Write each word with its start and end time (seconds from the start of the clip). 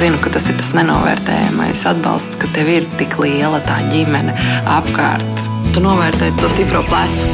zinu, 0.00 0.16
ka 0.22 0.30
tas 0.32 0.46
ir 0.48 0.56
tas 0.56 0.70
nenovērtējamais 0.76 1.82
atbalsts, 1.90 2.38
ka 2.40 2.48
tev 2.54 2.70
ir 2.72 2.86
tik 3.00 3.18
liela 3.20 3.60
tā 3.68 3.76
ģimene 3.92 4.32
apkārt. 4.78 5.44
Tu 5.74 5.82
novērtē 5.84 6.30
to 6.40 6.48
stipro 6.54 6.80
plecu. 6.88 7.28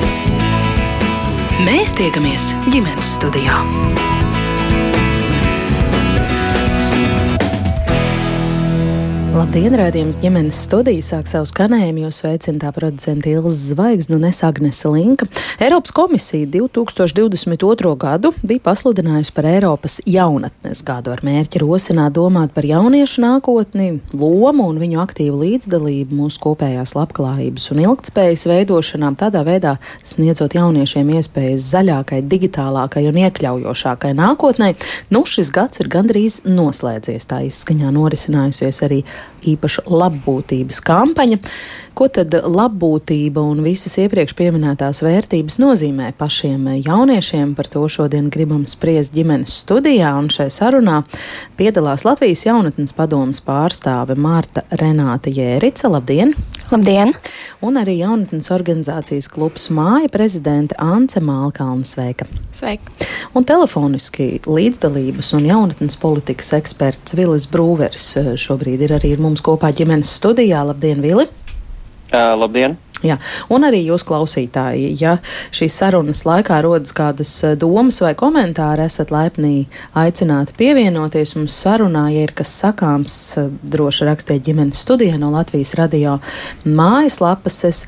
Mēs 1.62 1.94
tiekamies 2.00 2.50
ģimenes 2.72 3.16
studijā. 3.20 3.62
Labdien, 9.36 9.74
rādījums 9.76 10.16
ģimenes 10.16 10.56
studija 10.64 11.02
sāk 11.04 11.26
savu 11.28 11.44
skanējumu, 11.50 12.06
jo 12.06 12.08
sveicināta 12.14 12.70
producenta 12.72 13.28
Ilza 13.28 13.50
Zvaigznes 13.52 14.16
un 14.16 14.22
es 14.24 14.38
Agnese 14.46 14.88
Linka. 14.88 15.26
Eiropas 15.60 15.92
komisija 15.92 16.48
2022. 16.54 17.90
gadu 18.00 18.30
bija 18.40 18.62
pasludinājusi 18.64 19.34
par 19.36 19.48
Eiropas 19.50 19.98
jaunatnes 20.08 20.80
gadu 20.88 21.12
ar 21.12 21.20
mērķi 21.26 21.60
rosināt 21.60 22.16
domāt 22.16 22.54
par 22.56 22.64
jauniešu 22.64 23.26
nākotni, 23.26 23.90
lomu 24.16 24.70
un 24.70 24.80
viņu 24.80 25.02
aktīvu 25.04 25.42
līdzdalību 25.42 26.16
mūsu 26.16 26.40
kopējās 26.46 26.94
labklājības 26.96 27.68
un 27.76 27.84
ilgtspējas 27.84 28.46
veidošanā, 28.48 29.12
tādā 29.20 29.44
veidā 29.44 29.76
sniedzot 30.00 30.56
jauniešiem 30.56 31.12
iespējas 31.18 31.68
zaļākai, 31.74 32.22
digitālākai 32.24 33.04
un 33.12 33.20
iekļaujošākai 33.26 34.16
nākotnē. 34.16 34.72
Nu, 35.12 35.26
šis 35.28 35.52
gads 35.52 35.84
ir 35.84 35.92
gandrīz 35.92 36.40
noslēdzies, 36.48 37.28
tā 37.28 37.44
izskaņā 37.52 37.92
norisinājusies 38.00 38.84
arī 38.88 39.04
īpaša 39.46 39.86
labbūtības 39.90 40.80
kampaņa. 40.86 41.38
Ko 41.96 42.10
tad 42.12 42.34
labbūtība 42.36 43.40
un 43.40 43.62
visas 43.64 43.94
iepriekš 44.02 44.34
pieminētās 44.36 44.98
vērtības 45.00 45.54
nozīmē 45.56 46.10
pašiem 46.18 46.66
jauniešiem? 46.84 47.54
Par 47.56 47.70
to 47.72 47.86
šodien 47.88 48.26
gribam 48.28 48.66
spriest 48.68 49.14
ģimenes 49.16 49.54
studijā, 49.62 50.10
un 50.20 50.28
šai 50.28 50.50
sarunā 50.52 50.98
piedalās 51.56 52.04
Latvijas 52.04 52.42
jaunatnes 52.44 52.92
padomas 52.92 53.40
pārstāve 53.46 54.12
Mārta 54.20 54.66
Renāta 54.76 55.32
Jērica. 55.32 55.88
Labdien! 55.94 56.34
Labdien! 56.68 57.14
Un 57.64 57.80
arī 57.80 57.96
jaunatnes 58.02 58.52
organizācijas 58.52 59.30
klubs 59.32 59.70
Māja 59.72 60.12
prezidente 60.12 60.76
Ance 60.76 61.24
Mālkalna 61.24 61.88
sveika! 61.88 62.28
Sveika! 62.52 62.92
Un 63.32 63.48
telefoniski 63.48 64.42
līdzdalības 64.44 65.32
un 65.40 65.48
jaunatnes 65.48 65.96
politikas 66.04 66.52
eksperts 66.60 67.16
Vilis 67.16 67.48
Brūvers 67.48 68.12
šobrīd 68.44 68.84
ir 68.84 68.98
arī 69.00 69.16
ar 69.16 69.26
mums 69.30 69.40
kopā 69.40 69.72
ģimenes 69.80 70.12
studijā. 70.20 70.60
Labdien, 70.74 71.00
Vili! 71.00 71.30
Uh, 72.12 72.34
labdien! 72.38 72.76
Jā, 73.04 73.18
un 73.52 73.66
arī 73.66 73.82
jūs, 73.84 74.06
klausītāji, 74.08 74.94
ja 74.96 75.18
šīs 75.54 75.74
sarunas 75.82 76.22
laikā 76.24 76.62
rodas 76.64 76.94
kādas 76.96 77.28
domas 77.60 77.98
vai 78.00 78.14
komentāri, 78.16 78.86
esat 78.88 79.10
laipni 79.12 79.66
aicināti 79.92 80.54
pievienoties 80.56 81.34
mums 81.36 81.52
sarunā. 81.60 82.06
Ja 82.14 82.24
ir 82.24 82.32
kas 82.36 82.54
sakāms, 82.62 83.16
droši 83.68 84.08
rakstiet 84.08 84.46
ģimenes 84.46 84.80
studijā 84.80 85.18
no 85.20 85.28
Latvijas 85.34 85.74
radio 85.76 86.14
mājaslapas. 86.64 87.58
Es 87.68 87.82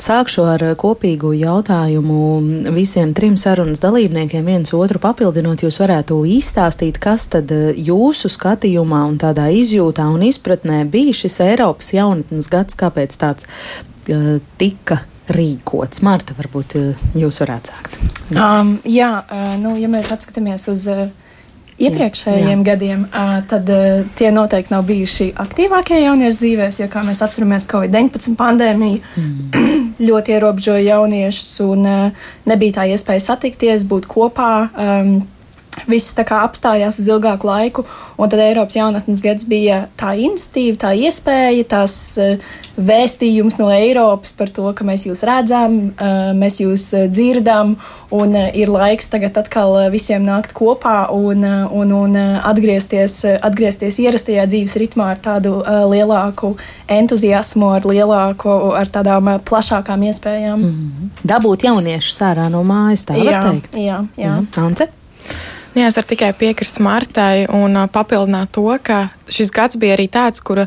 sākšu 0.00 0.46
ar 0.54 0.64
kopīgu 0.80 1.34
jautājumu 1.36 2.72
visiem 2.72 3.12
trim 3.12 3.36
sarunas 3.36 3.84
dalībniekiem, 3.84 4.48
viens 4.48 4.72
otru 4.72 5.02
papildinot. 5.02 5.66
Jūs 5.66 5.78
varētu 5.84 6.22
izstāstīt, 6.38 7.02
kas 7.04 7.28
tad 7.36 7.52
jūsu 7.52 8.32
skatījumā 8.32 9.04
un 9.12 9.20
tādā 9.20 9.50
izjūtā 9.52 10.08
un 10.08 10.24
izpratnē 10.24 10.86
bija 10.88 11.12
šis 11.20 11.42
Eiropas 11.50 11.92
jaunatnes 11.92 12.48
gads, 12.48 12.80
kāpēc 12.80 13.20
tāds 13.20 13.50
tika 14.60 15.00
rīkots? 15.32 16.02
Marta, 16.04 16.36
varbūt 16.36 16.76
jūs 17.16 17.40
varētu 17.44 17.72
sākt. 17.72 17.98
Um, 18.32 18.78
jā, 18.88 19.10
uh, 19.24 19.52
nu, 19.60 19.74
ja 19.80 19.88
mēs 19.92 20.10
atskatāmies 20.14 20.64
uz 20.72 20.86
uh, 20.92 21.06
iepriekšējiem 21.76 22.60
jā, 22.60 22.66
gadiem, 22.66 23.04
uh, 23.10 23.36
tad 23.50 23.68
tie 24.16 24.30
noteikti 24.32 24.72
nav 24.72 24.86
bijuši 24.88 25.30
aktīvākie 25.44 26.00
jauniešu 26.04 26.40
dzīvēs, 26.40 26.80
jo, 26.84 26.88
kā 26.92 27.02
mēs 27.06 27.20
atceramies, 27.24 27.68
Covid-19 27.70 28.38
pandēmija 28.40 29.02
mm. 29.20 29.68
ļoti 30.08 30.36
ierobežoja 30.36 30.84
jauniešus 30.94 31.52
un 31.66 31.88
nebija 32.48 32.80
tā 32.80 32.88
iespēja 32.94 33.26
satikties, 33.28 33.86
būt 33.90 34.08
kopā. 34.10 34.52
Um, 34.72 35.16
Viss 35.90 36.16
apstājās 36.16 36.98
uz 37.02 37.08
ilgāku 37.10 37.48
laiku, 37.48 37.84
un 38.16 38.30
tad 38.30 38.40
Eiropas 38.40 38.76
jaunatnes 38.78 39.22
gads 39.24 39.44
bija 39.48 39.84
tā 40.00 40.14
institīva, 40.16 40.78
tā 40.86 40.92
iespēja, 40.96 41.66
tās 41.68 41.94
uh, 42.22 42.38
vēstījums 42.78 43.58
no 43.60 43.68
Eiropas 43.74 44.32
par 44.38 44.52
to, 44.54 44.70
ka 44.76 44.86
mēs 44.86 45.06
jūs 45.08 45.24
redzam, 45.28 45.76
uh, 45.92 46.30
mēs 46.36 46.60
jūs 46.62 46.86
uh, 46.96 47.04
dzirdam, 47.10 47.76
un 48.14 48.36
ir 48.54 48.70
laiks 48.70 49.10
tagad 49.10 49.36
atkal 49.40 49.74
visiem 49.90 50.22
nākt 50.22 50.54
kopā 50.54 51.08
un, 51.10 51.42
un, 51.42 51.92
un 51.98 52.16
atgriezties, 52.46 53.16
atgriezties 53.42 53.98
ierastajā 54.04 54.46
dzīves 54.46 54.76
ritmā 54.78 55.10
ar 55.16 55.22
tādu 55.24 55.56
lielāku 55.90 56.52
entuziasmu, 56.86 57.72
ar 57.74 57.88
lielāku, 57.90 58.54
ar 58.78 58.86
tādām 58.86 59.34
plašākām 59.42 60.06
iespējām. 60.12 60.58
Mm 60.62 60.74
-hmm. 60.74 61.14
Dabūt 61.26 61.66
jauniešu 61.66 62.14
sārā 62.14 62.46
no 62.52 62.62
mājas, 62.62 63.02
tā 63.08 63.18
jā, 63.18 63.24
var 63.24 63.50
teikt. 63.50 63.74
Jā, 63.74 64.04
jā. 64.16 64.30
Mm 64.30 64.46
-hmm. 64.46 64.66
Ance? 64.66 64.88
Jā, 65.74 65.88
es 65.90 65.96
varu 65.98 66.06
tikai 66.06 66.28
piekrist 66.38 66.76
Martai 66.78 67.48
un 67.50 67.74
papildināt 67.90 68.52
to, 68.54 68.62
ka 68.86 69.08
šis 69.26 69.48
gads 69.50 69.78
bija 69.82 69.96
arī 69.96 70.04
tāds, 70.06 70.38
kur, 70.38 70.60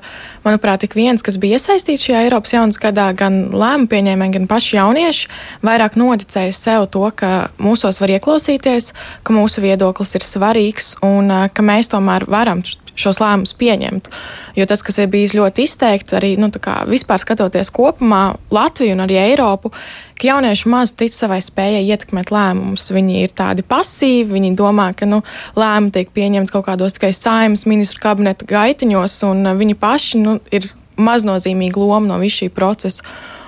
manuprāt, 0.43 0.83
ik 0.83 0.97
viens, 0.99 1.23
kas 1.23 1.37
bija 1.39 1.55
iesaistīts 1.55 2.03
šajā 2.09 2.25
Eiropas 2.25 2.51
jaunas 2.51 2.79
gadā, 2.81 3.05
gan 3.15 3.37
lēmumu 3.55 3.87
pieņēmēji, 3.93 4.33
gan 4.35 4.49
paši 4.51 4.75
jaunieši, 4.75 5.29
vairāk 5.63 5.95
noticēja 5.95 6.57
sev 6.57 6.89
to, 6.91 7.05
ka 7.15 7.53
mūsos 7.55 8.01
var 8.03 8.17
ieklausīties, 8.17 8.91
ka 9.23 9.37
mūsu 9.37 9.63
viedoklis 9.63 10.11
ir 10.19 10.27
svarīgs 10.27 10.97
un 11.07 11.31
ka 11.55 11.63
mēs 11.63 11.87
tomēr 11.95 12.27
varam 12.27 12.65
šos 12.97 13.21
lēmumus 13.21 13.55
pieņemt. 13.57 14.09
Jo 14.57 14.67
tas, 14.67 14.83
kas 14.83 14.99
ir 14.99 15.07
bijis 15.13 15.37
ļoti 15.37 15.67
izteikts, 15.67 16.17
arī 16.17 16.33
nu, 16.41 16.49
vispār 16.89 17.23
skatoties 17.23 17.71
kopumā 17.71 18.25
Latviju 18.51 18.97
un 18.97 19.05
arī 19.05 19.21
Eiropu, 19.21 19.71
ka 20.17 20.27
jaunieši 20.31 20.69
maz 20.71 20.93
tic 20.97 21.15
savai 21.15 21.39
spējai 21.43 21.85
ietekmēt 21.93 22.31
lēmumus. 22.33 22.89
Viņi 22.93 23.23
ir 23.23 23.33
tādi 23.37 23.65
pasīvi, 23.67 24.33
viņi 24.33 24.55
domā, 24.57 24.91
ka 24.97 25.07
nu, 25.09 25.21
lēmumi 25.57 25.93
tiek 25.95 26.11
pieņemti 26.15 26.53
kaut 26.53 26.67
kādos 26.67 26.97
tikai 26.97 27.13
saimnes 27.15 27.67
ministru 27.69 28.03
kabineta 28.03 28.47
gaitiņos, 28.49 29.17
un 29.29 29.53
viņi 29.59 29.77
paši 29.79 30.21
nu, 30.23 30.37
ir 30.51 30.69
maznozīmīga 30.97 31.81
loma 31.81 32.13
no 32.13 32.21
visa 32.21 32.43
šī 32.43 32.51
procesa. 32.53 33.05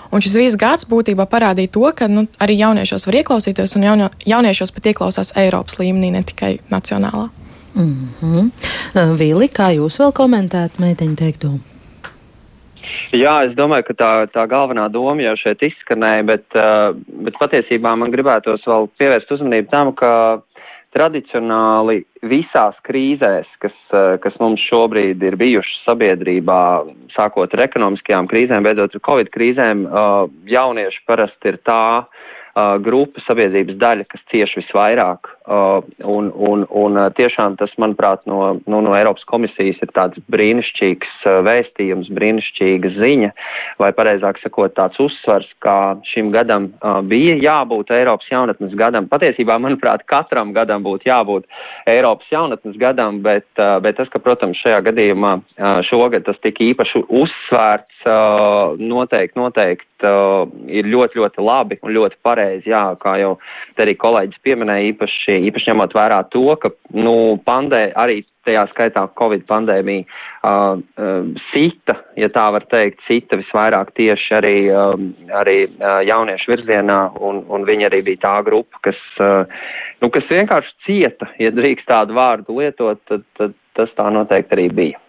Un 0.09 0.23
šis 0.25 0.37
viss 0.39 0.57
gads 0.57 0.87
būtībā 0.89 1.27
parādīja 1.29 1.69
to, 1.75 1.85
ka 1.93 2.07
nu, 2.09 2.25
arī 2.41 2.55
jauniešos 2.63 3.05
var 3.05 3.19
ieklausīties, 3.19 3.75
un 3.77 3.85
jauno, 3.85 4.07
jauniešos 4.25 4.73
pat 4.73 4.89
ieklausās 4.89 5.35
Eiropas 5.37 5.77
līmenī, 5.81 6.09
ne 6.15 6.23
tikai 6.25 6.55
nacionālā. 6.73 7.27
Mm 7.75 8.09
-hmm. 8.21 8.49
Vili, 9.17 9.47
kā 9.47 9.69
jūs 9.77 9.99
vēl 10.01 10.11
komentētu 10.11 10.81
meiteņu 10.81 11.15
teikto? 11.15 11.51
Jā, 13.15 13.39
es 13.47 13.55
domāju, 13.57 13.87
ka 13.89 13.95
tā, 13.97 14.11
tā 14.33 14.45
galvenā 14.49 14.87
doma 14.93 15.23
jau 15.23 15.35
šeit 15.41 15.63
izskanēja, 15.65 16.25
bet, 16.29 16.45
uh, 16.57 16.91
bet 17.25 17.39
patiesībā 17.41 17.95
man 17.97 18.13
gribētos 18.13 18.65
vēl 18.69 18.89
pievērst 19.01 19.33
uzmanību 19.33 19.71
tam, 19.71 19.91
ka 19.97 20.11
tradicionāli 20.93 21.99
visās 22.25 22.77
krīzēs, 22.85 23.49
kas, 23.61 23.75
uh, 23.93 24.15
kas 24.21 24.37
mums 24.41 24.61
šobrīd 24.69 25.21
ir 25.25 25.37
bijušas 25.41 25.83
sabiedrībā, 25.85 26.61
sākot 27.13 27.53
ar 27.53 27.65
ekonomiskajām 27.67 28.29
krīzēm, 28.29 28.65
beidzot 28.65 28.97
ar 28.97 29.05
covid 29.09 29.33
krīzēm, 29.33 29.85
uh, 29.89 30.25
jaunieši 30.49 31.05
parasti 31.09 31.53
ir 31.53 31.63
tā 31.65 31.81
grupa 32.83 33.21
sabiedrības 33.23 33.77
daļa, 33.79 34.05
kas 34.09 34.23
cieši 34.33 34.59
visvairāk 34.59 35.29
un, 35.49 36.29
un, 36.35 36.65
un 36.69 36.97
uh, 36.97 37.07
tiešām 37.17 37.57
tas, 37.59 37.71
manuprāt, 37.81 38.21
no, 38.29 38.59
nu, 38.69 38.81
no 38.85 38.93
Eiropas 38.97 39.25
komisijas 39.29 39.79
ir 39.81 39.91
tāds 39.95 40.21
brīnišķīgs 40.31 41.25
uh, 41.25 41.39
vēstījums, 41.47 42.11
brīnišķīga 42.13 42.91
ziņa, 42.97 43.31
vai 43.81 43.89
pareizāk 43.97 44.41
sakot, 44.43 44.75
tāds 44.77 44.99
uzsvars, 45.01 45.49
kā 45.63 45.97
šim 46.11 46.31
gadam 46.35 46.69
bija 47.09 47.35
jābūt 47.41 47.93
Eiropas 47.95 48.29
jaunatnes 48.31 48.75
gadam. 48.77 49.09
Patiesībā, 49.09 49.57
manuprāt, 49.61 50.05
katram 50.09 50.53
gadam 50.55 50.85
būtu 50.85 51.09
jābūt 51.09 51.47
Eiropas 51.89 52.29
jaunatnes 52.31 52.77
gadam, 52.79 53.21
bet, 53.25 53.47
bet 53.57 53.97
tas, 53.99 54.09
ka, 54.13 54.21
protams, 54.23 54.59
šajā 54.61 54.83
gadījumā 54.89 55.35
šogad 55.89 56.27
tas 56.27 56.39
tika 56.43 56.63
īpaši 56.69 57.05
uzsvērts, 57.09 58.05
noteikti, 58.79 59.39
noteikti 59.39 59.88
ir 60.07 60.89
ļoti, 60.89 61.19
ļoti 61.19 61.43
labi 61.43 61.79
un 61.83 61.93
ļoti 61.95 62.19
pareizi, 62.23 62.71
jā, 62.71 62.83
kā 63.01 63.17
jau 63.21 63.35
te 63.75 63.83
arī 63.85 63.95
kolēģis 63.99 64.43
pieminēja 64.45 64.91
īpaši 64.93 65.39
īpaši 65.49 65.71
ņemot 65.71 65.95
vērā 65.97 66.23
to, 66.33 66.45
ka 66.61 66.71
nu, 66.95 67.15
pandē, 67.45 67.89
arī 67.99 68.21
tajā 68.47 68.63
skaitā 68.71 69.03
Covid 69.19 69.43
pandēmija 69.49 70.05
uh, 70.05 70.79
uh, 70.79 71.27
sita, 71.51 71.97
ja 72.19 72.29
tā 72.33 72.45
var 72.55 72.65
teikt, 72.71 73.01
sita 73.07 73.39
visvairāk 73.39 73.91
tieši 73.99 74.35
arī, 74.39 74.55
um, 74.73 75.09
arī 75.41 75.57
uh, 75.67 75.99
jauniešu 76.07 76.53
virzienā, 76.53 76.99
un, 77.19 77.43
un 77.51 77.67
viņi 77.67 77.89
arī 77.89 78.01
bija 78.07 78.23
tā 78.25 78.35
grupa, 78.47 78.81
kas, 78.89 79.03
uh, 79.21 79.59
nu, 80.01 80.11
kas 80.13 80.29
vienkārši 80.31 80.75
cieta, 80.87 81.29
ja 81.41 81.51
drīkst 81.53 81.89
tādu 81.89 82.17
vārdu 82.17 82.59
lietot, 82.61 83.01
tad, 83.11 83.27
tad 83.39 83.55
tas 83.77 83.93
tā 83.97 84.09
noteikti 84.11 84.57
arī 84.57 84.67
bija. 84.81 85.03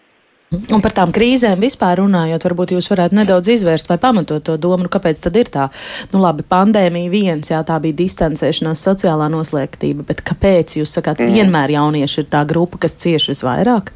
Un 0.51 0.81
par 0.83 0.91
tām 0.91 1.13
krīzēm 1.15 1.61
vispār 1.63 2.01
runājot, 2.01 2.43
varbūt 2.43 2.73
jūs 2.75 2.89
varētu 2.91 3.15
nedaudz 3.15 3.53
izvērst 3.53 3.87
vai 3.87 3.95
pamatot 4.03 4.43
to 4.43 4.57
domu, 4.59 4.83
nu, 4.83 4.91
kāpēc 4.91 5.21
tad 5.23 5.37
ir 5.39 5.47
tā, 5.51 5.69
nu 6.11 6.19
labi, 6.19 6.43
pandēmija 6.43 7.11
viens, 7.13 7.53
jā, 7.53 7.61
tā 7.63 7.77
bija 7.79 7.95
distancēšanās, 8.01 8.83
sociālā 8.83 9.29
noslēgtība, 9.31 10.03
bet 10.09 10.19
kāpēc 10.27 10.75
jūs 10.81 10.97
sakāt, 10.97 11.23
mm. 11.23 11.37
vienmēr 11.37 11.77
jaunieši 11.77 12.25
ir 12.25 12.29
tā 12.35 12.43
grupa, 12.49 12.81
kas 12.83 12.99
cieši 12.99 13.31
visvairāk? 13.31 13.93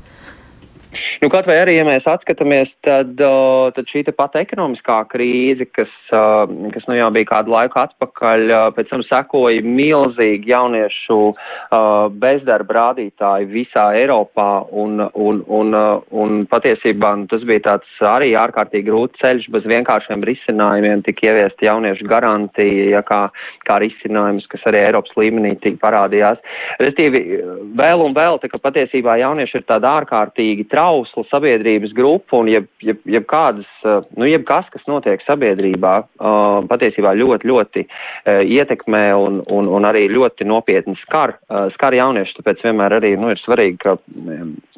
Nu, 1.21 1.29
kaut 1.31 1.47
vai 1.47 1.55
arī, 1.61 1.77
ja 1.77 1.85
mēs 1.87 2.03
atskatāmies, 2.09 2.71
tad, 2.83 3.13
tad 3.15 3.91
šī 3.91 4.03
pat 4.17 4.35
ekonomiskā 4.39 4.97
krīze, 5.11 5.67
kas, 5.71 5.91
kas 6.09 6.87
nu 6.89 6.97
jau 6.97 7.07
bija 7.15 7.29
kādu 7.29 7.53
laiku 7.53 7.79
atpakaļ, 7.79 8.51
pēc 8.75 8.91
tam 8.91 9.03
sekoja 9.07 9.63
milzīgi 9.63 10.51
jauniešu 10.51 11.19
bezdarba 12.19 12.77
rādītāji 12.79 13.47
visā 13.51 13.85
Eiropā, 13.99 14.65
un, 14.75 15.05
un, 15.13 15.39
un, 15.47 15.77
un 16.11 16.43
patiesībā 16.51 17.13
nu, 17.21 17.29
tas 17.31 17.45
bija 17.47 17.63
tāds 17.69 18.03
arī 18.03 18.33
ārkārtīgi 18.39 18.89
grūts 18.89 19.23
ceļš, 19.23 19.47
bez 19.55 19.69
vienkāršiem 19.71 20.25
risinājumiem 20.27 21.05
tika 21.07 21.29
ieviesta 21.31 21.69
jauniešu 21.69 22.09
garantija, 22.11 22.89
ja 22.97 23.03
kā, 23.07 23.21
kā 23.67 23.79
risinājums, 23.85 24.49
kas 24.51 24.67
arī 24.67 24.83
Eiropas 24.89 25.15
līmenī 25.19 25.55
tika 25.63 25.79
parādījās. 25.87 26.43
Restīvi, 26.83 27.23
vēl 27.79 28.03
un 28.03 28.15
vēl, 28.17 28.41
tā 28.43 28.51
ka 28.51 28.59
patiesībā 28.61 29.15
jaunieši 29.23 29.61
ir 29.61 29.67
tāda 29.71 29.95
ārkārtīgi 30.01 30.67
trausla 31.05 31.23
sabiedrības 31.29 31.93
grupa 31.93 32.37
un 32.37 32.49
jeb, 32.49 32.67
jeb, 32.81 32.99
jeb 33.05 33.25
kādas, 33.29 33.67
nu, 34.17 34.25
jeb 34.25 34.45
kas, 34.45 34.65
kas 34.73 34.83
notiek 34.87 35.21
sabiedrībā, 35.25 35.93
patiesībā 36.69 37.13
ļoti, 37.15 37.47
ļoti 37.49 37.85
ietekmē 38.25 39.13
un, 39.15 39.41
un, 39.51 39.67
un 39.67 39.85
arī 39.85 40.07
ļoti 40.09 40.45
nopietni 40.45 40.95
skar, 41.03 41.35
skar 41.75 41.93
jauniešus, 41.93 42.37
tāpēc 42.39 42.63
vienmēr 42.65 42.97
arī, 42.99 43.15
nu, 43.19 43.31
ir 43.33 43.41
svarīgi, 43.41 43.77
ka, 43.83 43.97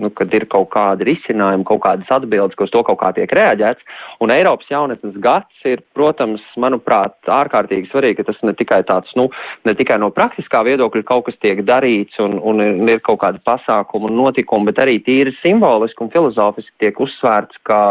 nu, 0.04 0.12
kad 0.18 0.34
ir 0.34 0.48
kaut 0.52 0.70
kādi 0.76 1.08
risinājumi, 1.08 1.68
kaut 1.68 1.84
kādas 1.86 2.12
atbildes, 2.12 2.58
ka 2.58 2.68
uz 2.68 2.74
to 2.74 2.84
kaut 2.88 3.00
kā 3.02 3.14
tiek 3.16 3.32
reaģēts, 3.32 3.84
un 4.24 4.34
Eiropas 4.34 4.70
jaunatnes 4.72 5.18
gads 5.24 5.68
ir, 5.68 5.84
protams, 5.98 6.44
manuprāt, 6.60 7.16
ārkārtīgi 7.32 7.92
svarīgi, 7.92 8.22
ka 8.22 8.32
tas 8.32 8.42
ne 8.46 8.56
tikai 8.58 8.82
tāds, 8.88 9.14
nu, 9.20 9.30
ne 9.68 9.76
tikai 9.78 10.00
no 10.02 10.12
praktiskā 10.14 10.64
viedokļa 10.68 11.06
kaut 11.08 11.28
kas 11.30 11.40
tiek 11.44 11.64
darīts 11.68 12.20
un, 12.24 12.38
un 12.42 12.62
ir 12.88 13.02
kaut 13.06 13.22
kādi 13.24 13.42
pasākumi 13.48 14.10
un 14.10 14.18
notikumi, 14.20 14.70
bet 14.70 14.82
arī 14.84 14.98
tīri 15.04 15.34
simboliski 15.42 16.04
un 16.04 16.12
filozofiski 16.18 16.74
tiek 16.82 17.00
uzsvērts, 17.04 17.62
ka, 17.68 17.82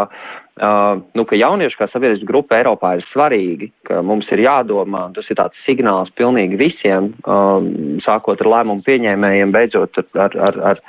uh, 0.60 1.02
nu, 1.16 1.24
ka 1.28 1.38
jaunieši 1.38 1.78
kā 1.78 1.88
sabiedrības 1.92 2.26
grupa 2.28 2.58
Eiropā 2.58 2.96
ir 2.98 3.06
svarīgi, 3.12 3.70
ka 3.88 4.02
mums 4.06 4.28
ir 4.34 4.44
jādomā, 4.44 5.06
tas 5.16 5.30
ir 5.30 5.38
tāds 5.40 5.62
signāls 5.66 6.12
pilnīgi 6.18 6.58
visiem, 6.60 7.12
um, 7.24 7.70
sākot 8.04 8.42
ar 8.42 8.52
lēmumu 8.56 8.84
pieņēmējiem, 8.86 9.54
beidzot 9.54 10.02
ar, 10.02 10.36
ar, 10.50 10.60
ar, 10.72 10.84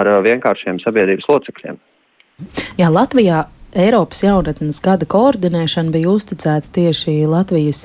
ar 0.00 0.12
vienkāršiem 0.26 0.80
sabiedrības 0.84 1.28
locekļiem. 1.30 1.78
Jā, 2.78 2.90
Latvijā 2.94 3.44
Eiropas 3.76 4.22
jaunatnes 4.24 4.78
gada 4.80 5.04
koordinēšana 5.04 5.92
bija 5.92 6.08
uzticēta 6.08 6.70
tieši 6.72 7.26
Latvijas 7.28 7.82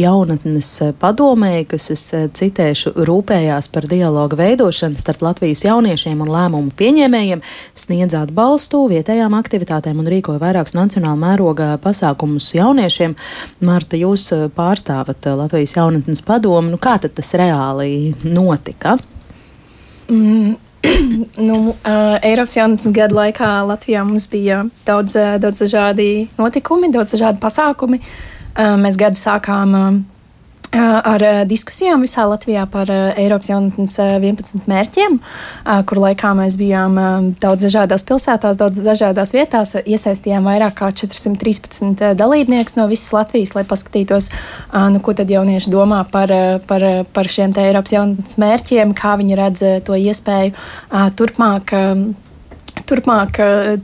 jaunatnes 0.00 0.70
padomēji, 0.96 1.66
kas, 1.74 1.90
es 1.92 2.04
eh, 2.16 2.24
citēšu, 2.32 2.94
rūpējās 3.04 3.68
par 3.74 3.84
dialogu 3.90 4.38
veidošanu 4.40 4.96
starp 4.96 5.26
Latvijas 5.26 5.66
jauniešiem 5.66 6.22
un 6.24 6.32
lēmumu 6.32 6.72
pieņēmējiem, 6.80 7.44
sniedz 7.76 8.16
atbalstu 8.16 8.86
vietējām 8.94 9.36
aktivitātēm 9.36 10.00
un 10.00 10.08
rīkoja 10.14 10.40
vairākus 10.40 10.76
nacionāla 10.78 11.20
mēroga 11.20 11.70
pasākumus 11.84 12.54
jauniešiem. 12.56 13.18
Marta, 13.60 14.00
jūs 14.00 14.30
eh, 14.32 14.46
pārstāvat 14.56 15.28
eh, 15.28 15.36
Latvijas 15.36 15.76
jaunatnes 15.76 16.24
padomu. 16.24 16.72
Nu, 16.72 16.80
kā 16.80 16.96
tad 17.02 17.12
tas 17.20 17.36
reāli 17.36 18.14
notika? 18.24 18.96
Mm. 20.08 20.56
nu, 21.48 21.56
uh, 21.72 22.16
Eiropas 22.22 22.56
jaunatnes 22.58 22.94
gada 22.94 23.16
laikā 23.16 23.50
Latvijā 23.68 24.04
mums 24.06 24.28
bija 24.32 24.64
daudz, 24.86 25.16
daudz 25.42 25.62
dažādi 25.64 26.26
notikumi, 26.38 26.92
daudz 26.94 27.14
dažādi 27.16 27.42
pasākumi. 27.42 28.00
Uh, 28.56 28.76
mēs 28.80 28.98
gadu 29.00 29.18
sākām 29.20 29.74
uh, 29.76 29.96
ar 30.74 31.22
diskusijām 31.48 32.02
visā 32.04 32.24
Latvijā 32.28 32.64
par 32.70 32.90
Eiropas 32.90 33.50
jaunatnes 33.50 33.96
11 34.00 34.66
mērķiem, 34.70 35.18
kur 35.88 36.00
laikā 36.02 36.32
mēs 36.38 36.58
bijām 36.60 36.98
daudz 37.42 37.66
dažādās 37.68 38.04
pilsētās, 38.08 38.58
daudz 38.60 38.82
dažādās 38.84 39.34
vietās, 39.36 39.76
iesaistījām 39.84 40.48
vairāk 40.48 40.76
kā 40.80 40.90
413 40.90 42.16
dalībniekus 42.18 42.76
no 42.78 42.88
visas 42.90 43.12
Latvijas, 43.14 43.54
lai 43.56 43.64
paskatītos, 43.68 44.30
nu, 44.72 45.00
ko 45.04 45.16
tad 45.16 45.30
jaunieši 45.30 45.72
domā 45.72 46.02
par, 46.10 46.32
par, 46.66 46.86
par 47.12 47.30
šiem 47.30 47.54
Eiropas 47.62 47.96
jaunatnes 47.96 48.38
mērķiem, 48.40 48.94
kā 48.96 49.16
viņi 49.20 49.40
redz 49.42 49.66
to 49.86 49.98
iespēju 49.98 50.54
turpmāk 51.16 51.74
turpmāk 52.84 53.38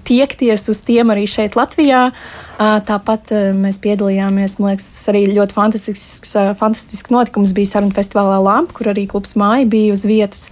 tiekties 0.04 0.68
uz 0.68 0.82
tiem 0.84 1.12
arī 1.14 1.24
šeit, 1.30 1.56
Latvijā. 1.56 2.10
Tāpat 2.62 3.32
mēs 3.56 3.78
piedalījāmies, 3.82 4.58
man 4.60 4.72
liekas, 4.72 4.86
tas 4.92 5.08
arī 5.10 5.22
ļoti 5.32 5.56
fantastisks, 5.56 6.34
fantastisks 6.60 7.10
notikums 7.10 7.54
bija 7.56 7.70
sarunu 7.70 7.94
festivālā 7.96 8.38
Lampa, 8.44 8.76
kur 8.76 8.90
arī 8.92 9.06
klubs 9.10 9.34
māja 9.40 9.66
bija 9.72 9.94
uz 9.94 10.04
vietas. 10.06 10.44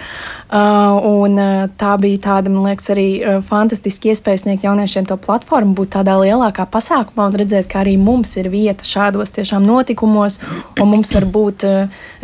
Un 0.50 1.38
tā 1.78 1.92
bija 2.02 2.22
tāda, 2.24 2.50
man 2.52 2.70
liekas, 2.70 2.88
arī 2.94 3.06
fantastiska 3.46 4.10
iespēja 4.10 4.42
sniegt 4.44 4.66
jauniešiem 4.66 5.06
to 5.10 5.18
platformu, 5.20 5.76
būt 5.78 5.92
tādā 5.98 6.16
lielākā 6.22 6.66
pasākumā 6.72 7.28
un 7.30 7.40
redzēt, 7.42 7.68
ka 7.70 7.84
arī 7.84 7.96
mums 8.00 8.32
ir 8.40 8.50
vieta 8.50 8.86
šādos 8.86 9.36
tiešām 9.36 9.66
notikumos, 9.66 10.40
un 10.80 10.90
mums 10.90 11.12
var 11.14 11.28
būt, 11.30 11.66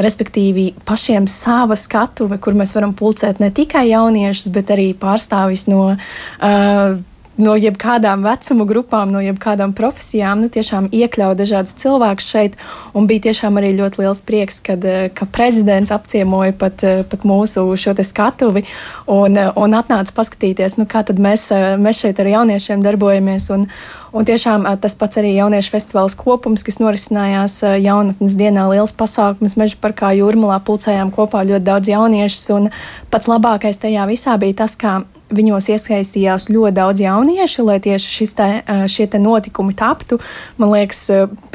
respektīvi, 0.03 0.71
pašiem 0.89 1.29
sava 1.31 1.77
skatuve, 1.79 2.41
kur 2.43 2.57
mēs 2.59 2.75
varam 2.77 2.97
pulcēt 2.97 3.45
ne 3.45 3.53
tikai 3.55 3.87
jauniešus, 3.93 4.51
bet 4.57 4.73
arī 4.75 4.91
pārstāvis 4.99 5.69
no 5.71 5.93
uh, 5.93 6.97
no 7.37 7.55
jebkādām 7.59 8.25
vecuma 8.25 8.65
grupām, 8.69 9.11
no 9.13 9.21
jebkādām 9.21 9.75
profesijām, 9.77 10.45
nu, 10.45 10.51
tiešām 10.53 10.89
iekļaut 10.95 11.39
dažādus 11.39 11.77
cilvēkus 11.83 12.31
šeit. 12.33 12.57
Un 12.97 13.09
bija 13.11 13.29
tiešām 13.29 13.61
arī 13.61 13.75
ļoti 13.77 14.03
liels 14.03 14.23
prieks, 14.25 14.61
kad, 14.65 14.85
eh, 14.85 15.09
ka 15.15 15.27
prezidents 15.27 15.93
apciemoja 15.93 16.57
pat, 16.59 16.85
eh, 16.85 17.03
pat 17.03 17.21
mūsu 17.21 17.67
šo 17.77 17.95
skatuvi 17.97 18.65
un, 19.07 19.37
eh, 19.37 19.51
un 19.57 19.71
atnāca 19.73 20.13
paskatīties, 20.13 20.79
nu, 20.79 20.87
kā 20.87 21.05
mēs, 21.05 21.53
mēs 21.79 22.01
šeit 22.01 22.21
ar 22.21 22.27
jauniešiem 22.27 22.83
darbojamies. 22.83 23.51
Un, 23.51 23.69
Un 24.13 24.25
tiešām 24.25 24.65
tas 24.81 24.95
pats 24.95 25.17
arī 25.17 25.35
jauniešu 25.37 25.71
festivāls 25.71 26.15
kopums, 26.17 26.65
kas 26.65 26.79
norisinājās 26.79 27.61
jaunatnes 27.83 28.35
dienā, 28.35 28.65
liels 28.71 28.93
pasākums 28.93 29.57
Meža 29.57 29.77
parkā 29.77 30.17
Jūrmalā, 30.17 30.57
pulcējām 30.65 31.13
kopā 31.13 31.45
ļoti 31.45 31.65
daudz 31.65 31.89
jauniešus. 31.89 32.51
Un 32.55 32.71
pats 33.11 33.27
labākais 33.27 33.77
tajā 33.77 34.07
visā 34.09 34.39
bija 34.39 34.55
tas, 34.55 34.75
kā 34.75 35.05
viņos 35.33 35.69
iesaistījās 35.75 36.49
ļoti 36.53 36.75
daudz 36.77 37.03
jauniešu, 37.03 37.65
lai 37.67 37.79
tieši 37.83 38.27
te, 38.37 38.49
šie 38.91 39.07
te 39.11 39.21
notikumi 39.23 39.75
taptu. 39.77 40.19
Man 40.61 40.73
liekas, 40.75 41.01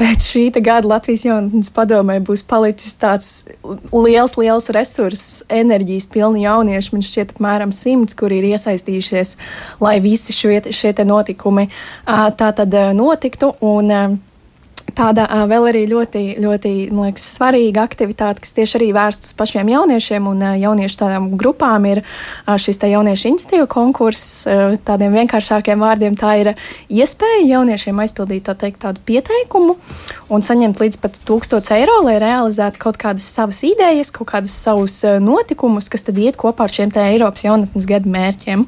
pēc 0.00 0.26
šī 0.28 0.44
gada 0.60 0.90
Latvijas 0.90 1.24
jaunatnes 1.26 1.72
padomē 1.74 2.18
būs 2.24 2.44
palicis 2.48 2.96
tāds 3.00 3.30
liels, 3.92 4.36
liels 4.40 4.68
resurss, 4.74 5.42
enerģijas 5.52 6.08
pilni 6.12 6.44
jaunieši. 6.44 6.92
Man 6.96 7.06
šķiet, 7.06 7.36
apmēram 7.36 7.72
simts, 7.76 8.16
kuri 8.18 8.42
ir 8.42 8.50
iesaistījušies, 8.52 9.36
lai 9.82 9.96
visi 10.04 10.36
šie, 10.36 10.60
šie 10.72 10.92
notikumi 11.06 11.70
tā 12.06 12.52
tad 12.56 12.76
notiktu. 12.96 13.54
Un, 13.64 14.20
Tāda 14.92 15.24
uh, 15.24 15.44
vēl 15.48 15.68
arī 15.70 15.82
ļoti, 15.88 16.22
ļoti 16.42 16.70
liekas, 16.92 17.24
svarīga 17.36 17.84
aktivitāte, 17.86 18.42
kas 18.42 18.54
tieši 18.56 18.76
arī 18.80 18.88
vērsta 18.96 19.28
uz 19.28 19.34
pašiem 19.38 19.70
jauniešiem 19.72 20.26
un 20.28 20.42
uh, 20.42 20.56
jauniešu 20.58 20.98
tādām 21.00 21.28
grupām, 21.40 21.86
ir 21.88 22.02
uh, 22.02 22.56
šis 22.60 22.82
jauniešu 22.90 23.30
institīva 23.30 23.68
konkurss. 23.70 24.42
Uh, 24.44 24.74
tādiem 24.84 25.14
vienkāršākiem 25.16 25.80
vārdiem 25.80 26.18
tā 26.18 26.34
ir 26.42 26.52
iespēja 26.92 27.46
jauniešiem 27.54 28.02
aizpildīt 28.04 28.44
tā 28.50 28.56
teikt, 28.58 28.82
tādu 28.84 29.00
pieteikumu 29.08 29.78
un 30.32 30.44
saņemt 30.44 30.82
līdz 30.82 31.00
pat 31.00 31.22
1000 31.30 31.72
eiro, 31.78 32.00
lai 32.08 32.18
realizētu 32.22 32.82
kaut 32.82 33.00
kādas 33.00 33.28
savas 33.32 33.62
idejas, 33.68 34.12
kaut 34.12 34.32
kādus 34.34 34.56
savus 34.66 34.98
notikumus, 35.22 35.88
kas 35.92 36.04
tad 36.08 36.20
iet 36.20 36.40
kopā 36.40 36.66
ar 36.66 36.74
šiem 36.74 36.92
Eiropas 36.92 37.46
jaunatnes 37.46 37.88
gadu 37.88 38.12
mērķiem. 38.12 38.66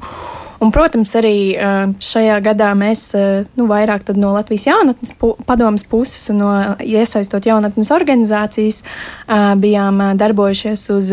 Un, 0.63 0.71
protams, 0.71 1.11
arī 1.19 1.55
šajā 2.03 2.37
gadā 2.45 2.71
mēs 2.77 3.09
nu, 3.57 3.67
vairāk 3.69 4.07
no 4.15 4.31
Latvijas 4.35 4.67
jaunatnes 4.69 5.13
padomas 5.47 5.83
puses 5.87 6.29
un 6.31 6.39
no 6.43 6.51
iesaistot 6.79 7.45
jaunatnes 7.45 7.91
organizācijas 7.91 8.81
bijām 9.61 9.99
darbojušies 10.19 10.85
uz 10.95 11.11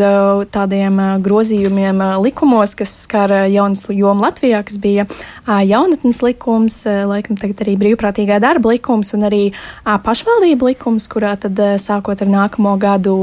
tādiem 0.53 1.01
grozījumiem 1.25 2.01
likumos, 2.23 2.75
kas 2.79 2.95
skar 3.03 3.35
jaunas 3.51 3.85
jomu 3.89 4.27
Latvijā, 4.27 4.63
kas 4.63 4.79
bija 4.79 5.07
jaunatnes 5.45 6.23
likums, 6.23 6.81
laikam 6.87 7.39
tagad 7.39 7.65
arī 7.65 7.77
brīvprātīgā 7.83 8.39
darba 8.43 8.75
likums 8.75 9.13
un 9.17 9.27
arī 9.29 9.43
pašvaldība 9.83 10.71
likums, 10.71 11.09
kurā 11.11 11.35
tad 11.39 11.59
sākot 11.83 12.23
ar 12.23 12.35
nākamo 12.39 12.77
gadu 12.81 13.17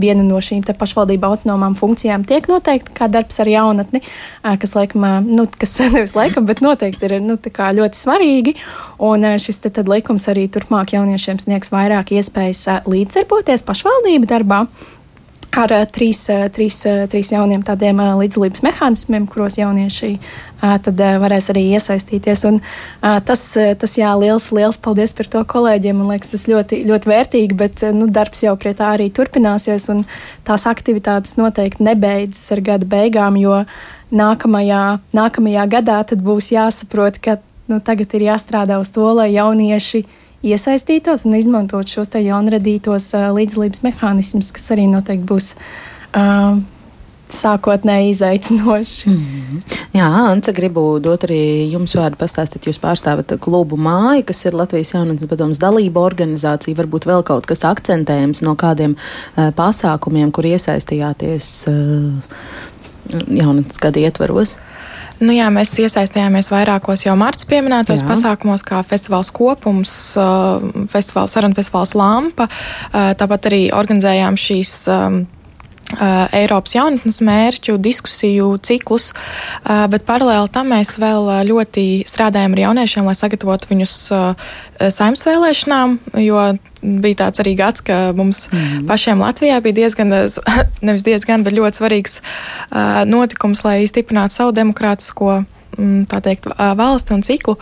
viena 0.00 0.24
no 0.26 0.40
šīm 0.42 0.64
pašvaldību 0.66 1.28
autonomām 1.28 1.76
funkcijām 1.78 2.24
tiek 2.28 2.48
noteikta 2.50 2.94
kā 2.96 3.08
darbs 3.12 3.40
ar 3.42 3.50
jaunatni, 3.50 4.02
kas, 4.42 4.74
laikam, 4.76 5.06
nu, 5.26 5.46
kas 5.58 5.78
nevis 5.94 6.16
laikam, 6.18 6.46
bet 6.48 6.62
noteikti 6.64 7.08
ir 7.08 7.18
nu, 7.24 7.38
ļoti 7.38 8.00
svarīgi. 8.00 8.56
Un 9.06 9.26
šis 9.42 9.60
te, 9.64 9.72
likums 9.90 10.28
arī 10.32 10.46
turpmāk 10.52 10.96
jauniešiem 10.96 11.40
sniegs 11.42 11.72
vairāk 11.74 12.14
iespējas 12.16 12.86
līdzdarboties 12.88 13.66
pašvaldību 13.66 14.30
darbā 14.30 14.64
ar 15.56 15.72
trīs, 15.92 16.24
trīs, 16.54 16.82
trīs 17.10 17.32
jauniem 17.32 17.62
tādiem 17.66 18.00
līdzdalības 18.20 18.62
mehānismiem, 18.66 19.26
kuros 19.30 19.58
jaunieši 19.60 20.16
tad 20.60 21.00
varēs 21.20 21.50
arī 21.52 21.64
iesaistīties. 21.76 22.44
Un, 22.48 22.60
tas, 23.00 23.42
tas 23.80 23.96
jā, 23.98 24.12
liels, 24.18 24.48
liels 24.56 24.78
paldies 24.82 25.12
par 25.16 25.28
to 25.32 25.42
kolēģiem. 25.48 25.98
Man 26.00 26.14
liekas, 26.14 26.32
tas 26.34 26.46
ļoti, 26.50 26.82
ļoti 26.88 27.12
vērtīgi, 27.12 27.58
bet 27.58 27.84
nu, 27.96 28.08
darbs 28.08 28.44
jau 28.46 28.56
pie 28.60 28.72
tā 28.76 28.94
arī 28.96 29.10
turpināsies. 29.14 29.88
Tās 30.46 30.66
aktivitātes 30.68 31.36
noteikti 31.40 31.86
nebeidzas 31.86 32.56
ar 32.56 32.64
gada 32.70 32.88
beigām, 32.88 33.38
jo 33.40 33.64
nākamajā, 34.14 34.84
nākamajā 35.16 35.66
gadā 35.76 36.02
būs 36.16 36.52
jāsaprot, 36.54 37.20
ka 37.20 37.38
nu, 37.70 37.80
tagad 37.80 38.14
ir 38.14 38.28
jāstrādā 38.30 38.78
uz 38.80 38.92
to, 38.94 39.06
lai 39.16 39.32
jaunieši 39.34 40.04
iesaistītos 40.46 41.26
un 41.26 41.36
izmantot 41.38 41.90
šos 41.90 42.14
jaunradītos 42.14 43.10
uh, 43.16 43.28
līdzdalības 43.36 43.84
mehānismus, 43.86 44.52
kas 44.54 44.72
arī 44.76 44.88
noteikti 44.92 45.28
būs. 45.28 45.52
Uh, 46.16 46.62
sākotnēji 47.32 48.10
izaicinoši. 48.10 49.10
Mm 49.10 49.14
-hmm. 49.14 49.78
Jā, 49.92 50.06
Anta, 50.30 50.52
gribu 50.52 50.98
dot 51.02 51.24
arī 51.24 51.70
jums 51.70 51.94
vārdu 51.96 52.16
pastāstīt. 52.16 52.66
Jūs 52.66 52.78
pārstāvat 52.80 53.38
klubu 53.40 53.76
māju, 53.76 54.24
kas 54.24 54.44
ir 54.44 54.54
Latvijas 54.54 54.94
jaunatnes 54.94 55.26
padomas 55.26 55.58
dalība 55.58 56.00
organizācija. 56.00 56.76
Varbūt 56.76 57.06
vēl 57.06 57.22
kaut 57.22 57.46
kas 57.46 57.64
akcentējams 57.64 58.42
no 58.42 58.54
kādiem 58.54 58.94
uh, 58.94 59.50
pasākumiem, 59.50 60.30
kur 60.30 60.44
iesaistījāties 60.44 61.66
uh, 61.68 62.12
jaunatnes 63.28 63.78
gada 63.78 64.00
ietvaros. 64.00 64.56
Nu, 65.20 65.32
jā, 65.32 65.46
mēs 65.52 65.72
iesaistījāmies 65.80 66.50
vairākos 66.52 67.06
jau 67.06 67.14
marta 67.16 67.46
pieminētos 67.48 68.02
jā. 68.02 68.08
pasākumos, 68.08 68.64
kā 68.66 68.82
festivāls 68.84 69.30
kopums, 69.34 69.92
festivāls 70.92 71.36
Saruna 71.36 71.56
festivāls 71.56 71.94
Lampa. 71.96 72.50
Tāpat 72.92 73.50
arī 73.50 73.62
organizējām 73.76 74.36
šīs 74.40 74.74
Uh, 74.86 75.24
Eiropas 75.94 76.74
jaunatnes 76.74 77.20
mērķu, 77.22 77.76
diskusiju 77.78 78.56
ciklus, 78.66 79.12
uh, 79.12 79.84
bet 79.92 80.06
paralēli 80.08 80.50
tam 80.52 80.72
mēs 80.74 80.96
vēl 80.98 81.30
ļoti 81.46 81.86
strādājam 82.08 82.56
ar 82.56 82.62
jauniešiem, 82.64 83.06
lai 83.06 83.14
sagatavotu 83.14 83.70
viņus 83.70 83.94
uh, 84.10 84.48
saimnes 84.90 85.22
vēlēšanām, 85.26 85.98
jo 86.26 86.42
bija 86.82 87.20
tāds 87.22 87.42
arī 87.42 87.54
gads, 87.58 87.84
ka 87.86 88.12
mums 88.18 88.48
mm 88.50 88.58
-hmm. 88.58 88.86
pašiem 88.88 89.22
Latvijā 89.22 89.60
bija 89.62 89.78
diezgan, 89.82 90.12
nevis 90.86 91.06
diezgan, 91.06 91.44
bet 91.44 91.54
ļoti 91.54 91.80
svarīgs 91.80 92.20
notikums, 93.06 93.64
lai 93.64 93.86
stiprinātu 93.86 94.34
savu 94.34 94.52
demokrātisko 94.52 95.44
teikt, 96.22 96.48
valsti 96.76 97.14
un 97.16 97.24
ciklu. 97.26 97.56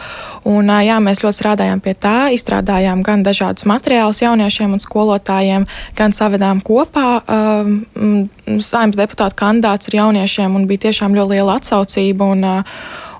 Un, 0.49 0.71
jā, 0.85 0.99
mēs 1.03 1.23
ļoti 1.25 1.41
strādājām 1.41 1.83
pie 1.85 1.95
tā, 1.99 2.17
izstrādājām 2.35 3.03
gan 3.07 3.25
dažādus 3.27 3.67
materiālus 3.69 4.23
jauniešiem 4.23 4.77
un 4.77 4.83
skolotājiem, 4.83 5.67
gan 5.99 6.15
savedām 6.17 6.63
kopā 6.65 7.09
um, 7.23 7.79
saimnes 8.61 8.99
deputātu 9.01 9.39
kandidātus 9.41 9.91
ar 9.91 10.01
jauniešiem, 10.03 10.55
un 10.57 10.69
bija 10.71 10.89
tiešām 10.89 11.17
ļoti 11.17 11.37
liela 11.37 11.59
atsaucība. 11.59 12.31
Un, 12.35 12.47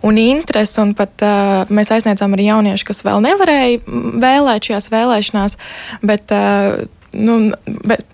un 0.05 0.21
interesi, 0.21 0.77
un 0.83 0.93
pat 0.97 1.25
uh, 1.25 1.71
mēs 1.73 1.93
aizniedzām 1.95 2.37
arī 2.37 2.51
jauniešus, 2.51 2.89
kas 2.91 3.05
vēl 3.07 3.25
nevarēja 3.25 3.81
vēlēt 4.21 4.69
šajās 4.69 4.91
vēlēšanās, 4.93 5.57
bet 6.05 6.35
uh, 6.35 6.85
nu, 7.15 7.51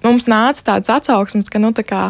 mums 0.04 0.28
nāca 0.30 0.64
tāds 0.66 0.92
atsauksmes, 0.92 1.50
ka 1.52 1.61
nu, 1.62 1.73
tā 1.76 1.85
kā, 1.87 2.02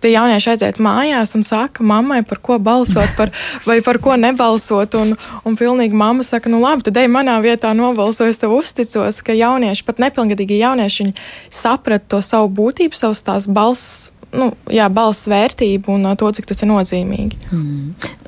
tie 0.00 0.12
jaunieši 0.14 0.52
aiziet 0.54 0.80
mājās 0.82 1.34
un 1.36 1.44
saka 1.46 1.84
mammai, 1.86 2.20
par 2.26 2.40
ko 2.44 2.58
balsot, 2.62 3.12
par, 3.18 3.32
vai 3.68 3.80
par 3.84 4.00
ko 4.02 4.16
nebalsot. 4.20 4.96
Un, 5.00 5.14
un 5.46 5.58
pilnīgi 5.58 5.96
mamma 5.96 6.26
saka, 6.26 6.52
nu 6.52 6.62
labi, 6.62 6.86
tad 6.88 7.00
ej 7.02 7.10
manā 7.12 7.36
vietā 7.44 7.72
nobalso, 7.76 8.28
es 8.28 8.40
tev 8.40 8.54
uzticos, 8.56 9.20
ka 9.26 9.36
jaunieši, 9.36 9.84
pat 9.86 10.00
nepilngadīgi 10.02 10.62
jaunieši, 10.62 11.10
saprata 11.52 12.16
to 12.16 12.24
savu 12.24 12.50
būtību, 12.60 12.98
savas 12.98 13.22
tās 13.26 13.48
balss. 13.50 14.10
Nu, 14.30 14.52
jā, 14.70 14.86
balss 14.94 15.26
vērtību 15.30 15.90
un 15.96 16.06
to, 16.18 16.28
cik 16.36 16.46
tas 16.46 16.62
ir 16.62 16.70
nozīmīgi. 16.70 17.38
Mm. 17.50 18.18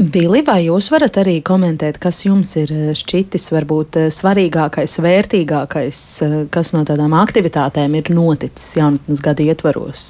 Vili, 0.00 0.40
vai 0.40 0.62
jūs 0.64 0.86
varat 0.88 1.18
arī 1.20 1.34
komentēt, 1.44 1.98
kas 2.00 2.22
jums 2.24 2.54
ir 2.56 2.70
eh, 2.72 2.92
šķitis 2.96 3.50
varbūt 3.52 3.98
eh, 4.00 4.06
svarīgākais, 4.08 4.94
vērtīgākais, 5.04 5.98
eh, 6.24 6.36
kas 6.48 6.72
no 6.72 6.86
tādām 6.88 7.12
aktivitātēm 7.20 7.98
ir 7.98 8.08
noticis 8.16 8.78
jaunatnes 8.78 9.20
gada 9.20 9.44
ietvaros? 9.44 10.06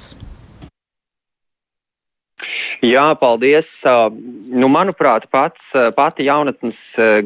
Jā, 2.81 3.11
paldies. 3.21 3.67
Nu, 4.49 4.65
manuprāt, 4.73 5.27
pats, 5.29 5.61
pati 5.93 6.25
jaunatnes 6.25 6.79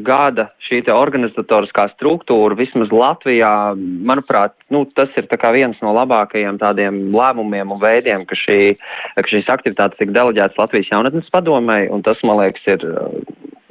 gada 0.04 0.50
šī 0.66 0.82
organizatoriskā 0.92 1.86
struktūra 1.94 2.58
vismaz 2.58 2.92
Latvijā, 2.92 3.72
manuprāt, 3.76 4.52
nu, 4.68 4.84
tas 4.98 5.08
ir 5.16 5.28
viens 5.56 5.80
no 5.80 5.94
labākajiem 5.96 6.60
tādiem 6.60 7.00
lēmumiem 7.16 7.72
un 7.72 7.80
veidiem, 7.80 8.26
ka, 8.28 8.36
šī, 8.36 8.76
ka 9.16 9.26
šīs 9.32 9.48
aktivitātes 9.48 9.96
tika 9.96 10.12
deleģētas 10.18 10.60
Latvijas 10.60 10.92
jaunatnes 10.92 11.32
padomai, 11.32 11.86
un 11.88 12.04
tas, 12.04 12.20
man 12.22 12.42
liekas, 12.42 12.68
ir 12.76 12.84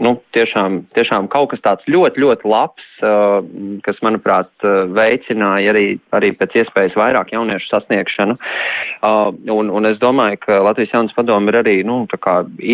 nu, 0.03 0.15
tiešām, 0.35 0.81
tiešām 0.97 1.29
kaut 1.31 1.51
kas 1.53 1.63
tāds 1.65 1.87
ļoti, 1.91 2.21
ļoti 2.23 2.49
labs, 2.49 2.85
uh, 3.01 3.39
kas, 3.85 3.99
manuprāt, 4.05 4.51
veicināja 4.95 5.73
arī, 5.73 5.85
arī 6.15 6.31
pēc 6.35 6.59
iespējas 6.61 6.97
vairāk 6.99 7.33
jauniešu 7.35 7.69
sasniegšanu. 7.71 8.37
Uh, 9.01 9.31
un, 9.55 9.71
un 9.71 9.89
es 9.89 9.99
domāju, 10.01 10.41
ka 10.45 10.61
Latvijas 10.65 10.95
jaunas 10.95 11.15
padomu 11.17 11.51
ir 11.51 11.61
arī 11.63 11.77
nu, 11.87 12.03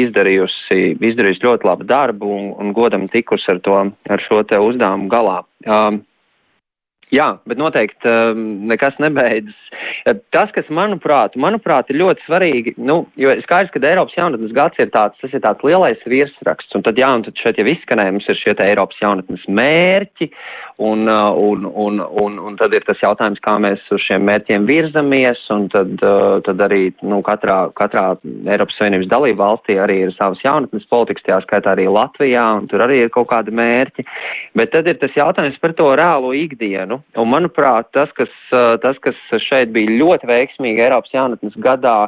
izdarījusi, 0.01 0.81
izdarījusi 0.97 1.45
ļoti 1.45 1.69
labu 1.69 1.89
darbu 1.89 2.31
un, 2.37 2.53
un 2.61 2.73
godam 2.77 3.07
tikus 3.11 3.47
ar, 3.51 3.61
to, 3.65 3.81
ar 4.09 4.25
šo 4.27 4.43
te 4.47 4.59
uzdevumu 4.61 5.11
galā. 5.11 5.41
Uh, 5.65 6.01
Jā, 7.11 7.25
bet 7.49 7.59
noteikti 7.59 8.07
um, 8.07 8.43
nekas 8.69 8.95
nebeidzas. 9.03 9.57
Tas, 10.31 10.51
kas 10.55 10.69
manuprāt, 10.71 11.33
manuprāt 11.35 11.89
ir 11.91 11.99
ļoti 11.99 12.23
svarīgi, 12.23 12.73
nu, 12.79 13.01
jo 13.19 13.33
skaidrs, 13.43 13.73
ka 13.73 13.81
Eiropas 13.83 14.15
jaunatnes 14.15 14.53
gads 14.55 14.79
ir 14.79 14.93
tāds, 14.93 15.19
tas 15.19 15.35
ir 15.35 15.43
tāds 15.43 15.65
lielais 15.67 15.99
virsraksts, 16.07 16.71
un 16.77 16.85
tad, 16.87 17.01
jā, 17.01 17.09
un 17.11 17.25
tad 17.25 17.35
šeit 17.43 17.59
jau 17.59 17.67
izskanējums 17.67 18.29
ir 18.31 18.39
šie 18.39 18.55
Eiropas 18.63 19.03
jaunatnes 19.03 19.43
mērķi, 19.51 20.29
un, 20.81 21.05
uh, 21.09 21.29
un, 21.37 21.65
un, 21.65 22.01
un, 22.23 22.39
un 22.39 22.57
tad 22.59 22.73
ir 22.73 22.85
tas 22.87 22.99
jautājums, 23.03 23.41
kā 23.45 23.57
mēs 23.61 23.83
uz 23.93 24.01
šiem 24.07 24.25
mērķiem 24.27 24.65
virzamies, 24.69 25.43
un 25.53 25.67
tad, 25.73 25.93
uh, 26.01 26.39
tad 26.45 26.63
arī, 26.65 26.89
nu, 27.05 27.21
katrā, 27.25 27.59
katrā 27.77 28.07
Eiropas 28.49 28.79
Savienības 28.79 29.11
dalība 29.11 29.43
valstī 29.45 29.77
arī 29.81 30.01
ir 30.07 30.15
savas 30.17 30.41
jaunatnes 30.45 30.87
politikas, 30.91 31.25
tajā 31.27 31.41
skaitā 31.45 31.75
arī 31.75 31.87
Latvijā, 31.91 32.47
un 32.59 32.69
tur 32.71 32.85
arī 32.87 33.03
ir 33.05 33.13
kaut 33.13 33.29
kādi 33.31 33.53
mērķi, 33.55 34.07
bet 34.57 34.73
tad 34.73 34.89
ir 34.89 34.97
tas 35.01 35.15
jautājums 35.17 35.59
par 35.61 35.75
to 35.77 35.91
reālo 35.99 36.33
ikdienu, 36.37 37.01
Un, 37.19 37.27
manuprāt, 37.27 37.89
tas 37.93 38.09
kas, 38.15 38.31
tas, 38.81 38.97
kas 39.03 39.17
šeit 39.43 39.73
bija 39.75 39.91
ļoti 39.99 40.29
veiksmīgi 40.29 40.81
Eiropas 40.85 41.11
jaunatnes 41.13 41.57
gadā, 41.61 42.07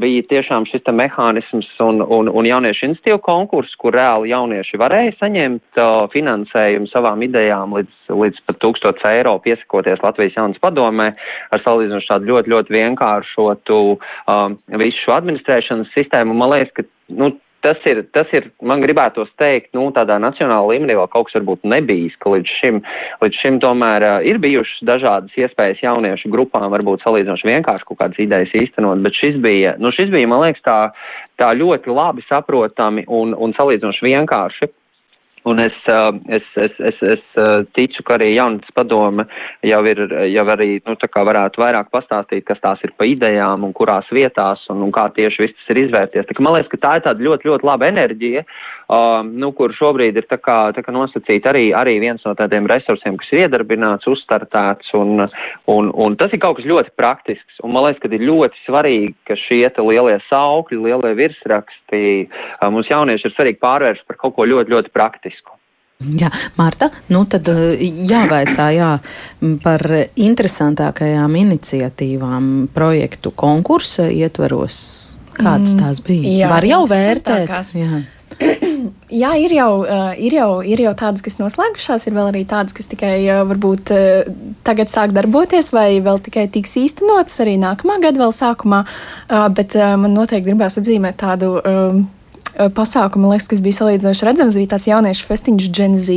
bija 0.00 0.22
tiešām 0.30 0.68
šis 0.70 0.86
mehānisms 0.94 1.68
un, 1.82 2.00
un, 2.00 2.30
un 2.30 2.46
jauniešu 2.46 2.86
institīvu 2.90 3.18
konkurss, 3.26 3.74
kur 3.80 3.96
reāli 3.96 4.30
jaunieši 4.30 4.78
varēja 4.80 5.16
saņemt 5.18 5.80
finansējumu 6.14 6.90
savām 6.92 7.24
idejām 7.26 7.74
līdz, 7.76 8.05
līdz 8.10 8.42
pat 8.48 8.60
1000 8.62 9.08
eiro, 9.12 9.36
piesakoties 9.44 10.02
Latvijas 10.04 10.36
jaunas 10.38 10.60
padomē 10.62 11.12
ar 11.54 11.64
salīdzinoši 11.64 12.10
tādu 12.10 12.30
ļoti, 12.32 12.52
ļoti 12.52 12.76
vienkāršotu 12.76 13.80
um, 13.96 14.60
visu 14.82 15.02
šo 15.04 15.16
administrēšanas 15.18 15.92
sistēmu. 15.96 16.36
Man 16.36 16.54
liekas, 16.54 16.74
ka 16.76 16.86
nu, 17.16 17.32
tas 17.66 17.82
ir, 17.88 18.02
tas 18.14 18.30
ir, 18.36 18.46
man 18.62 18.82
gribētos 18.84 19.30
teikt, 19.40 19.72
nu, 19.74 19.88
tādā 19.94 20.18
nacionāla 20.22 20.70
līmenī 20.70 20.94
vēl 20.98 21.08
kaut 21.10 21.28
kas 21.28 21.38
varbūt 21.40 21.66
nebijis, 21.66 22.14
ka 22.22 22.30
līdz 22.36 22.54
šim, 22.60 22.80
līdz 23.24 23.42
šim 23.42 23.58
tomēr 23.64 24.06
uh, 24.06 24.16
ir 24.28 24.38
bijušas 24.42 24.84
dažādas 24.86 25.34
iespējas 25.40 25.82
jauniešu 25.82 26.30
grupām, 26.32 26.68
varbūt 26.74 27.02
salīdzinoši 27.02 27.50
vienkārši 27.50 27.88
kaut 27.88 28.00
kādas 28.02 28.22
idejas 28.22 28.54
īstenot, 28.54 29.02
bet 29.02 29.18
šis 29.18 29.40
bija, 29.42 29.74
nu, 29.82 29.90
šis 29.94 30.12
bija, 30.14 30.30
man 30.30 30.44
liekas, 30.46 30.62
tā, 30.66 30.78
tā 31.42 31.52
ļoti 31.58 31.90
labi 31.90 32.26
saprotami 32.28 33.06
un, 33.08 33.34
un 33.34 33.56
salīdzinoši 33.58 34.10
vienkārši. 34.12 34.70
Un 35.46 35.60
es, 35.62 35.74
es, 36.28 36.46
es, 36.56 36.72
es, 36.78 37.02
es 37.02 37.36
ticu, 37.78 38.02
ka 38.06 38.16
arī 38.16 38.32
jaunatnes 38.34 38.72
padome 38.74 39.28
jau 39.62 39.78
ir, 39.86 40.00
jau 40.32 40.44
arī, 40.56 40.68
nu, 40.88 40.96
tā 40.98 41.06
kā 41.06 41.22
varētu 41.28 41.62
vairāk 41.62 41.92
pastāstīt, 41.94 42.42
kas 42.48 42.58
tās 42.64 42.82
ir 42.82 42.90
pa 42.98 43.06
idejām 43.06 43.62
un 43.62 43.74
kurās 43.76 44.10
vietās 44.10 44.64
un, 44.74 44.82
un 44.82 44.90
kā 44.94 45.06
tieši 45.14 45.44
viss 45.44 45.54
tas 45.60 45.70
ir 45.74 45.84
izvērties. 45.84 46.26
Tā 46.26 46.34
kā 46.34 46.42
man 46.42 46.56
liekas, 46.56 46.72
ka 46.74 46.82
tā 46.82 46.96
ir 46.98 47.06
tāda 47.06 47.28
ļoti, 47.28 47.46
ļoti 47.52 47.68
laba 47.70 47.86
enerģija, 47.92 48.42
um, 48.92 49.32
nu, 49.40 49.50
kur 49.56 49.74
šobrīd 49.76 50.18
ir 50.18 50.28
tā 50.30 50.38
kā, 50.42 50.58
tā 50.76 50.84
kā 50.84 50.94
nosacīt 50.94 51.48
arī, 51.48 51.66
arī 51.76 51.98
viens 52.02 52.24
no 52.26 52.34
tādiem 52.38 52.68
resursiem, 52.70 53.18
kas 53.20 53.32
ir 53.32 53.46
iedarbināts, 53.46 54.08
uzstartēts 54.10 54.94
un, 54.98 55.26
un, 55.72 55.90
un 55.90 56.16
tas 56.20 56.32
ir 56.34 56.42
kaut 56.42 56.60
kas 56.60 56.68
ļoti 56.68 56.94
praktisks. 56.98 57.60
Un 57.64 57.74
man 57.74 57.88
liekas, 57.88 58.02
ka 58.02 58.12
ir 58.12 58.26
ļoti 58.30 58.64
svarīgi, 58.64 59.12
ka 59.28 59.38
šie 59.46 59.64
lielie 59.76 60.18
saukļi, 60.30 60.80
lielie 60.86 61.12
virsraksti 61.18 62.02
uh, 62.24 62.70
mums 62.70 62.90
jaunieši 62.90 63.28
ir 63.28 63.36
svarīgi 63.36 63.62
pārvērst 63.62 64.06
par 64.08 64.20
kaut 64.20 64.36
ko 64.38 64.48
ļoti, 64.48 64.74
ļoti 64.76 64.94
praktisku. 64.94 65.56
Jā, 65.96 66.28
Marta, 66.58 66.90
nu 67.08 67.22
tad 67.24 67.48
eh, 67.48 67.80
jāvaicā 67.80 68.66
jā, 68.76 68.90
par 69.64 69.80
interesantākajām 70.20 71.38
iniciatīvām 71.40 72.50
projektu 72.74 73.32
konkursa 73.32 74.10
ietveros. 74.12 74.76
Kādas 75.36 75.72
mm, 75.72 75.80
tās 75.80 76.02
bija? 76.04 76.34
Jā, 76.42 76.50
Var 76.52 76.68
jau 76.68 76.82
vērtēt. 76.88 77.50
Jā. 77.76 78.02
Jā, 79.22 79.30
ir 79.38 79.52
jau, 79.54 79.70
uh, 79.86 80.10
ir, 80.18 80.34
jau, 80.36 80.60
ir 80.66 80.82
jau 80.82 80.92
tādas, 80.98 81.22
kas 81.24 81.38
noslēgušās, 81.40 82.08
ir 82.08 82.16
vēl 82.16 82.32
arī 82.32 82.42
tādas, 82.48 82.74
kas 82.76 82.90
tikai 82.90 83.14
uh, 83.22 83.44
varbūt 83.48 83.92
uh, 83.94 84.28
tagad 84.66 84.90
sāk 84.92 85.14
darboties, 85.16 85.70
vai 85.74 86.02
vēl 86.04 86.20
tikai 86.26 86.48
tiks 86.52 86.76
īstenotas 86.82 87.40
arī 87.44 87.56
nākamā 87.62 88.00
gada 88.02 88.20
vēl 88.24 88.34
sākumā. 88.34 88.82
Bet 89.56 89.74
man 89.74 90.14
noteikti 90.14 90.50
gribās 90.50 90.78
atzīmēt 90.80 91.18
tādu. 91.22 91.56
Uh, 91.62 92.04
Eh, 92.56 92.70
pasākumu, 92.72 93.28
liekas, 93.34 93.50
kas 93.50 93.60
bija 93.60 93.76
salīdzinoši 93.76 94.24
redzams, 94.24 94.54
bija 94.56 94.70
tāds 94.72 94.86
jauniešu 94.88 95.26
festiņš 95.28 95.66
Gen 95.76 95.96
Z, 96.00 96.14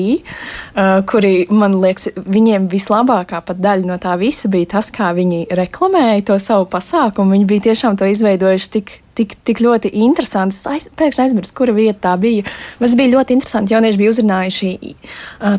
kuri, 1.11 1.33
man 1.51 1.75
liekas, 1.83 2.13
viņiem 2.15 2.69
vislabākā 2.71 3.41
pat 3.43 3.59
daļa 3.59 3.89
no 3.89 3.97
tā 3.99 4.15
visa 4.21 4.47
bija 4.51 4.69
tas, 4.77 4.88
kā 4.95 5.11
viņi 5.17 5.49
reklamēja 5.59 6.23
to 6.31 6.39
savu 6.39 6.69
pasākumu. 6.71 7.35
Viņi 7.35 7.49
bija 7.49 7.65
tiešām 7.67 7.99
to 7.99 8.07
izveidojuši 8.07 8.71
tik 8.77 8.95
tik, 9.19 9.35
tik 9.47 9.61
ļoti 9.63 9.91
interesanti. 10.05 10.55
Es 10.55 10.67
aiz, 10.69 10.88
pēkšņi 10.99 11.25
aizmirsu, 11.25 11.55
kura 11.57 11.75
vieta 11.75 12.09
tā 12.09 12.15
bija. 12.21 12.45
Tas 12.79 12.95
bija 12.97 13.13
ļoti 13.17 13.35
interesanti. 13.38 13.75
Jaunieši 13.75 14.01
bija 14.01 14.13
uzrunājuši 14.13 14.71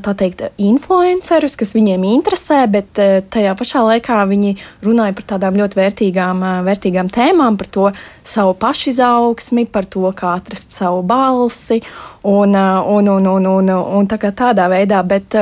tā 0.06 0.14
teikt, 0.22 0.44
influencerus, 0.60 1.56
kas 1.60 1.74
viņiem 1.76 2.06
interesē, 2.10 2.62
bet 2.72 3.00
tajā 3.32 3.54
pašā 3.58 3.84
laikā 3.86 4.20
viņi 4.30 4.54
runāja 4.86 5.16
par 5.18 5.28
tādām 5.34 5.58
ļoti 5.60 5.80
vērtīgām, 5.80 6.44
vērtīgām 6.66 7.10
tēmām, 7.12 7.58
par 7.60 7.70
to 7.72 7.88
savu 8.26 8.56
pašizaugsmi, 8.60 9.66
par 9.70 9.88
to, 9.90 10.06
kā 10.16 10.36
atrast 10.38 10.76
savu 10.76 11.02
balsi 11.06 11.80
un, 12.22 12.56
un, 12.56 13.12
un, 13.16 13.28
un, 13.36 13.50
un, 13.56 13.74
un 14.00 14.10
tā 14.10 14.20
tādā 14.20 14.68
veidā. 14.72 15.02
Bet, 15.06 15.36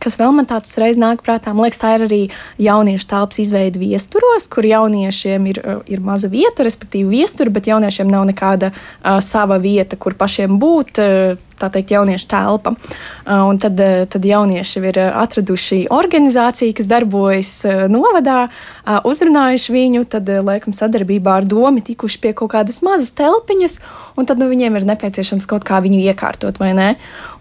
Kas 0.00 0.16
vēl 0.16 0.32
man 0.32 0.48
tāds 0.48 0.72
reiz 0.80 0.96
nāk 1.00 1.20
prātā, 1.26 1.52
man 1.52 1.66
liekas, 1.66 1.80
tā 1.82 1.92
ir 1.98 2.06
arī 2.06 2.20
jauniešu 2.62 3.08
telpas 3.10 3.42
izveide 3.42 3.80
viesturos, 3.82 4.48
kur 4.48 4.64
jauniešiem 4.64 5.50
ir, 5.52 5.60
uh, 5.60 5.82
ir 5.90 6.00
maza 6.04 6.30
vieta, 6.32 6.64
respektīvi 6.64 7.20
viestura, 7.20 7.52
bet 7.52 7.68
jauniešiem 7.68 8.08
nav 8.08 8.24
nekāda 8.30 8.72
uh, 8.72 9.18
sava 9.24 9.60
vieta, 9.60 10.00
kur 10.00 10.16
pašiem 10.16 10.56
būt. 10.62 11.04
Uh, 11.04 11.49
tā 11.60 11.70
teikt, 11.72 11.92
jauniešu 11.94 12.28
telpa. 12.30 12.74
Uh, 12.74 13.46
un 13.50 13.60
tad, 13.62 13.78
uh, 13.80 14.04
tad 14.10 14.24
jaunieši 14.26 14.82
ir 14.90 15.00
uh, 15.00 15.10
atraduši 15.22 15.82
organizāciju, 15.92 16.74
kas 16.76 16.88
darbojas 16.90 17.52
novadā, 17.90 18.48
uzrunājuši 19.06 19.72
viņu, 19.74 20.04
tad, 20.10 20.28
laikam, 20.44 20.74
sadarbībā 20.74 21.36
ar 21.40 21.46
domu 21.48 21.82
tikuši 21.84 22.18
pie 22.22 22.32
kaut 22.36 22.52
kādas 22.54 22.80
mazas 22.82 23.12
telpiņas, 23.18 23.76
un 24.18 24.26
tad 24.28 24.40
nu, 24.40 24.48
viņiem 24.50 24.78
ir 24.78 24.86
nepieciešams 24.88 25.46
kaut 25.50 25.66
kā 25.68 25.78
viņu 25.84 26.00
iekārtot, 26.10 26.58
vai 26.62 26.72
ne? 26.76 26.88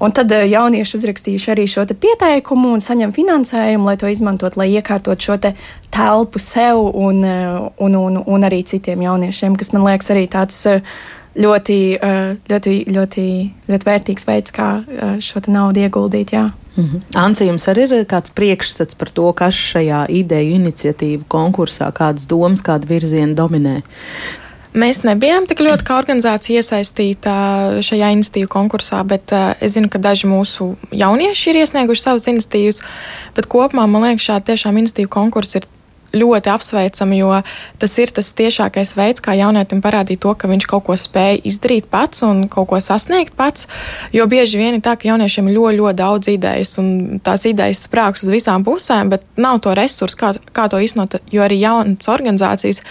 Un 0.03 0.13
tad 0.15 0.31
jaunieši 0.31 0.97
uzrakstījuši 0.99 1.53
arī 1.55 1.65
šo 1.71 1.87
pieteikumu 1.89 2.73
un 2.75 2.83
saņem 2.83 3.13
finansējumu, 3.15 3.87
lai 3.89 3.97
to 3.99 4.11
izmantot, 4.11 4.59
lai 4.59 4.69
iekārtot 4.75 5.21
šo 5.23 5.39
te 5.41 5.55
telpu 5.93 6.41
sev 6.43 6.81
un, 6.93 7.23
un, 7.23 7.95
un, 8.03 8.19
un 8.25 8.49
arī 8.49 8.61
citiem 8.67 9.07
jauniešiem, 9.07 9.57
kas 9.59 9.73
man 9.73 9.87
liekas 9.87 10.13
arī 10.13 10.27
tāds 10.31 10.61
ļoti, 11.35 11.99
eh, 12.01 12.35
ļoti, 12.49 12.73
ļoti, 12.89 13.25
ļoti 13.69 13.89
vērtīgs 13.89 14.27
veids, 14.27 14.51
kā 14.55 14.69
eh, 14.81 15.19
šo 15.21 15.41
naudu 15.47 15.85
ieguldīt. 15.85 16.33
Jā. 16.33 16.51
Mm 16.75 16.85
-hmm. 16.85 17.01
Anci, 17.15 17.45
jums 17.45 17.67
arī 17.67 17.91
ir 17.91 18.05
kāds 18.05 18.31
priekšstats 18.31 18.95
par 18.95 19.09
to, 19.09 19.33
kas 19.33 19.53
šajā 19.53 20.05
ideju 20.09 20.55
iniciatīvu 20.55 21.23
konkursā, 21.27 21.91
kādas 21.91 22.27
domas, 22.27 22.61
kāda 22.61 22.87
virziena 22.87 23.33
dominē? 23.33 23.81
Mēs 24.73 25.01
nebijām 25.03 25.47
tik 25.47 25.59
ļoti 25.59 25.83
kā 25.83 25.97
organizācija 25.97 26.61
iesaistīta 26.61 27.33
šajā 27.81 28.11
iniciatīvu 28.13 28.47
konkursā, 28.47 29.03
bet 29.03 29.31
uh, 29.31 29.53
es 29.61 29.73
zinu, 29.73 29.89
ka 29.89 29.97
daži 29.97 30.27
mūsu 30.27 30.75
jaunieši 30.91 31.49
ir 31.49 31.55
iesnieguši 31.55 32.01
savas 32.01 32.27
iniciatīvas. 32.27 32.81
Bet 33.35 33.49
kopumā 33.49 33.87
man 33.89 34.01
liekas, 34.01 34.27
šāda 34.29 34.45
tiešām 34.51 34.77
iniciatīva 34.77 35.09
konkurss 35.09 35.55
ir 35.55 35.65
ļoti 36.15 36.51
apsveicama, 36.53 37.17
jo 37.19 37.31
tas 37.81 37.95
ir 38.01 38.13
tas 38.15 38.31
tiešākais 38.37 38.95
veids, 38.97 39.23
kā 39.23 39.35
jaunietim 39.37 39.81
parādīt 39.83 40.21
to, 40.23 40.33
ka 40.33 40.49
viņš 40.51 40.67
kaut 40.69 40.87
ko 40.87 40.97
spēj 40.99 41.41
izdarīt 41.49 41.89
pats 41.91 42.23
un 42.27 42.47
kaut 42.51 42.69
ko 42.71 42.81
sasniegt 42.83 43.35
pats. 43.37 43.67
Jo 44.15 44.27
bieži 44.29 44.61
vien 44.61 44.79
ir 44.79 44.83
tā, 44.85 44.95
ka 44.99 45.11
jauniešiem 45.11 45.49
ir 45.49 45.57
ļoti, 45.59 45.79
ļoti 45.81 45.99
daudz 46.01 46.33
idejas, 46.33 46.75
un 46.81 47.21
tās 47.23 47.45
idejas 47.49 47.85
sprāgs 47.87 48.25
uz 48.25 48.33
visām 48.33 48.65
pusēm, 48.67 49.13
bet 49.13 49.25
nav 49.37 49.61
to 49.65 49.75
resursu, 49.77 50.17
kā, 50.19 50.33
kā 50.55 50.69
to 50.71 50.81
iznot, 50.83 51.19
jo 51.31 51.45
arī 51.45 51.61
jaunas 51.61 52.11
organizācijas 52.11 52.83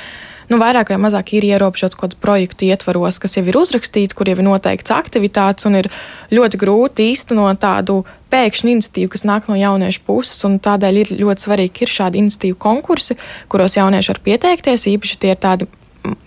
nu, 0.48 0.58
vairāk 0.60 0.92
vai 0.92 0.98
mazāk 1.00 1.34
ir 1.36 1.46
ierobežots 1.48 1.96
kaut 1.96 2.14
kādu 2.14 2.20
projektu 2.22 2.68
ietvaros, 2.68 3.20
kas 3.22 3.36
jau 3.38 3.44
ir 3.46 3.58
uzrakstīti, 3.60 4.16
kur 4.16 4.30
jau 4.30 4.36
ir 4.38 4.46
noteikts 4.46 4.94
aktivitātes, 4.94 5.68
un 5.68 5.80
ir 5.80 5.90
ļoti 6.34 6.60
grūti 6.60 7.10
īstenot 7.12 7.60
tādu 7.62 8.02
pēkšņu 8.32 8.74
iniciatīvu, 8.76 9.12
kas 9.14 9.26
nāk 9.28 9.48
no 9.48 9.56
jauniešu 9.58 10.04
puses. 10.06 10.40
Tādēļ 10.64 11.02
ir 11.02 11.12
ļoti 11.20 11.46
svarīgi 11.48 11.84
ir 11.84 11.92
šādi 11.92 12.22
iniciatīvu 12.24 12.60
konkursi, 12.60 13.18
kuros 13.52 13.76
jaunieši 13.78 14.14
var 14.14 14.24
pieteikties. 14.24 14.88
Īpaši 14.92 15.20
tie 15.20 15.34
ir 15.34 15.42
tādi 15.42 15.68